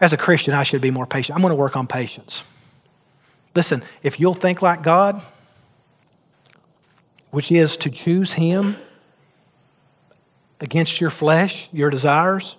as 0.00 0.12
a 0.12 0.16
Christian, 0.16 0.54
I 0.54 0.62
should 0.62 0.80
be 0.80 0.92
more 0.92 1.06
patient? 1.06 1.34
I'm 1.34 1.42
going 1.42 1.50
to 1.50 1.56
work 1.56 1.76
on 1.76 1.88
patience. 1.88 2.44
Listen, 3.56 3.82
if 4.02 4.20
you'll 4.20 4.34
think 4.34 4.60
like 4.60 4.82
God, 4.82 5.22
which 7.30 7.50
is 7.50 7.78
to 7.78 7.90
choose 7.90 8.34
Him 8.34 8.76
against 10.60 11.00
your 11.00 11.08
flesh, 11.08 11.70
your 11.72 11.88
desires, 11.88 12.58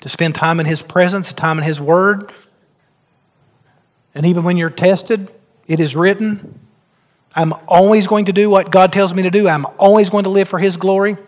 to 0.00 0.08
spend 0.08 0.34
time 0.34 0.58
in 0.58 0.64
His 0.64 0.80
presence, 0.80 1.34
time 1.34 1.58
in 1.58 1.64
His 1.64 1.78
Word, 1.78 2.32
and 4.14 4.24
even 4.24 4.42
when 4.42 4.56
you're 4.56 4.70
tested, 4.70 5.30
it 5.66 5.80
is 5.80 5.94
written, 5.94 6.58
I'm 7.34 7.52
always 7.68 8.06
going 8.06 8.24
to 8.24 8.32
do 8.32 8.48
what 8.48 8.70
God 8.70 8.90
tells 8.90 9.12
me 9.12 9.22
to 9.24 9.30
do. 9.30 9.46
I'm 9.46 9.66
always 9.78 10.08
going 10.08 10.24
to 10.24 10.30
live 10.30 10.48
for 10.48 10.58
His 10.58 10.78
glory. 10.78 11.18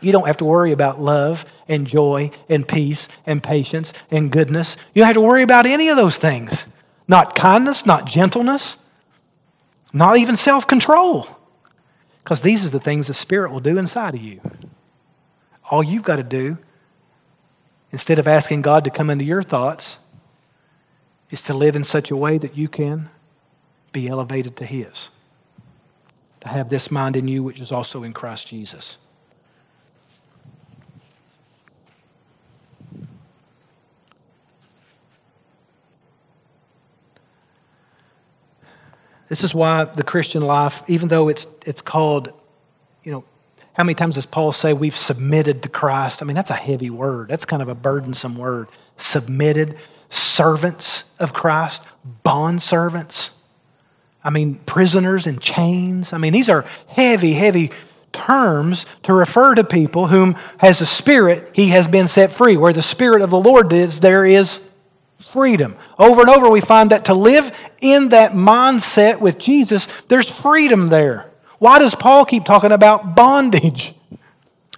You 0.00 0.10
don't 0.10 0.26
have 0.26 0.38
to 0.38 0.44
worry 0.44 0.72
about 0.72 1.00
love 1.00 1.44
and 1.68 1.86
joy 1.86 2.32
and 2.48 2.66
peace 2.66 3.06
and 3.24 3.40
patience 3.40 3.92
and 4.10 4.32
goodness. 4.32 4.76
You 4.94 5.02
don't 5.02 5.06
have 5.06 5.14
to 5.14 5.20
worry 5.20 5.44
about 5.44 5.64
any 5.64 5.88
of 5.90 5.96
those 5.96 6.16
things. 6.16 6.66
Not 7.12 7.36
kindness, 7.36 7.84
not 7.84 8.06
gentleness, 8.06 8.78
not 9.92 10.16
even 10.16 10.34
self 10.34 10.66
control. 10.66 11.26
Because 12.24 12.40
these 12.40 12.64
are 12.64 12.70
the 12.70 12.80
things 12.80 13.06
the 13.06 13.12
Spirit 13.12 13.52
will 13.52 13.60
do 13.60 13.76
inside 13.76 14.14
of 14.14 14.22
you. 14.22 14.40
All 15.70 15.82
you've 15.82 16.04
got 16.04 16.16
to 16.16 16.22
do, 16.22 16.56
instead 17.90 18.18
of 18.18 18.26
asking 18.26 18.62
God 18.62 18.82
to 18.84 18.90
come 18.90 19.10
into 19.10 19.26
your 19.26 19.42
thoughts, 19.42 19.98
is 21.28 21.42
to 21.42 21.52
live 21.52 21.76
in 21.76 21.84
such 21.84 22.10
a 22.10 22.16
way 22.16 22.38
that 22.38 22.56
you 22.56 22.66
can 22.66 23.10
be 23.92 24.08
elevated 24.08 24.56
to 24.56 24.64
His. 24.64 25.10
To 26.40 26.48
have 26.48 26.70
this 26.70 26.90
mind 26.90 27.14
in 27.14 27.28
you, 27.28 27.42
which 27.42 27.60
is 27.60 27.70
also 27.70 28.02
in 28.04 28.14
Christ 28.14 28.46
Jesus. 28.46 28.96
This 39.32 39.44
is 39.44 39.54
why 39.54 39.84
the 39.84 40.02
Christian 40.02 40.42
life, 40.42 40.82
even 40.88 41.08
though 41.08 41.30
it's, 41.30 41.46
it's 41.64 41.80
called, 41.80 42.34
you 43.02 43.10
know, 43.10 43.24
how 43.72 43.82
many 43.82 43.94
times 43.94 44.16
does 44.16 44.26
Paul 44.26 44.52
say 44.52 44.74
we've 44.74 44.94
submitted 44.94 45.62
to 45.62 45.70
Christ? 45.70 46.20
I 46.20 46.26
mean, 46.26 46.34
that's 46.34 46.50
a 46.50 46.54
heavy 46.54 46.90
word. 46.90 47.28
That's 47.28 47.46
kind 47.46 47.62
of 47.62 47.68
a 47.68 47.74
burdensome 47.74 48.36
word. 48.36 48.68
Submitted, 48.98 49.78
servants 50.10 51.04
of 51.18 51.32
Christ, 51.32 51.82
bond 52.22 52.62
servants. 52.62 53.30
I 54.22 54.28
mean, 54.28 54.56
prisoners 54.66 55.26
in 55.26 55.38
chains. 55.38 56.12
I 56.12 56.18
mean, 56.18 56.34
these 56.34 56.50
are 56.50 56.66
heavy, 56.88 57.32
heavy 57.32 57.70
terms 58.12 58.84
to 59.04 59.14
refer 59.14 59.54
to 59.54 59.64
people 59.64 60.08
whom, 60.08 60.36
as 60.60 60.82
a 60.82 60.86
spirit, 60.86 61.52
he 61.54 61.68
has 61.68 61.88
been 61.88 62.06
set 62.06 62.32
free. 62.32 62.58
Where 62.58 62.74
the 62.74 62.82
Spirit 62.82 63.22
of 63.22 63.30
the 63.30 63.40
Lord 63.40 63.72
is, 63.72 64.00
there 64.00 64.26
is 64.26 64.60
freedom. 65.32 65.76
Over 65.98 66.20
and 66.20 66.30
over, 66.30 66.50
we 66.50 66.60
find 66.60 66.90
that 66.90 67.06
to 67.06 67.14
live 67.14 67.56
in 67.80 68.10
that 68.10 68.32
mindset 68.32 69.20
with 69.20 69.38
Jesus, 69.38 69.86
there's 70.08 70.30
freedom 70.30 70.90
there. 70.90 71.30
Why 71.58 71.78
does 71.78 71.94
Paul 71.94 72.24
keep 72.24 72.44
talking 72.44 72.72
about 72.72 73.16
bondage 73.16 73.94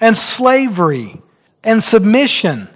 and 0.00 0.16
slavery 0.16 1.20
and 1.64 1.82
submission? 1.82 2.68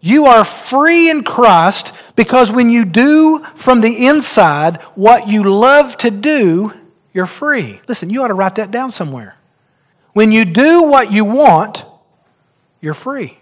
You 0.00 0.26
are 0.26 0.44
free 0.44 1.10
in 1.10 1.24
Christ 1.24 1.92
because 2.16 2.50
when 2.50 2.70
you 2.70 2.84
do 2.84 3.44
from 3.54 3.80
the 3.80 4.06
inside 4.06 4.80
what 4.94 5.28
you 5.28 5.42
love 5.42 5.96
to 5.98 6.10
do, 6.10 6.72
you're 7.12 7.26
free. 7.26 7.80
Listen, 7.88 8.10
you 8.10 8.22
ought 8.22 8.28
to 8.28 8.34
write 8.34 8.56
that 8.56 8.70
down 8.70 8.90
somewhere. 8.90 9.36
When 10.12 10.32
you 10.32 10.44
do 10.44 10.82
what 10.82 11.12
you 11.12 11.24
want, 11.24 11.84
you're 12.80 12.94
free. 12.94 13.38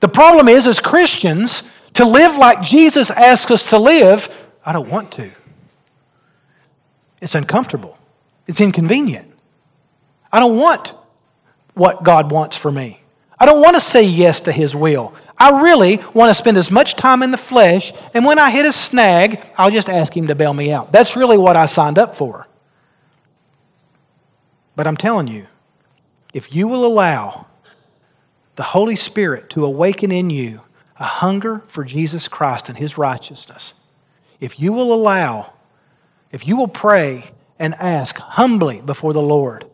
The 0.00 0.08
problem 0.08 0.48
is, 0.48 0.66
as 0.66 0.80
Christians, 0.80 1.62
to 1.94 2.04
live 2.04 2.36
like 2.36 2.62
Jesus 2.62 3.10
asks 3.10 3.50
us 3.50 3.70
to 3.70 3.78
live, 3.78 4.28
I 4.64 4.72
don't 4.72 4.88
want 4.88 5.12
to. 5.12 5.30
It's 7.20 7.34
uncomfortable. 7.34 7.98
It's 8.46 8.60
inconvenient. 8.60 9.32
I 10.30 10.40
don't 10.40 10.58
want 10.58 10.94
what 11.74 12.02
God 12.02 12.30
wants 12.30 12.56
for 12.56 12.70
me. 12.70 13.00
I 13.38 13.46
don't 13.46 13.60
want 13.60 13.74
to 13.74 13.80
say 13.80 14.02
yes 14.02 14.40
to 14.40 14.52
His 14.52 14.74
will. 14.74 15.14
I 15.36 15.62
really 15.62 16.00
want 16.12 16.30
to 16.30 16.34
spend 16.34 16.56
as 16.56 16.70
much 16.70 16.94
time 16.94 17.22
in 17.22 17.30
the 17.30 17.36
flesh, 17.36 17.92
and 18.12 18.24
when 18.24 18.38
I 18.38 18.50
hit 18.50 18.64
a 18.64 18.72
snag, 18.72 19.44
I'll 19.56 19.70
just 19.70 19.88
ask 19.88 20.16
Him 20.16 20.28
to 20.28 20.34
bail 20.34 20.54
me 20.54 20.72
out. 20.72 20.92
That's 20.92 21.16
really 21.16 21.36
what 21.36 21.56
I 21.56 21.66
signed 21.66 21.98
up 21.98 22.16
for. 22.16 22.46
But 24.76 24.86
I'm 24.86 24.96
telling 24.96 25.28
you, 25.28 25.46
if 26.32 26.54
you 26.54 26.68
will 26.68 26.84
allow 26.84 27.46
the 28.56 28.62
Holy 28.62 28.96
Spirit 28.96 29.50
to 29.50 29.64
awaken 29.64 30.12
in 30.12 30.30
you 30.30 30.60
a 30.98 31.04
hunger 31.04 31.62
for 31.66 31.84
Jesus 31.84 32.28
Christ 32.28 32.68
and 32.68 32.78
His 32.78 32.96
righteousness, 32.96 33.74
if 34.40 34.60
you 34.60 34.72
will 34.72 34.92
allow, 34.92 35.52
if 36.32 36.46
you 36.46 36.56
will 36.56 36.68
pray 36.68 37.30
and 37.58 37.74
ask 37.74 38.18
humbly 38.18 38.80
before 38.80 39.12
the 39.12 39.22
Lord 39.22 39.64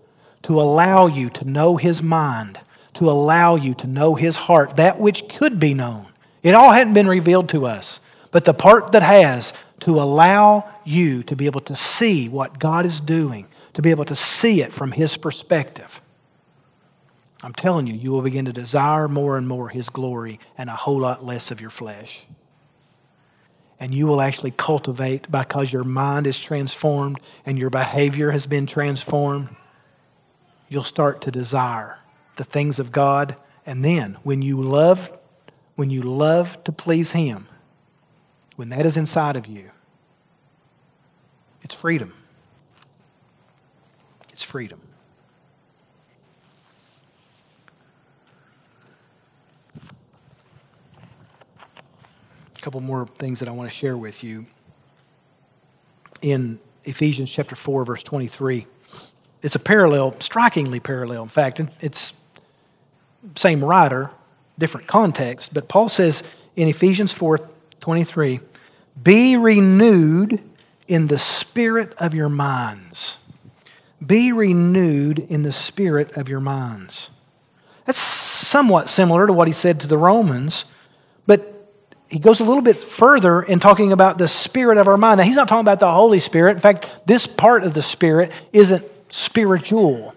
to 0.42 0.60
allow 0.60 1.06
you 1.06 1.30
to 1.30 1.44
know 1.44 1.76
His 1.76 2.02
mind, 2.02 2.60
to 2.94 3.10
allow 3.10 3.56
you 3.56 3.74
to 3.74 3.86
know 3.86 4.14
His 4.14 4.36
heart, 4.36 4.76
that 4.76 4.98
which 4.98 5.28
could 5.28 5.60
be 5.60 5.74
known. 5.74 6.06
It 6.42 6.54
all 6.54 6.72
hadn't 6.72 6.94
been 6.94 7.08
revealed 7.08 7.48
to 7.50 7.66
us, 7.66 8.00
but 8.30 8.44
the 8.44 8.54
part 8.54 8.92
that 8.92 9.02
has, 9.02 9.52
to 9.80 10.00
allow 10.00 10.70
you 10.84 11.22
to 11.22 11.34
be 11.34 11.46
able 11.46 11.62
to 11.62 11.74
see 11.74 12.28
what 12.28 12.58
God 12.58 12.84
is 12.84 13.00
doing, 13.00 13.46
to 13.72 13.82
be 13.82 13.90
able 13.90 14.04
to 14.04 14.14
see 14.14 14.62
it 14.62 14.72
from 14.72 14.92
His 14.92 15.16
perspective. 15.16 16.00
I'm 17.42 17.54
telling 17.54 17.86
you, 17.86 17.94
you 17.94 18.10
will 18.10 18.22
begin 18.22 18.44
to 18.44 18.52
desire 18.52 19.08
more 19.08 19.38
and 19.38 19.48
more 19.48 19.68
His 19.68 19.88
glory 19.88 20.38
and 20.58 20.68
a 20.68 20.74
whole 20.74 20.98
lot 21.00 21.24
less 21.24 21.50
of 21.50 21.60
your 21.60 21.70
flesh. 21.70 22.26
And 23.78 23.94
you 23.94 24.06
will 24.06 24.20
actually 24.20 24.50
cultivate 24.50 25.30
because 25.30 25.72
your 25.72 25.84
mind 25.84 26.26
is 26.26 26.38
transformed 26.38 27.18
and 27.46 27.58
your 27.58 27.70
behavior 27.70 28.30
has 28.30 28.46
been 28.46 28.66
transformed. 28.66 29.48
You'll 30.68 30.84
start 30.84 31.22
to 31.22 31.30
desire 31.30 31.98
the 32.36 32.44
things 32.44 32.78
of 32.78 32.92
God. 32.92 33.36
And 33.64 33.82
then 33.82 34.18
when 34.22 34.42
you 34.42 34.60
love, 34.60 35.10
when 35.76 35.88
you 35.88 36.02
love 36.02 36.62
to 36.64 36.72
please 36.72 37.12
Him, 37.12 37.48
when 38.56 38.68
that 38.68 38.84
is 38.84 38.98
inside 38.98 39.36
of 39.36 39.46
you, 39.46 39.70
it's 41.62 41.74
freedom. 41.74 42.12
It's 44.30 44.42
freedom. 44.42 44.82
a 52.49 52.49
couple 52.60 52.80
more 52.80 53.06
things 53.06 53.40
that 53.40 53.48
I 53.48 53.52
want 53.52 53.70
to 53.70 53.74
share 53.74 53.96
with 53.96 54.22
you. 54.22 54.46
In 56.22 56.58
Ephesians 56.84 57.30
chapter 57.30 57.56
4, 57.56 57.84
verse 57.84 58.02
23, 58.02 58.66
it's 59.42 59.54
a 59.54 59.58
parallel, 59.58 60.16
strikingly 60.20 60.80
parallel. 60.80 61.22
In 61.22 61.28
fact, 61.28 61.60
it's 61.80 62.12
same 63.36 63.64
writer, 63.64 64.10
different 64.58 64.86
context, 64.86 65.54
but 65.54 65.68
Paul 65.68 65.88
says 65.88 66.22
in 66.56 66.68
Ephesians 66.68 67.12
4 67.12 67.48
23, 67.80 68.40
be 69.02 69.36
renewed 69.36 70.42
in 70.86 71.06
the 71.06 71.18
spirit 71.18 71.94
of 71.98 72.14
your 72.14 72.28
minds. 72.28 73.16
Be 74.04 74.32
renewed 74.32 75.18
in 75.18 75.42
the 75.42 75.52
spirit 75.52 76.16
of 76.16 76.28
your 76.28 76.40
minds. 76.40 77.10
That's 77.84 78.00
somewhat 78.00 78.88
similar 78.88 79.26
to 79.26 79.32
what 79.32 79.48
he 79.48 79.54
said 79.54 79.80
to 79.80 79.86
the 79.86 79.96
Romans, 79.98 80.64
he 82.10 82.18
goes 82.18 82.40
a 82.40 82.44
little 82.44 82.62
bit 82.62 82.76
further 82.76 83.40
in 83.40 83.60
talking 83.60 83.92
about 83.92 84.18
the 84.18 84.26
spirit 84.26 84.78
of 84.78 84.88
our 84.88 84.96
mind. 84.96 85.18
Now, 85.18 85.24
he's 85.24 85.36
not 85.36 85.48
talking 85.48 85.60
about 85.60 85.78
the 85.78 85.90
Holy 85.90 86.18
Spirit. 86.18 86.56
In 86.56 86.60
fact, 86.60 87.06
this 87.06 87.26
part 87.26 87.62
of 87.62 87.72
the 87.72 87.82
spirit 87.82 88.32
isn't 88.52 88.84
spiritual. 89.08 90.14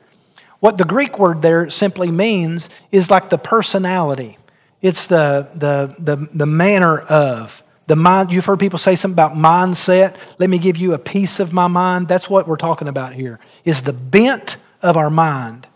What 0.60 0.78
the 0.78 0.86
Greek 0.86 1.20
word 1.20 1.44
there 1.44 1.70
simply 1.70 2.10
means 2.10 2.70
is 2.92 3.12
like 3.12 3.30
the 3.30 3.38
personality, 3.38 4.38
it's 4.82 5.06
the, 5.06 5.50
the, 5.54 5.96
the, 6.00 6.28
the 6.34 6.46
manner 6.46 7.00
of. 7.00 7.64
The 7.86 7.98
mind, 7.98 8.32
you've 8.32 8.46
heard 8.46 8.60
people 8.60 8.80
say 8.80 8.96
something 8.96 9.14
about 9.14 9.34
mindset. 9.34 10.16
Let 10.40 10.50
me 10.50 10.58
give 10.58 10.78
you 10.78 10.94
a 10.94 10.98
piece 10.98 11.42
of 11.42 11.52
my 11.52 11.68
mind. 11.68 12.08
That's 12.08 12.30
what 12.30 12.48
we're 12.48 12.56
talking 12.56 12.88
about 12.88 13.14
here, 13.14 13.40
is 13.66 13.82
the 13.82 13.94
bent 13.94 14.56
of 14.82 14.96
our 14.96 15.10
mind. 15.10 15.68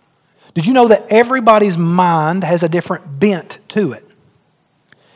Did 0.54 0.66
you 0.66 0.74
know 0.74 0.88
that 0.88 1.06
everybody's 1.10 1.78
mind 1.78 2.46
has 2.46 2.64
a 2.64 2.70
different 2.70 3.20
bent 3.20 3.60
to 3.70 3.92
it? 3.92 4.07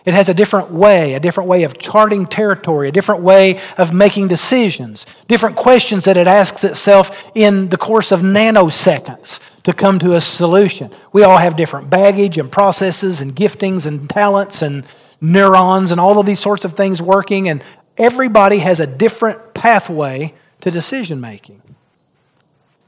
It 0.04 0.14
has 0.14 0.30
a 0.30 0.34
different 0.34 0.72
way, 0.72 1.14
a 1.14 1.20
different 1.20 1.48
way 1.50 1.64
of 1.64 1.78
charting 1.78 2.26
territory, 2.26 2.90
a 2.90 2.92
different 2.92 3.22
way 3.22 3.60
of 3.78 3.94
making 3.94 4.30
decisions, 4.30 5.06
different 5.28 5.56
questions 5.56 6.06
that 6.06 6.18
it 6.18 6.28
asks 6.28 6.64
itself 6.64 7.32
in 7.36 7.70
the 7.70 7.78
course 7.78 8.12
of 8.12 8.22
nanoseconds 8.22 9.40
to 9.64 9.74
come 9.74 10.00
to 10.00 10.16
a 10.16 10.22
solution. 10.22 10.92
We 11.14 11.24
all 11.24 11.38
have 11.38 11.56
different 11.56 11.90
baggage 11.90 12.38
and 12.38 12.52
processes 12.52 13.22
and 13.22 13.36
giftings 13.36 13.86
and 13.86 14.10
talents 14.10 14.62
and 14.62 14.86
neurons 15.22 15.92
and 15.92 16.02
all 16.02 16.20
of 16.20 16.26
these 16.26 16.40
sorts 16.40 16.66
of 16.66 16.74
things 16.74 17.02
working, 17.02 17.48
and 17.48 17.64
everybody 17.96 18.58
has 18.60 18.80
a 18.80 18.88
different 18.88 19.54
pathway 19.54 20.34
to 20.62 20.72
decision 20.72 21.22
making. 21.22 21.61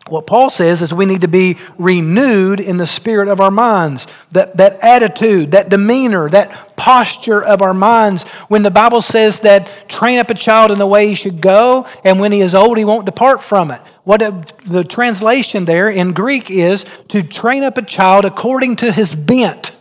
What 0.09 0.27
Paul 0.27 0.49
says 0.49 0.81
is 0.81 0.93
we 0.93 1.05
need 1.05 1.21
to 1.21 1.29
be 1.29 1.57
renewed 1.77 2.59
in 2.59 2.75
the 2.75 2.85
spirit 2.85 3.29
of 3.29 3.39
our 3.39 3.51
minds. 3.51 4.05
That, 4.31 4.57
that 4.57 4.79
attitude, 4.81 5.51
that 5.51 5.69
demeanor, 5.69 6.29
that 6.29 6.75
posture 6.75 7.41
of 7.41 7.61
our 7.61 7.73
minds. 7.73 8.27
When 8.49 8.63
the 8.63 8.71
Bible 8.71 9.01
says 9.01 9.39
that 9.41 9.87
train 9.87 10.19
up 10.19 10.29
a 10.29 10.33
child 10.33 10.71
in 10.71 10.77
the 10.77 10.87
way 10.87 11.07
he 11.07 11.15
should 11.15 11.39
go, 11.39 11.87
and 12.03 12.19
when 12.19 12.33
he 12.33 12.41
is 12.41 12.53
old, 12.53 12.77
he 12.77 12.83
won't 12.83 13.05
depart 13.05 13.41
from 13.41 13.71
it. 13.71 13.79
What 14.03 14.19
the 14.65 14.83
translation 14.83 15.63
there 15.63 15.89
in 15.89 16.11
Greek 16.11 16.51
is 16.51 16.85
to 17.07 17.23
train 17.23 17.63
up 17.63 17.77
a 17.77 17.81
child 17.81 18.25
according 18.25 18.75
to 18.77 18.91
his 18.91 19.15
bent. 19.15 19.73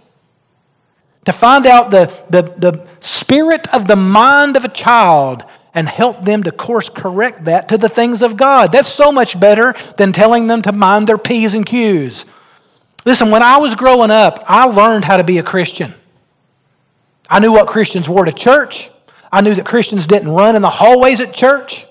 To 1.25 1.33
find 1.33 1.67
out 1.67 1.91
the, 1.91 2.07
the, 2.31 2.43
the 2.43 2.87
spirit 3.01 3.73
of 3.75 3.89
the 3.89 3.97
mind 3.97 4.57
of 4.57 4.65
a 4.65 4.69
child 4.69 5.45
and 5.75 5.89
help 5.89 6.25
them 6.25 6.43
to 6.43 6.53
course 6.53 6.89
correct 6.89 7.45
that 7.45 7.69
to 7.69 7.79
the 7.79 7.89
things 7.89 8.23
of 8.23 8.37
God. 8.37 8.73
That's 8.73 8.89
so 8.89 9.11
much 9.11 9.39
better 9.39 9.75
than 9.97 10.13
telling 10.13 10.47
them 10.47 10.63
to 10.63 10.73
mind 10.73 11.09
their 11.09 11.19
P's 11.19 11.55
and 11.55 11.65
Q's. 11.65 12.25
Listen, 13.05 13.31
when 13.31 13.43
I 13.43 13.57
was 13.57 13.75
growing 13.75 14.11
up, 14.11 14.43
I 14.47 14.67
learned 14.67 15.05
how 15.05 15.17
to 15.17 15.25
be 15.25 15.39
a 15.39 15.43
Christian. 15.43 15.95
I 17.29 17.41
knew 17.41 17.53
what 17.53 17.67
Christians 17.67 18.09
wore 18.09 18.25
to 18.25 18.33
church. 18.33 18.91
I 19.33 19.41
knew 19.41 19.55
that 19.55 19.65
Christians 19.65 20.07
didn't 20.07 20.29
run 20.29 20.55
in 20.55 20.63
the 20.63 20.71
hallways 20.71 21.21
at 21.21 21.33
church. 21.33 21.87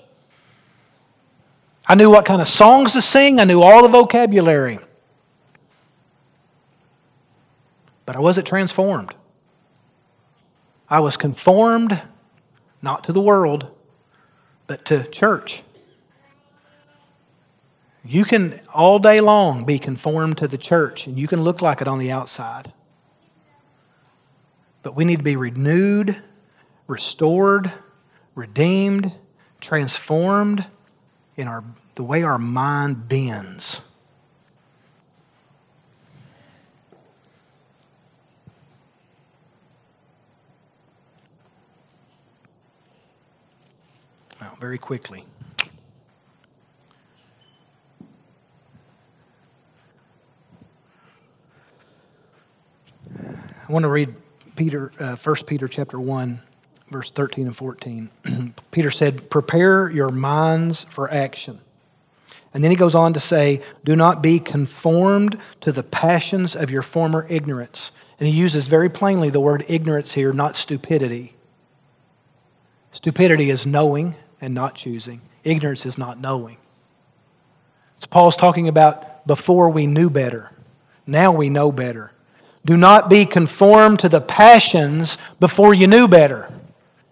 I 1.86 1.96
knew 1.96 2.08
what 2.08 2.24
kind 2.24 2.40
of 2.40 2.48
songs 2.48 2.92
to 2.92 3.02
sing. 3.02 3.40
I 3.40 3.44
knew 3.44 3.60
all 3.60 3.82
the 3.82 3.88
vocabulary. 3.88 4.78
But 8.06 8.16
I 8.16 8.20
wasn't 8.20 8.46
transformed. 8.46 9.14
I 10.88 11.00
was 11.00 11.16
conformed 11.16 12.00
not 12.82 13.04
to 13.04 13.12
the 13.12 13.20
world, 13.20 13.70
but 14.66 14.84
to 14.86 15.04
church. 15.04 15.62
You 18.04 18.24
can 18.24 18.60
all 18.74 18.98
day 18.98 19.20
long 19.20 19.64
be 19.64 19.78
conformed 19.78 20.38
to 20.38 20.48
the 20.48 20.58
church, 20.58 21.06
and 21.06 21.16
you 21.16 21.28
can 21.28 21.42
look 21.42 21.62
like 21.62 21.80
it 21.80 21.86
on 21.86 21.98
the 21.98 22.10
outside. 22.10 22.72
But 24.82 24.96
we 24.96 25.04
need 25.04 25.18
to 25.18 25.22
be 25.22 25.36
renewed, 25.36 26.20
restored, 26.88 27.70
redeemed, 28.34 29.14
transformed 29.60 30.66
in 31.36 31.46
our, 31.46 31.62
the 31.94 32.02
way 32.02 32.24
our 32.24 32.38
mind 32.38 33.08
bends. 33.08 33.80
Very 44.58 44.78
quickly. 44.78 45.24
I 53.72 53.72
want 53.72 53.84
to 53.84 53.88
read 53.88 54.14
Peter, 54.56 54.92
uh, 54.98 55.16
1 55.16 55.36
Peter 55.46 55.68
chapter 55.68 55.98
1, 55.98 56.40
verse 56.88 57.10
13 57.10 57.46
and 57.46 57.56
14. 57.56 58.10
Peter 58.70 58.90
said, 58.90 59.30
Prepare 59.30 59.90
your 59.90 60.10
minds 60.10 60.84
for 60.90 61.10
action. 61.10 61.60
And 62.54 62.62
then 62.62 62.70
he 62.70 62.76
goes 62.76 62.94
on 62.94 63.12
to 63.14 63.20
say, 63.20 63.62
Do 63.84 63.96
not 63.96 64.22
be 64.22 64.38
conformed 64.38 65.38
to 65.60 65.72
the 65.72 65.82
passions 65.82 66.54
of 66.54 66.70
your 66.70 66.82
former 66.82 67.26
ignorance. 67.28 67.92
And 68.18 68.28
he 68.28 68.34
uses 68.34 68.66
very 68.66 68.90
plainly 68.90 69.30
the 69.30 69.40
word 69.40 69.64
ignorance 69.68 70.12
here, 70.12 70.32
not 70.32 70.54
stupidity. 70.56 71.34
Stupidity 72.92 73.48
is 73.48 73.66
knowing, 73.66 74.16
and 74.42 74.52
not 74.52 74.74
choosing. 74.74 75.22
Ignorance 75.44 75.86
is 75.86 75.96
not 75.96 76.20
knowing. 76.20 76.58
So 78.00 78.08
Paul's 78.08 78.36
talking 78.36 78.68
about 78.68 79.26
before 79.26 79.70
we 79.70 79.86
knew 79.86 80.10
better. 80.10 80.50
Now 81.06 81.32
we 81.32 81.48
know 81.48 81.72
better. 81.72 82.12
Do 82.64 82.76
not 82.76 83.08
be 83.08 83.24
conformed 83.24 84.00
to 84.00 84.08
the 84.08 84.20
passions 84.20 85.16
before 85.40 85.72
you 85.72 85.86
knew 85.86 86.06
better. 86.06 86.52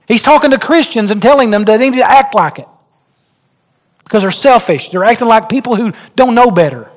He's 0.07 0.23
talking 0.23 0.51
to 0.51 0.59
Christians 0.59 1.11
and 1.11 1.23
telling 1.23 1.51
them 1.51 1.65
that 1.65 1.79
they 1.79 1.89
need 1.89 1.99
to 1.99 2.09
act 2.09 2.35
like 2.35 2.59
it 2.59 2.69
because 4.03 4.23
they're 4.23 4.33
selfish. 4.33 4.89
They're 4.89 5.05
acting 5.05 5.29
like 5.29 5.49
people 5.49 5.77
who 5.77 5.93
don't 6.17 6.35
know 6.35 6.51
better. 6.51 6.91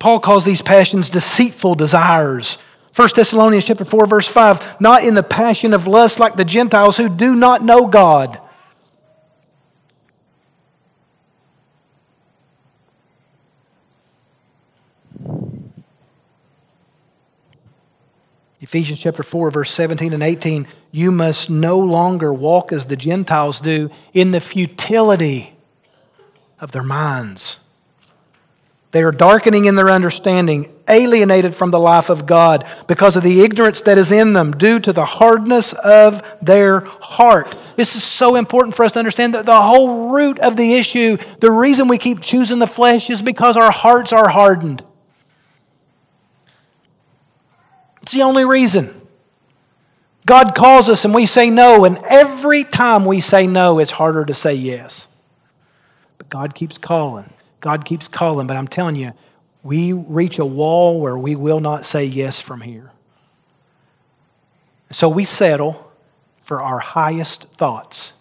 Paul 0.00 0.18
calls 0.18 0.44
these 0.44 0.62
passions 0.62 1.10
deceitful 1.10 1.76
desires 1.76 2.58
1 2.94 3.08
Thessalonians 3.14 3.64
chapter 3.64 3.84
4 3.84 4.06
verse 4.06 4.28
5, 4.28 4.80
not 4.80 5.04
in 5.04 5.14
the 5.14 5.22
passion 5.22 5.72
of 5.72 5.86
lust 5.86 6.18
like 6.18 6.36
the 6.36 6.44
Gentiles 6.44 6.96
who 6.96 7.08
do 7.08 7.36
not 7.36 7.62
know 7.62 7.86
God. 7.86 8.40
Ephesians 18.60 19.00
chapter 19.00 19.22
4 19.22 19.52
verse 19.52 19.70
17 19.70 20.12
and 20.12 20.22
18, 20.22 20.66
you 20.90 21.12
must 21.12 21.48
no 21.48 21.78
longer 21.78 22.34
walk 22.34 22.72
as 22.72 22.86
the 22.86 22.96
Gentiles 22.96 23.60
do 23.60 23.90
in 24.12 24.32
the 24.32 24.40
futility 24.40 25.54
of 26.58 26.72
their 26.72 26.82
minds. 26.82 27.59
They 28.92 29.04
are 29.04 29.12
darkening 29.12 29.66
in 29.66 29.76
their 29.76 29.88
understanding, 29.88 30.72
alienated 30.88 31.54
from 31.54 31.70
the 31.70 31.78
life 31.78 32.10
of 32.10 32.26
God 32.26 32.66
because 32.88 33.14
of 33.14 33.22
the 33.22 33.42
ignorance 33.42 33.82
that 33.82 33.98
is 33.98 34.10
in 34.10 34.32
them 34.32 34.52
due 34.52 34.80
to 34.80 34.92
the 34.92 35.04
hardness 35.04 35.72
of 35.72 36.22
their 36.42 36.80
heart. 36.80 37.56
This 37.76 37.94
is 37.94 38.02
so 38.02 38.34
important 38.34 38.74
for 38.74 38.84
us 38.84 38.92
to 38.92 38.98
understand 38.98 39.34
that 39.34 39.46
the 39.46 39.60
whole 39.60 40.10
root 40.10 40.40
of 40.40 40.56
the 40.56 40.74
issue, 40.74 41.18
the 41.38 41.52
reason 41.52 41.86
we 41.86 41.98
keep 41.98 42.20
choosing 42.20 42.58
the 42.58 42.66
flesh 42.66 43.10
is 43.10 43.22
because 43.22 43.56
our 43.56 43.70
hearts 43.70 44.12
are 44.12 44.28
hardened. 44.28 44.82
It's 48.02 48.12
the 48.12 48.22
only 48.22 48.44
reason. 48.44 48.96
God 50.26 50.56
calls 50.56 50.88
us 50.88 51.04
and 51.04 51.14
we 51.14 51.26
say 51.26 51.48
no, 51.48 51.84
and 51.84 51.96
every 52.08 52.64
time 52.64 53.04
we 53.04 53.20
say 53.20 53.46
no, 53.46 53.78
it's 53.78 53.92
harder 53.92 54.24
to 54.24 54.34
say 54.34 54.54
yes. 54.54 55.06
But 56.18 56.28
God 56.28 56.56
keeps 56.56 56.76
calling. 56.76 57.30
God 57.60 57.84
keeps 57.84 58.08
calling, 58.08 58.46
but 58.46 58.56
I'm 58.56 58.68
telling 58.68 58.96
you, 58.96 59.12
we 59.62 59.92
reach 59.92 60.38
a 60.38 60.46
wall 60.46 61.00
where 61.00 61.18
we 61.18 61.36
will 61.36 61.60
not 61.60 61.84
say 61.84 62.04
yes 62.04 62.40
from 62.40 62.62
here. 62.62 62.90
So 64.90 65.08
we 65.08 65.24
settle 65.24 65.92
for 66.42 66.62
our 66.62 66.78
highest 66.78 67.44
thoughts 67.44 68.12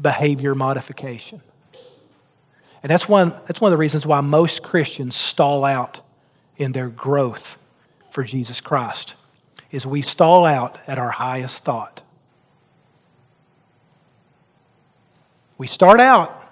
behavior 0.00 0.54
modification. 0.54 1.42
And 2.82 2.90
that's 2.90 3.08
one, 3.08 3.30
that's 3.46 3.60
one 3.60 3.70
of 3.70 3.76
the 3.76 3.80
reasons 3.80 4.06
why 4.06 4.20
most 4.20 4.62
Christians 4.62 5.16
stall 5.16 5.64
out 5.64 6.00
in 6.56 6.72
their 6.72 6.88
growth 6.88 7.56
for 8.10 8.22
Jesus 8.22 8.60
Christ, 8.60 9.14
is 9.72 9.84
we 9.84 10.02
stall 10.02 10.46
out 10.46 10.78
at 10.86 10.98
our 10.98 11.10
highest 11.10 11.64
thought. 11.64 12.02
We 15.58 15.66
start 15.66 15.98
out 15.98 16.43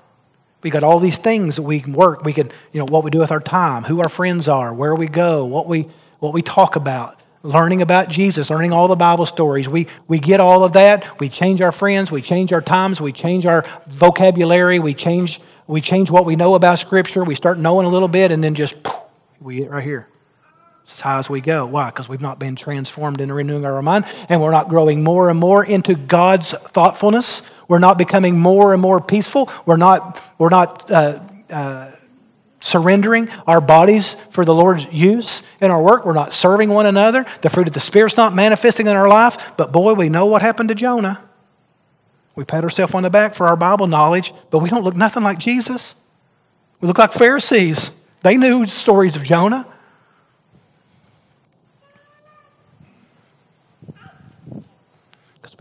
we 0.63 0.71
got 0.71 0.85
all 0.85 1.01
these 1.01 1.19
things 1.19 1.57
that 1.57 1.63
we 1.63 1.81
can 1.81 1.93
work. 1.93 2.25
We 2.25 2.33
can, 2.33 2.51
you 2.73 2.79
know, 2.79 2.87
what 2.87 3.05
we 3.05 3.11
do 3.11 3.19
with 3.19 3.33
our 3.33 3.41
time, 3.41 3.83
who 3.85 4.01
our 4.01 4.09
friends 4.09 4.49
are, 4.49 4.73
where 4.73 4.95
we 4.95 5.07
go, 5.09 5.45
what 5.45 5.67
we, 5.67 5.89
what 6.21 6.33
we 6.33 6.43
talk 6.43 6.77
about, 6.77 7.19
learning 7.43 7.83
about 7.83 8.09
Jesus, 8.09 8.49
learning 8.49 8.73
all 8.73 8.87
the 8.87 8.97
Bible 8.97 9.27
stories. 9.27 9.69
We, 9.69 9.89
we 10.07 10.21
get 10.21 10.39
all 10.39 10.63
of 10.63 10.75
that. 10.75 11.19
We 11.19 11.29
change 11.29 11.61
our 11.61 11.73
friends. 11.73 12.13
We 12.13 12.23
change 12.23 12.53
our 12.53 12.61
times. 12.61 13.01
We 13.01 13.13
change 13.13 13.45
our 13.47 13.65
vocabulary. 13.89 14.79
We 14.79 14.95
change, 14.95 15.41
we 15.67 15.81
change 15.81 16.11
what 16.11 16.25
we 16.25 16.37
know 16.37 16.55
about 16.55 16.79
Scripture. 16.79 17.25
We 17.25 17.35
start 17.35 17.59
knowing 17.59 17.87
a 17.87 17.91
little 17.91 18.09
bit, 18.09 18.31
and 18.31 18.43
then 18.43 18.55
just 18.55 18.77
we 19.41 19.67
right 19.67 19.83
here. 19.83 20.09
It's 20.83 20.95
as 20.95 21.01
high 21.01 21.19
as 21.19 21.31
we 21.31 21.41
go. 21.41 21.65
Why? 21.65 21.91
Because 21.91 22.09
we've 22.09 22.21
not 22.21 22.39
been 22.39 22.57
transformed 22.57 23.21
into 23.21 23.35
renewing 23.35 23.65
our 23.65 23.81
mind, 23.83 24.05
and 24.29 24.43
we're 24.43 24.51
not 24.51 24.69
growing 24.69 25.03
more 25.03 25.31
and 25.31 25.39
more 25.39 25.65
into 25.65 25.95
God's 25.95 26.53
thoughtfulness. 26.53 27.43
We're 27.69 27.79
not 27.79 27.99
becoming 27.99 28.39
more 28.39 28.73
and 28.73 28.83
more 28.83 29.01
peaceful. 29.01 29.49
We're 29.65 29.77
not, 29.77 30.21
we're 30.39 30.49
not 30.49 30.91
uh, 30.91 31.21
uh, 31.51 31.93
surrendering 32.61 33.29
our 33.47 33.61
bodies 33.61 34.17
for 34.31 34.45
the 34.45 34.55
Lord's 34.55 34.87
use 34.93 35.43
in 35.61 35.71
our 35.71 35.81
work. 35.81 36.05
We're 36.05 36.15
not 36.15 36.35
serving 36.35 36.69
one 36.69 36.87
another. 36.87 37.27
The 37.43 37.51
fruit 37.51 37.69
of 37.69 37.75
the 37.75 37.81
Spirit's 37.81 38.17
not 38.17 38.35
manifesting 38.35 38.87
in 38.87 38.97
our 38.97 39.09
life. 39.09 39.53
But 39.57 39.71
boy, 39.73 39.95
we 39.95 40.09
know 40.09 40.27
what 40.27 40.43
happened 40.43 40.69
to 40.71 40.75
Jonah. 40.75 41.23
We 42.35 42.45
pat 42.45 42.65
ourselves 42.65 42.95
on 42.95 43.03
the 43.03 43.11
back 43.11 43.35
for 43.35 43.47
our 43.47 43.57
Bible 43.57 43.87
knowledge, 43.87 44.33
but 44.51 44.61
we 44.61 44.71
don't 44.71 44.83
look 44.83 44.97
nothing 44.97 45.23
like 45.23 45.39
Jesus. 45.39 45.95
We 46.81 46.89
look 46.89 46.99
like 46.99 47.13
Pharisees. 47.13 47.91
They 48.23 48.37
knew 48.37 48.67
stories 48.67 49.17
of 49.17 49.23
Jonah. 49.23 49.67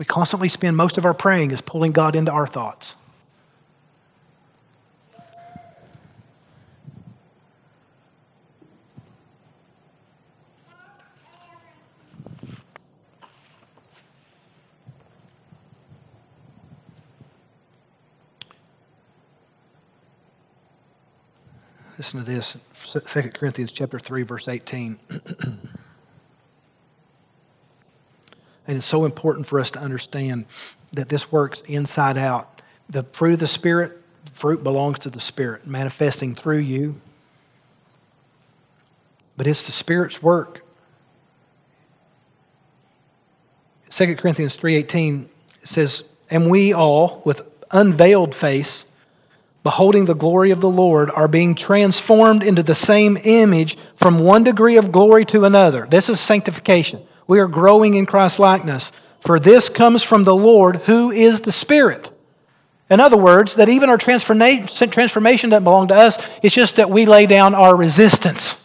We 0.02 0.06
constantly 0.06 0.48
spend 0.48 0.76
most 0.76 0.98
of 0.98 1.04
our 1.04 1.14
praying 1.14 1.52
is 1.52 1.60
pulling 1.60 1.92
God 1.92 2.16
into 2.16 2.32
our 2.32 2.48
thoughts. 2.48 2.96
Listen 21.96 22.18
to 22.18 22.26
this 22.26 22.56
2 22.84 23.30
Corinthians 23.30 23.70
chapter 23.70 24.00
3 24.00 24.24
verse 24.24 24.48
18. 24.48 24.98
and 28.72 28.78
it's 28.78 28.86
so 28.86 29.04
important 29.04 29.46
for 29.46 29.60
us 29.60 29.70
to 29.70 29.78
understand 29.78 30.46
that 30.94 31.10
this 31.10 31.30
works 31.30 31.60
inside 31.68 32.16
out. 32.16 32.62
The 32.88 33.02
fruit 33.02 33.34
of 33.34 33.38
the 33.38 33.46
spirit, 33.46 34.00
fruit 34.32 34.64
belongs 34.64 34.98
to 35.00 35.10
the 35.10 35.20
spirit 35.20 35.66
manifesting 35.66 36.34
through 36.34 36.60
you. 36.60 36.98
But 39.36 39.46
it's 39.46 39.66
the 39.66 39.72
spirit's 39.72 40.22
work. 40.22 40.64
2 43.90 44.16
Corinthians 44.16 44.56
3:18 44.56 45.28
says, 45.62 46.04
"And 46.30 46.50
we 46.50 46.72
all 46.72 47.20
with 47.26 47.42
unveiled 47.72 48.34
face 48.34 48.86
beholding 49.62 50.06
the 50.06 50.14
glory 50.14 50.50
of 50.50 50.62
the 50.62 50.70
Lord, 50.70 51.10
are 51.10 51.28
being 51.28 51.54
transformed 51.54 52.42
into 52.42 52.62
the 52.62 52.74
same 52.74 53.18
image 53.22 53.76
from 53.94 54.18
one 54.18 54.42
degree 54.42 54.78
of 54.78 54.90
glory 54.90 55.26
to 55.26 55.44
another. 55.44 55.86
This 55.90 56.08
is 56.08 56.18
sanctification. 56.18 57.02
We 57.32 57.40
are 57.40 57.48
growing 57.48 57.94
in 57.94 58.04
Christ's 58.04 58.38
likeness. 58.38 58.92
For 59.20 59.40
this 59.40 59.70
comes 59.70 60.02
from 60.02 60.24
the 60.24 60.36
Lord, 60.36 60.76
who 60.82 61.10
is 61.10 61.40
the 61.40 61.50
Spirit. 61.50 62.10
In 62.90 63.00
other 63.00 63.16
words, 63.16 63.54
that 63.54 63.70
even 63.70 63.88
our 63.88 63.96
transformation 63.96 64.66
doesn't 65.48 65.64
belong 65.64 65.88
to 65.88 65.94
us, 65.94 66.18
it's 66.42 66.54
just 66.54 66.76
that 66.76 66.90
we 66.90 67.06
lay 67.06 67.24
down 67.24 67.54
our 67.54 67.74
resistance. 67.74 68.62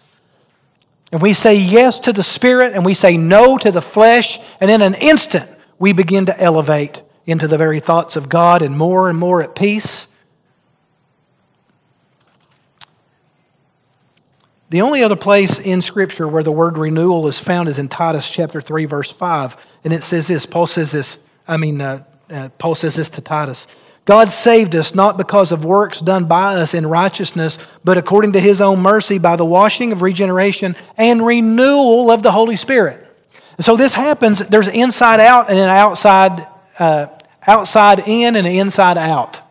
And 1.14 1.22
we 1.22 1.32
say 1.32 1.56
yes 1.56 2.02
to 2.02 2.12
the 2.12 2.24
Spirit 2.24 2.74
and 2.74 2.84
we 2.84 2.94
say 2.94 3.16
no 3.16 3.58
to 3.58 3.72
the 3.72 3.82
flesh, 3.82 4.38
and 4.60 4.70
in 4.70 4.82
an 4.82 4.96
instant, 4.96 5.50
we 5.80 5.94
begin 5.94 6.26
to 6.26 6.38
elevate 6.38 7.04
into 7.26 7.48
the 7.48 7.58
very 7.58 7.80
thoughts 7.80 8.18
of 8.18 8.28
God 8.28 8.62
and 8.62 8.78
more 8.78 9.08
and 9.08 9.18
more 9.18 9.42
at 9.42 9.56
peace 9.56 10.08
The 14.70 14.82
only 14.82 15.02
other 15.02 15.16
place 15.16 15.60
in 15.60 15.82
Scripture 15.82 16.28
where 16.28 16.44
the 16.44 16.52
word 16.52 16.78
renewal 16.78 17.28
is 17.28 17.40
found 17.40 17.70
is 17.70 17.80
in 17.80 17.88
Titus 17.88 18.30
chapter 18.30 18.62
3, 18.62 18.86
verse 18.86 19.12
5. 19.12 19.56
And 19.86 19.94
it 19.94 20.04
says 20.04 20.28
this 20.28 20.46
Paul 20.46 20.68
says 20.68 20.92
this, 20.92 21.18
I 21.48 21.58
mean, 21.58 21.80
uh, 21.80 22.04
uh, 22.30 22.50
Paul 22.58 22.76
says 22.76 22.96
this 22.96 23.10
to 23.12 23.22
Titus 23.22 23.66
God 24.04 24.32
saved 24.32 24.76
us 24.76 24.96
not 24.96 25.18
because 25.18 25.52
of 25.52 25.66
works 25.66 26.00
done 26.00 26.26
by 26.26 26.56
us 26.56 26.74
in 26.74 26.88
righteousness, 26.88 27.58
but 27.84 27.98
according 27.98 28.34
to 28.34 28.40
his 28.40 28.62
own 28.62 28.80
mercy 28.80 29.18
by 29.18 29.36
the 29.36 29.46
washing 29.46 29.92
of 29.92 30.02
regeneration 30.02 30.76
and 30.98 31.26
renewal 31.26 32.12
of 32.12 32.24
the 32.24 32.32
Holy 32.32 32.56
Spirit. 32.56 33.06
And 33.58 33.66
so 33.66 33.76
this 33.76 33.94
happens, 33.94 34.40
there's 34.40 34.68
inside 34.68 35.20
out 35.20 35.50
and 35.50 35.58
an 35.58 35.70
outside, 35.70 36.46
uh, 36.80 37.08
outside 37.46 38.00
in 38.08 38.36
and 38.36 38.48
an 38.48 38.54
inside 38.54 38.98
out. 38.98 39.42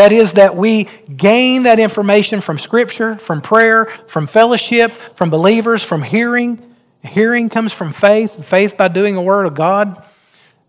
That 0.00 0.12
is, 0.12 0.32
that 0.32 0.56
we 0.56 0.88
gain 1.14 1.64
that 1.64 1.78
information 1.78 2.40
from 2.40 2.58
Scripture, 2.58 3.16
from 3.16 3.42
prayer, 3.42 3.84
from 3.84 4.28
fellowship, 4.28 4.92
from 4.92 5.28
believers, 5.28 5.82
from 5.82 6.00
hearing. 6.00 6.74
Hearing 7.04 7.50
comes 7.50 7.74
from 7.74 7.92
faith, 7.92 8.36
and 8.36 8.42
faith 8.42 8.78
by 8.78 8.88
doing 8.88 9.14
the 9.14 9.20
Word 9.20 9.44
of 9.44 9.52
God. 9.52 10.02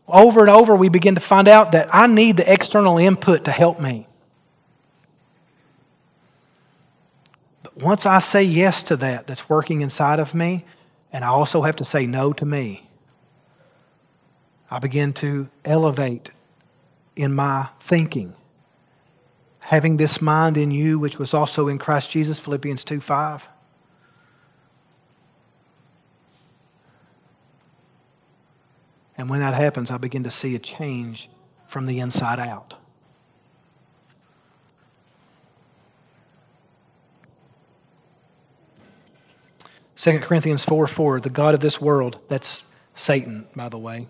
Over 0.06 0.42
and 0.42 0.50
over, 0.50 0.76
we 0.76 0.90
begin 0.90 1.16
to 1.16 1.22
find 1.22 1.48
out 1.48 1.72
that 1.72 1.88
I 1.96 2.08
need 2.08 2.36
the 2.36 2.54
external 2.54 2.98
input 2.98 3.46
to 3.46 3.52
help 3.52 3.80
me. 3.80 4.06
But 7.64 7.78
once 7.78 8.06
I 8.06 8.20
say 8.20 8.44
yes 8.44 8.84
to 8.84 8.98
that, 8.98 9.28
that's 9.28 9.48
working 9.48 9.80
inside 9.80 10.20
of 10.20 10.36
me, 10.36 10.66
and 11.14 11.24
I 11.24 11.30
also 11.30 11.62
have 11.62 11.78
to 11.78 11.86
say 11.86 12.06
no 12.06 12.34
to 12.34 12.46
me, 12.46 12.86
I 14.70 14.80
begin 14.80 15.14
to 15.14 15.48
elevate 15.64 16.32
in 17.16 17.34
my 17.34 17.70
thinking 17.80 18.36
having 19.62 19.98
this 19.98 20.22
mind 20.22 20.58
in 20.58 20.72
you, 20.72 21.00
which 21.00 21.18
was 21.18 21.34
also 21.34 21.68
in 21.68 21.78
Christ 21.78 22.12
Jesus, 22.12 22.40
Philippians 22.40 22.84
2 22.84 23.00
5. 23.00 23.48
And 29.18 29.30
when 29.30 29.40
that 29.40 29.54
happens, 29.54 29.92
I 29.92 29.98
begin 29.98 30.24
to 30.24 30.32
see 30.32 30.56
a 30.56 30.60
change 30.60 31.30
from 31.68 31.86
the 31.86 32.00
inside 32.00 32.40
out. 32.40 32.78
Second 39.96 40.24
Corinthians 40.24 40.66
4 40.66 40.88
4, 40.88 41.20
the 41.20 41.30
God 41.30 41.54
of 41.54 41.60
this 41.60 41.80
world, 41.80 42.20
that's 42.28 42.64
Satan, 42.96 43.46
by 43.56 43.70
the 43.70 43.78
way, 43.78 44.08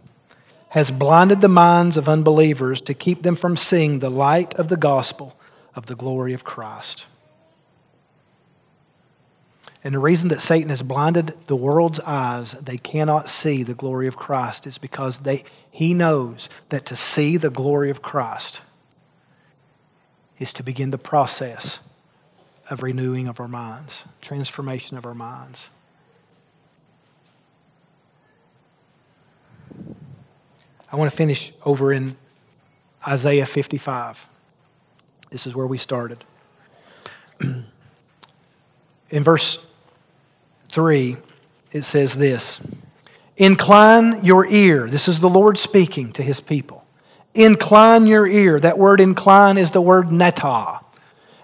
has 0.70 0.90
blinded 0.90 1.42
the 1.42 1.50
minds 1.50 1.98
of 1.98 2.08
unbelievers 2.08 2.80
to 2.80 2.94
keep 2.94 3.24
them 3.24 3.36
from 3.36 3.58
seeing 3.58 4.00
the 4.00 4.10
light 4.10 4.54
of 4.54 4.70
the 4.70 4.78
gospel 4.78 5.36
of 5.76 5.86
the 5.86 5.96
glory 5.96 6.34
of 6.34 6.44
Christ. 6.44 7.06
And 9.84 9.96
the 9.96 10.00
reason 10.00 10.30
that 10.30 10.42
Satan 10.42 10.70
has 10.70 10.84
blinded 10.84 11.36
the 11.48 11.56
world's 11.56 12.00
eyes, 12.02 12.52
they 12.52 12.78
cannot 12.78 13.30
see 13.30 13.64
the 13.64 13.74
glory 13.74 14.08
of 14.08 14.16
Christ, 14.16 14.68
is 14.68 14.78
because 14.78 15.20
they, 15.20 15.44
he 15.72 15.94
knows 15.94 16.50
that 16.70 16.86
to 16.88 16.96
see 16.96 17.36
the 17.38 17.50
glory 17.50 17.90
of 17.90 18.02
Christ 18.02 18.62
is 20.38 20.54
to 20.54 20.64
begin 20.64 20.92
the 20.92 20.98
process 20.98 21.80
of 22.70 22.84
renewing 22.84 23.28
of 23.28 23.40
our 23.40 23.48
minds, 23.48 24.06
transformation 24.22 24.98
of 24.98 25.06
our 25.06 25.16
minds. 25.16 25.70
I 30.92 30.96
want 30.96 31.10
to 31.10 31.16
finish 31.16 31.54
over 31.66 31.92
in 31.94 32.18
Isaiah 33.08 33.46
55. 33.46 34.28
This 35.32 35.48
is 35.48 35.56
where 35.56 35.66
we 35.66 35.78
started. 35.78 36.24
In 39.10 39.24
verse 39.24 39.58
3, 40.70 41.18
it 41.72 41.84
says 41.84 42.16
this 42.16 42.60
Incline 43.38 44.24
your 44.24 44.46
ear. 44.46 44.90
This 44.90 45.08
is 45.08 45.20
the 45.20 45.30
Lord 45.30 45.58
speaking 45.58 46.12
to 46.14 46.22
his 46.22 46.42
people. 46.42 46.86
Incline 47.34 48.08
your 48.08 48.28
ear. 48.28 48.60
That 48.60 48.78
word 48.78 49.00
incline 49.00 49.58
is 49.58 49.72
the 49.72 49.82
word 49.82 50.12
nata. 50.12 50.82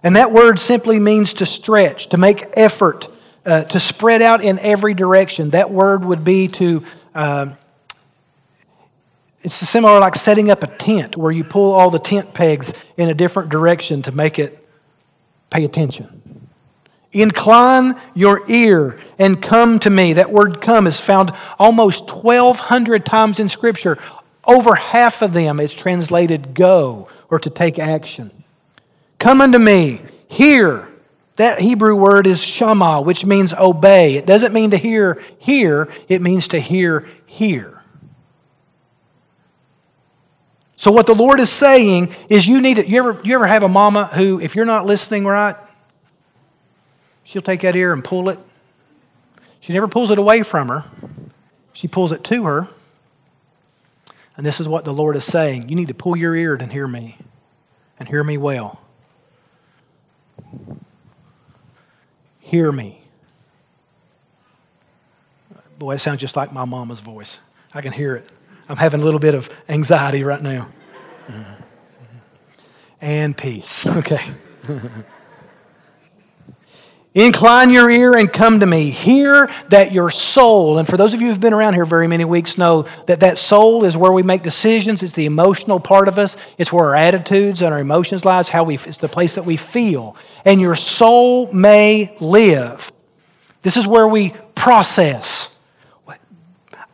And 0.04 0.18
that 0.18 0.34
word 0.34 0.60
simply 0.60 1.00
means 1.00 1.34
to 1.36 1.46
stretch, 1.46 2.08
to 2.08 2.18
make 2.18 2.46
effort, 2.54 3.08
uh, 3.46 3.64
to 3.64 3.80
spread 3.80 4.22
out 4.22 4.44
in 4.44 4.60
every 4.60 4.94
direction. 4.94 5.52
That 5.52 5.72
word 5.72 6.04
would 6.04 6.26
be 6.26 6.50
to 6.50 6.84
uh, 7.16 7.56
it's 9.42 9.54
similar 9.54 10.00
like 10.00 10.16
setting 10.16 10.50
up 10.50 10.64
a 10.64 10.68
tent 10.68 11.16
where 11.16 11.32
you 11.32 11.44
pull 11.44 11.74
all 11.74 11.90
the 11.90 12.00
tent 12.00 12.34
pegs 12.34 12.74
in 12.98 13.10
a 13.10 13.14
different 13.14 13.50
direction 13.50 14.02
to 14.04 14.12
make 14.12 14.40
it 14.40 14.68
pay 15.50 15.64
attention. 15.64 16.50
Incline 17.12 18.00
your 18.14 18.42
ear 18.50 19.00
and 19.18 19.42
come 19.42 19.80
to 19.80 19.90
me. 19.90 20.14
That 20.14 20.32
word 20.32 20.62
come 20.62 20.88
is 20.88 21.00
found 21.00 21.32
almost 21.58 22.12
1,200 22.12 23.06
times 23.06 23.40
in 23.40 23.48
Scripture. 23.48 23.98
Over 24.44 24.76
half 24.76 25.22
of 25.22 25.34
them 25.34 25.60
is 25.60 25.74
translated 25.74 26.54
go 26.54 27.08
or 27.30 27.40
to 27.40 27.50
take 27.50 27.80
action. 27.80 28.32
Come 29.20 29.42
unto 29.42 29.60
me, 29.60 30.02
hear. 30.28 30.90
That 31.38 31.62
Hebrew 31.62 31.96
word 31.96 32.28
is 32.28 32.44
shama, 32.44 33.02
which 33.02 33.26
means 33.26 33.54
obey. 33.54 34.16
It 34.16 34.26
doesn't 34.26 34.54
mean 34.54 34.72
to 34.72 34.78
hear, 34.78 35.24
hear, 35.38 35.88
it 36.08 36.22
means 36.22 36.48
to 36.50 36.60
hear, 36.60 37.08
hear. 37.26 37.77
So, 40.88 40.94
what 40.94 41.06
the 41.06 41.14
Lord 41.14 41.42
is 41.42 41.50
saying 41.50 42.16
is, 42.30 42.48
you 42.48 42.62
need 42.62 42.76
to. 42.76 42.88
You 42.88 43.00
ever, 43.00 43.20
you 43.22 43.36
ever 43.36 43.46
have 43.46 43.62
a 43.62 43.68
mama 43.68 44.06
who, 44.06 44.40
if 44.40 44.56
you're 44.56 44.64
not 44.64 44.86
listening 44.86 45.26
right, 45.26 45.58
she'll 47.26 47.42
take 47.42 47.60
that 47.60 47.76
ear 47.76 47.92
and 47.92 48.02
pull 48.02 48.30
it? 48.30 48.40
She 49.60 49.74
never 49.74 49.90
pulls 49.90 50.12
it 50.12 50.18
away 50.18 50.44
from 50.44 50.70
her, 50.70 50.86
she 51.74 51.90
pulls 51.90 52.14
it 52.14 52.24
to 52.24 52.46
her. 52.46 52.70
And 54.38 54.46
this 54.46 54.62
is 54.62 54.68
what 54.70 54.86
the 54.86 54.94
Lord 54.94 55.18
is 55.18 55.26
saying. 55.26 55.68
You 55.68 55.76
need 55.76 55.90
to 55.90 55.94
pull 55.94 56.16
your 56.16 56.34
ear 56.34 56.56
and 56.56 56.72
hear 56.72 56.88
me, 56.88 57.18
and 58.00 58.08
hear 58.08 58.24
me 58.24 58.38
well. 58.38 58.80
Hear 62.40 62.72
me. 62.72 63.02
Boy, 65.78 65.96
it 65.96 66.00
sounds 66.00 66.22
just 66.22 66.38
like 66.38 66.54
my 66.54 66.64
mama's 66.64 67.02
voice. 67.02 67.42
I 67.74 67.82
can 67.82 67.92
hear 67.92 68.16
it. 68.16 68.30
I'm 68.70 68.78
having 68.78 69.02
a 69.02 69.04
little 69.04 69.20
bit 69.20 69.36
of 69.36 69.50
anxiety 69.68 70.24
right 70.24 70.42
now. 70.42 70.70
And 73.02 73.38
peace. 73.38 73.86
Okay. 73.98 74.24
Incline 77.18 77.72
your 77.72 77.90
ear 77.90 78.16
and 78.16 78.32
come 78.32 78.60
to 78.60 78.68
me. 78.68 78.92
Hear 78.92 79.50
that 79.70 79.92
your 79.92 80.12
soul, 80.12 80.78
and 80.78 80.88
for 80.88 80.98
those 80.98 81.16
of 81.16 81.22
you 81.22 81.30
who've 81.30 81.40
been 81.40 81.54
around 81.54 81.74
here 81.74 81.86
very 81.86 82.06
many 82.06 82.26
weeks, 82.26 82.60
know 82.60 82.84
that 83.08 83.22
that 83.22 83.40
soul 83.40 83.86
is 83.86 83.98
where 83.98 84.12
we 84.12 84.22
make 84.22 84.44
decisions. 84.44 85.02
It's 85.02 85.14
the 85.14 85.26
emotional 85.26 85.80
part 85.80 86.08
of 86.08 86.20
us. 86.20 86.38
It's 86.60 86.72
where 86.72 86.86
our 86.86 86.96
attitudes 86.96 87.64
and 87.64 87.74
our 87.74 87.80
emotions 87.80 88.24
lie. 88.24 88.42
It's, 88.42 88.50
how 88.50 88.66
we, 88.66 88.76
it's 88.76 88.98
the 88.98 89.10
place 89.10 89.34
that 89.34 89.48
we 89.48 89.58
feel. 89.58 90.16
And 90.46 90.62
your 90.62 90.76
soul 90.76 91.52
may 91.52 92.16
live. 92.20 92.92
This 93.64 93.78
is 93.78 93.88
where 93.88 94.08
we 94.08 94.36
process. 94.54 95.50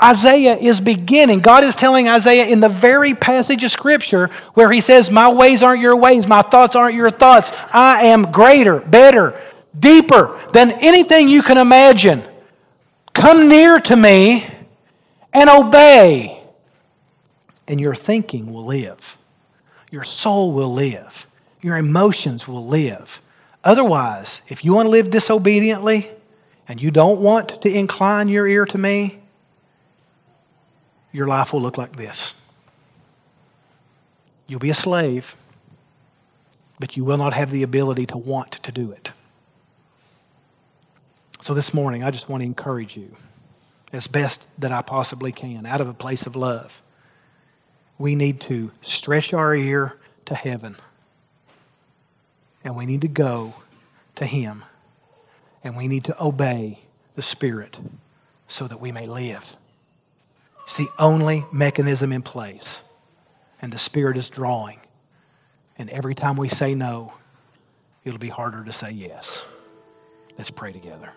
Isaiah 0.04 0.56
is 0.56 0.82
beginning. 0.82 1.40
God 1.40 1.64
is 1.64 1.78
telling 1.78 2.10
Isaiah 2.10 2.46
in 2.46 2.60
the 2.60 2.68
very 2.68 3.14
passage 3.14 3.64
of 3.64 3.72
Scripture 3.72 4.28
where 4.54 4.70
he 4.70 4.82
says, 4.82 5.10
My 5.10 5.32
ways 5.32 5.64
aren't 5.64 5.82
your 5.82 5.96
ways, 5.96 6.28
my 6.28 6.42
thoughts 6.42 6.76
aren't 6.76 6.96
your 6.96 7.10
thoughts. 7.10 7.54
I 7.72 8.04
am 8.08 8.32
greater, 8.32 8.82
better, 8.82 9.40
deeper 9.80 10.38
than 10.52 10.72
anything 10.72 11.30
you 11.30 11.42
can 11.42 11.58
imagine. 11.58 12.22
Come 13.14 13.48
near 13.48 13.80
to 13.80 13.96
me 13.96 14.46
and 15.32 15.50
obey, 15.50 16.44
and 17.68 17.80
your 17.80 17.96
thinking 17.96 18.52
will 18.52 18.66
live. 18.66 19.18
Your 19.90 20.04
soul 20.04 20.52
will 20.52 20.74
live. 20.74 21.28
Your 21.62 21.78
emotions 21.78 22.46
will 22.48 22.66
live. 22.66 23.22
Otherwise, 23.64 24.42
if 24.50 24.66
you 24.66 24.74
want 24.74 24.88
to 24.88 24.90
live 24.90 25.10
disobediently 25.10 26.12
and 26.68 26.82
you 26.82 26.92
don't 26.92 27.22
want 27.22 27.62
to 27.62 27.74
incline 27.74 28.28
your 28.28 28.48
ear 28.48 28.66
to 28.66 28.78
me, 28.78 29.23
your 31.14 31.28
life 31.28 31.54
will 31.54 31.62
look 31.62 31.78
like 31.78 31.96
this. 31.96 32.34
You'll 34.48 34.60
be 34.60 34.72
a 34.72 34.76
slave, 34.76 35.38
but 36.80 36.98
you 36.98 37.06
will 37.06 37.18
not 37.18 37.34
have 37.34 37.52
the 37.52 37.64
ability 37.64 38.08
to 38.08 38.18
want 38.18 38.52
to 38.52 38.72
do 38.72 38.92
it. 38.92 39.14
So 41.40 41.54
this 41.54 41.74
morning, 41.74 42.04
I 42.04 42.12
just 42.12 42.28
want 42.28 42.42
to 42.42 42.46
encourage 42.46 42.98
you 42.98 43.16
as 43.94 44.08
best 44.08 44.48
that 44.58 44.72
I 44.72 44.82
possibly 44.82 45.32
can, 45.32 45.66
out 45.66 45.82
of 45.82 45.88
a 45.88 45.94
place 45.94 46.26
of 46.26 46.36
love. 46.36 46.82
We 47.98 48.16
need 48.16 48.42
to 48.42 48.72
stretch 48.82 49.34
our 49.34 49.56
ear 49.56 49.98
to 50.26 50.36
heaven, 50.36 50.78
and 52.64 52.76
we 52.76 52.86
need 52.86 53.02
to 53.02 53.08
go 53.08 53.54
to 54.16 54.26
Him, 54.26 54.64
and 55.64 55.78
we 55.78 55.88
need 55.88 56.06
to 56.06 56.24
obey 56.24 56.80
the 57.16 57.22
Spirit 57.22 57.80
so 58.48 58.68
that 58.68 58.82
we 58.82 58.92
may 58.92 59.06
live. 59.06 59.56
It's 60.64 60.78
the 60.78 60.90
only 60.98 61.46
mechanism 61.52 62.12
in 62.12 62.22
place, 62.22 62.82
and 63.62 63.72
the 63.72 63.78
Spirit 63.78 64.18
is 64.18 64.30
drawing. 64.30 64.80
And 65.78 65.90
every 65.90 66.16
time 66.16 66.38
we 66.38 66.50
say 66.50 66.74
no, 66.76 67.14
it'll 68.04 68.20
be 68.20 68.30
harder 68.30 68.64
to 68.64 68.74
say 68.74 68.92
yes. 68.92 69.44
Let's 70.38 70.52
pray 70.52 70.72
together. 70.72 71.12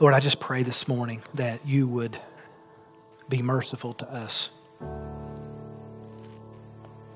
Lord, 0.00 0.14
I 0.14 0.20
just 0.20 0.40
pray 0.40 0.62
this 0.62 0.88
morning 0.88 1.22
that 1.34 1.66
you 1.66 1.86
would 1.86 2.16
be 3.28 3.42
merciful 3.42 3.94
to 3.94 4.10
us. 4.12 4.50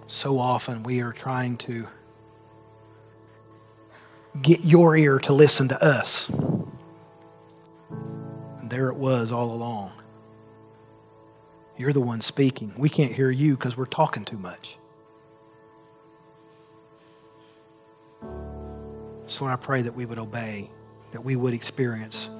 So 0.06 0.38
often 0.38 0.82
we 0.82 1.00
are 1.00 1.12
trying 1.12 1.56
to 1.58 1.88
get 4.42 4.64
your 4.64 4.96
ear 4.96 5.18
to 5.20 5.32
listen 5.32 5.68
to 5.68 5.82
us. 5.82 6.30
And 8.64 8.70
there 8.70 8.88
it 8.88 8.96
was 8.96 9.30
all 9.30 9.52
along. 9.52 9.92
You're 11.76 11.92
the 11.92 12.00
one 12.00 12.22
speaking. 12.22 12.72
We 12.78 12.88
can't 12.88 13.12
hear 13.12 13.30
you 13.30 13.58
because 13.58 13.76
we're 13.76 13.84
talking 13.84 14.24
too 14.24 14.38
much. 14.38 14.78
So 19.26 19.44
I 19.44 19.56
pray 19.56 19.82
that 19.82 19.94
we 19.94 20.06
would 20.06 20.18
obey, 20.18 20.70
that 21.12 21.22
we 21.22 21.36
would 21.36 21.52
experience 21.52 22.30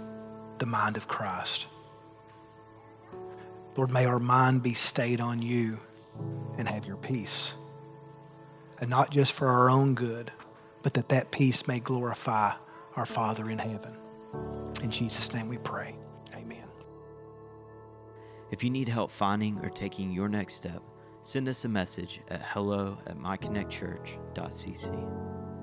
the 0.57 0.65
mind 0.65 0.97
of 0.97 1.09
Christ. 1.09 1.67
Lord, 3.77 3.91
may 3.91 4.07
our 4.07 4.19
mind 4.19 4.63
be 4.63 4.73
stayed 4.73 5.21
on 5.21 5.43
you 5.43 5.79
and 6.57 6.67
have 6.67 6.87
your 6.87 6.97
peace. 6.97 7.53
And 8.81 8.89
not 8.89 9.11
just 9.11 9.33
for 9.33 9.47
our 9.47 9.69
own 9.69 9.95
good, 9.95 10.33
but 10.83 10.95
that 10.95 11.11
that 11.11 11.33
peace 11.33 11.69
may 11.69 11.81
glorify 11.81 12.53
our 12.97 13.05
Father 13.05 13.51
in 13.51 13.59
heaven. 13.59 13.95
In 14.83 14.91
Jesus' 14.91 15.31
name 15.35 15.49
we 15.49 15.59
pray. 15.59 15.95
If 18.55 18.63
you 18.63 18.71
need 18.71 18.89
help 18.89 19.11
finding 19.11 19.59
or 19.65 19.69
taking 19.69 20.13
your 20.13 20.29
next 20.29 20.55
step, 20.55 20.81
send 21.23 21.49
us 21.49 21.65
a 21.65 21.69
message 21.69 22.21
at 22.29 22.41
hello 22.41 22.97
at 23.09 23.19
myconnectchurch.cc. 23.19 25.54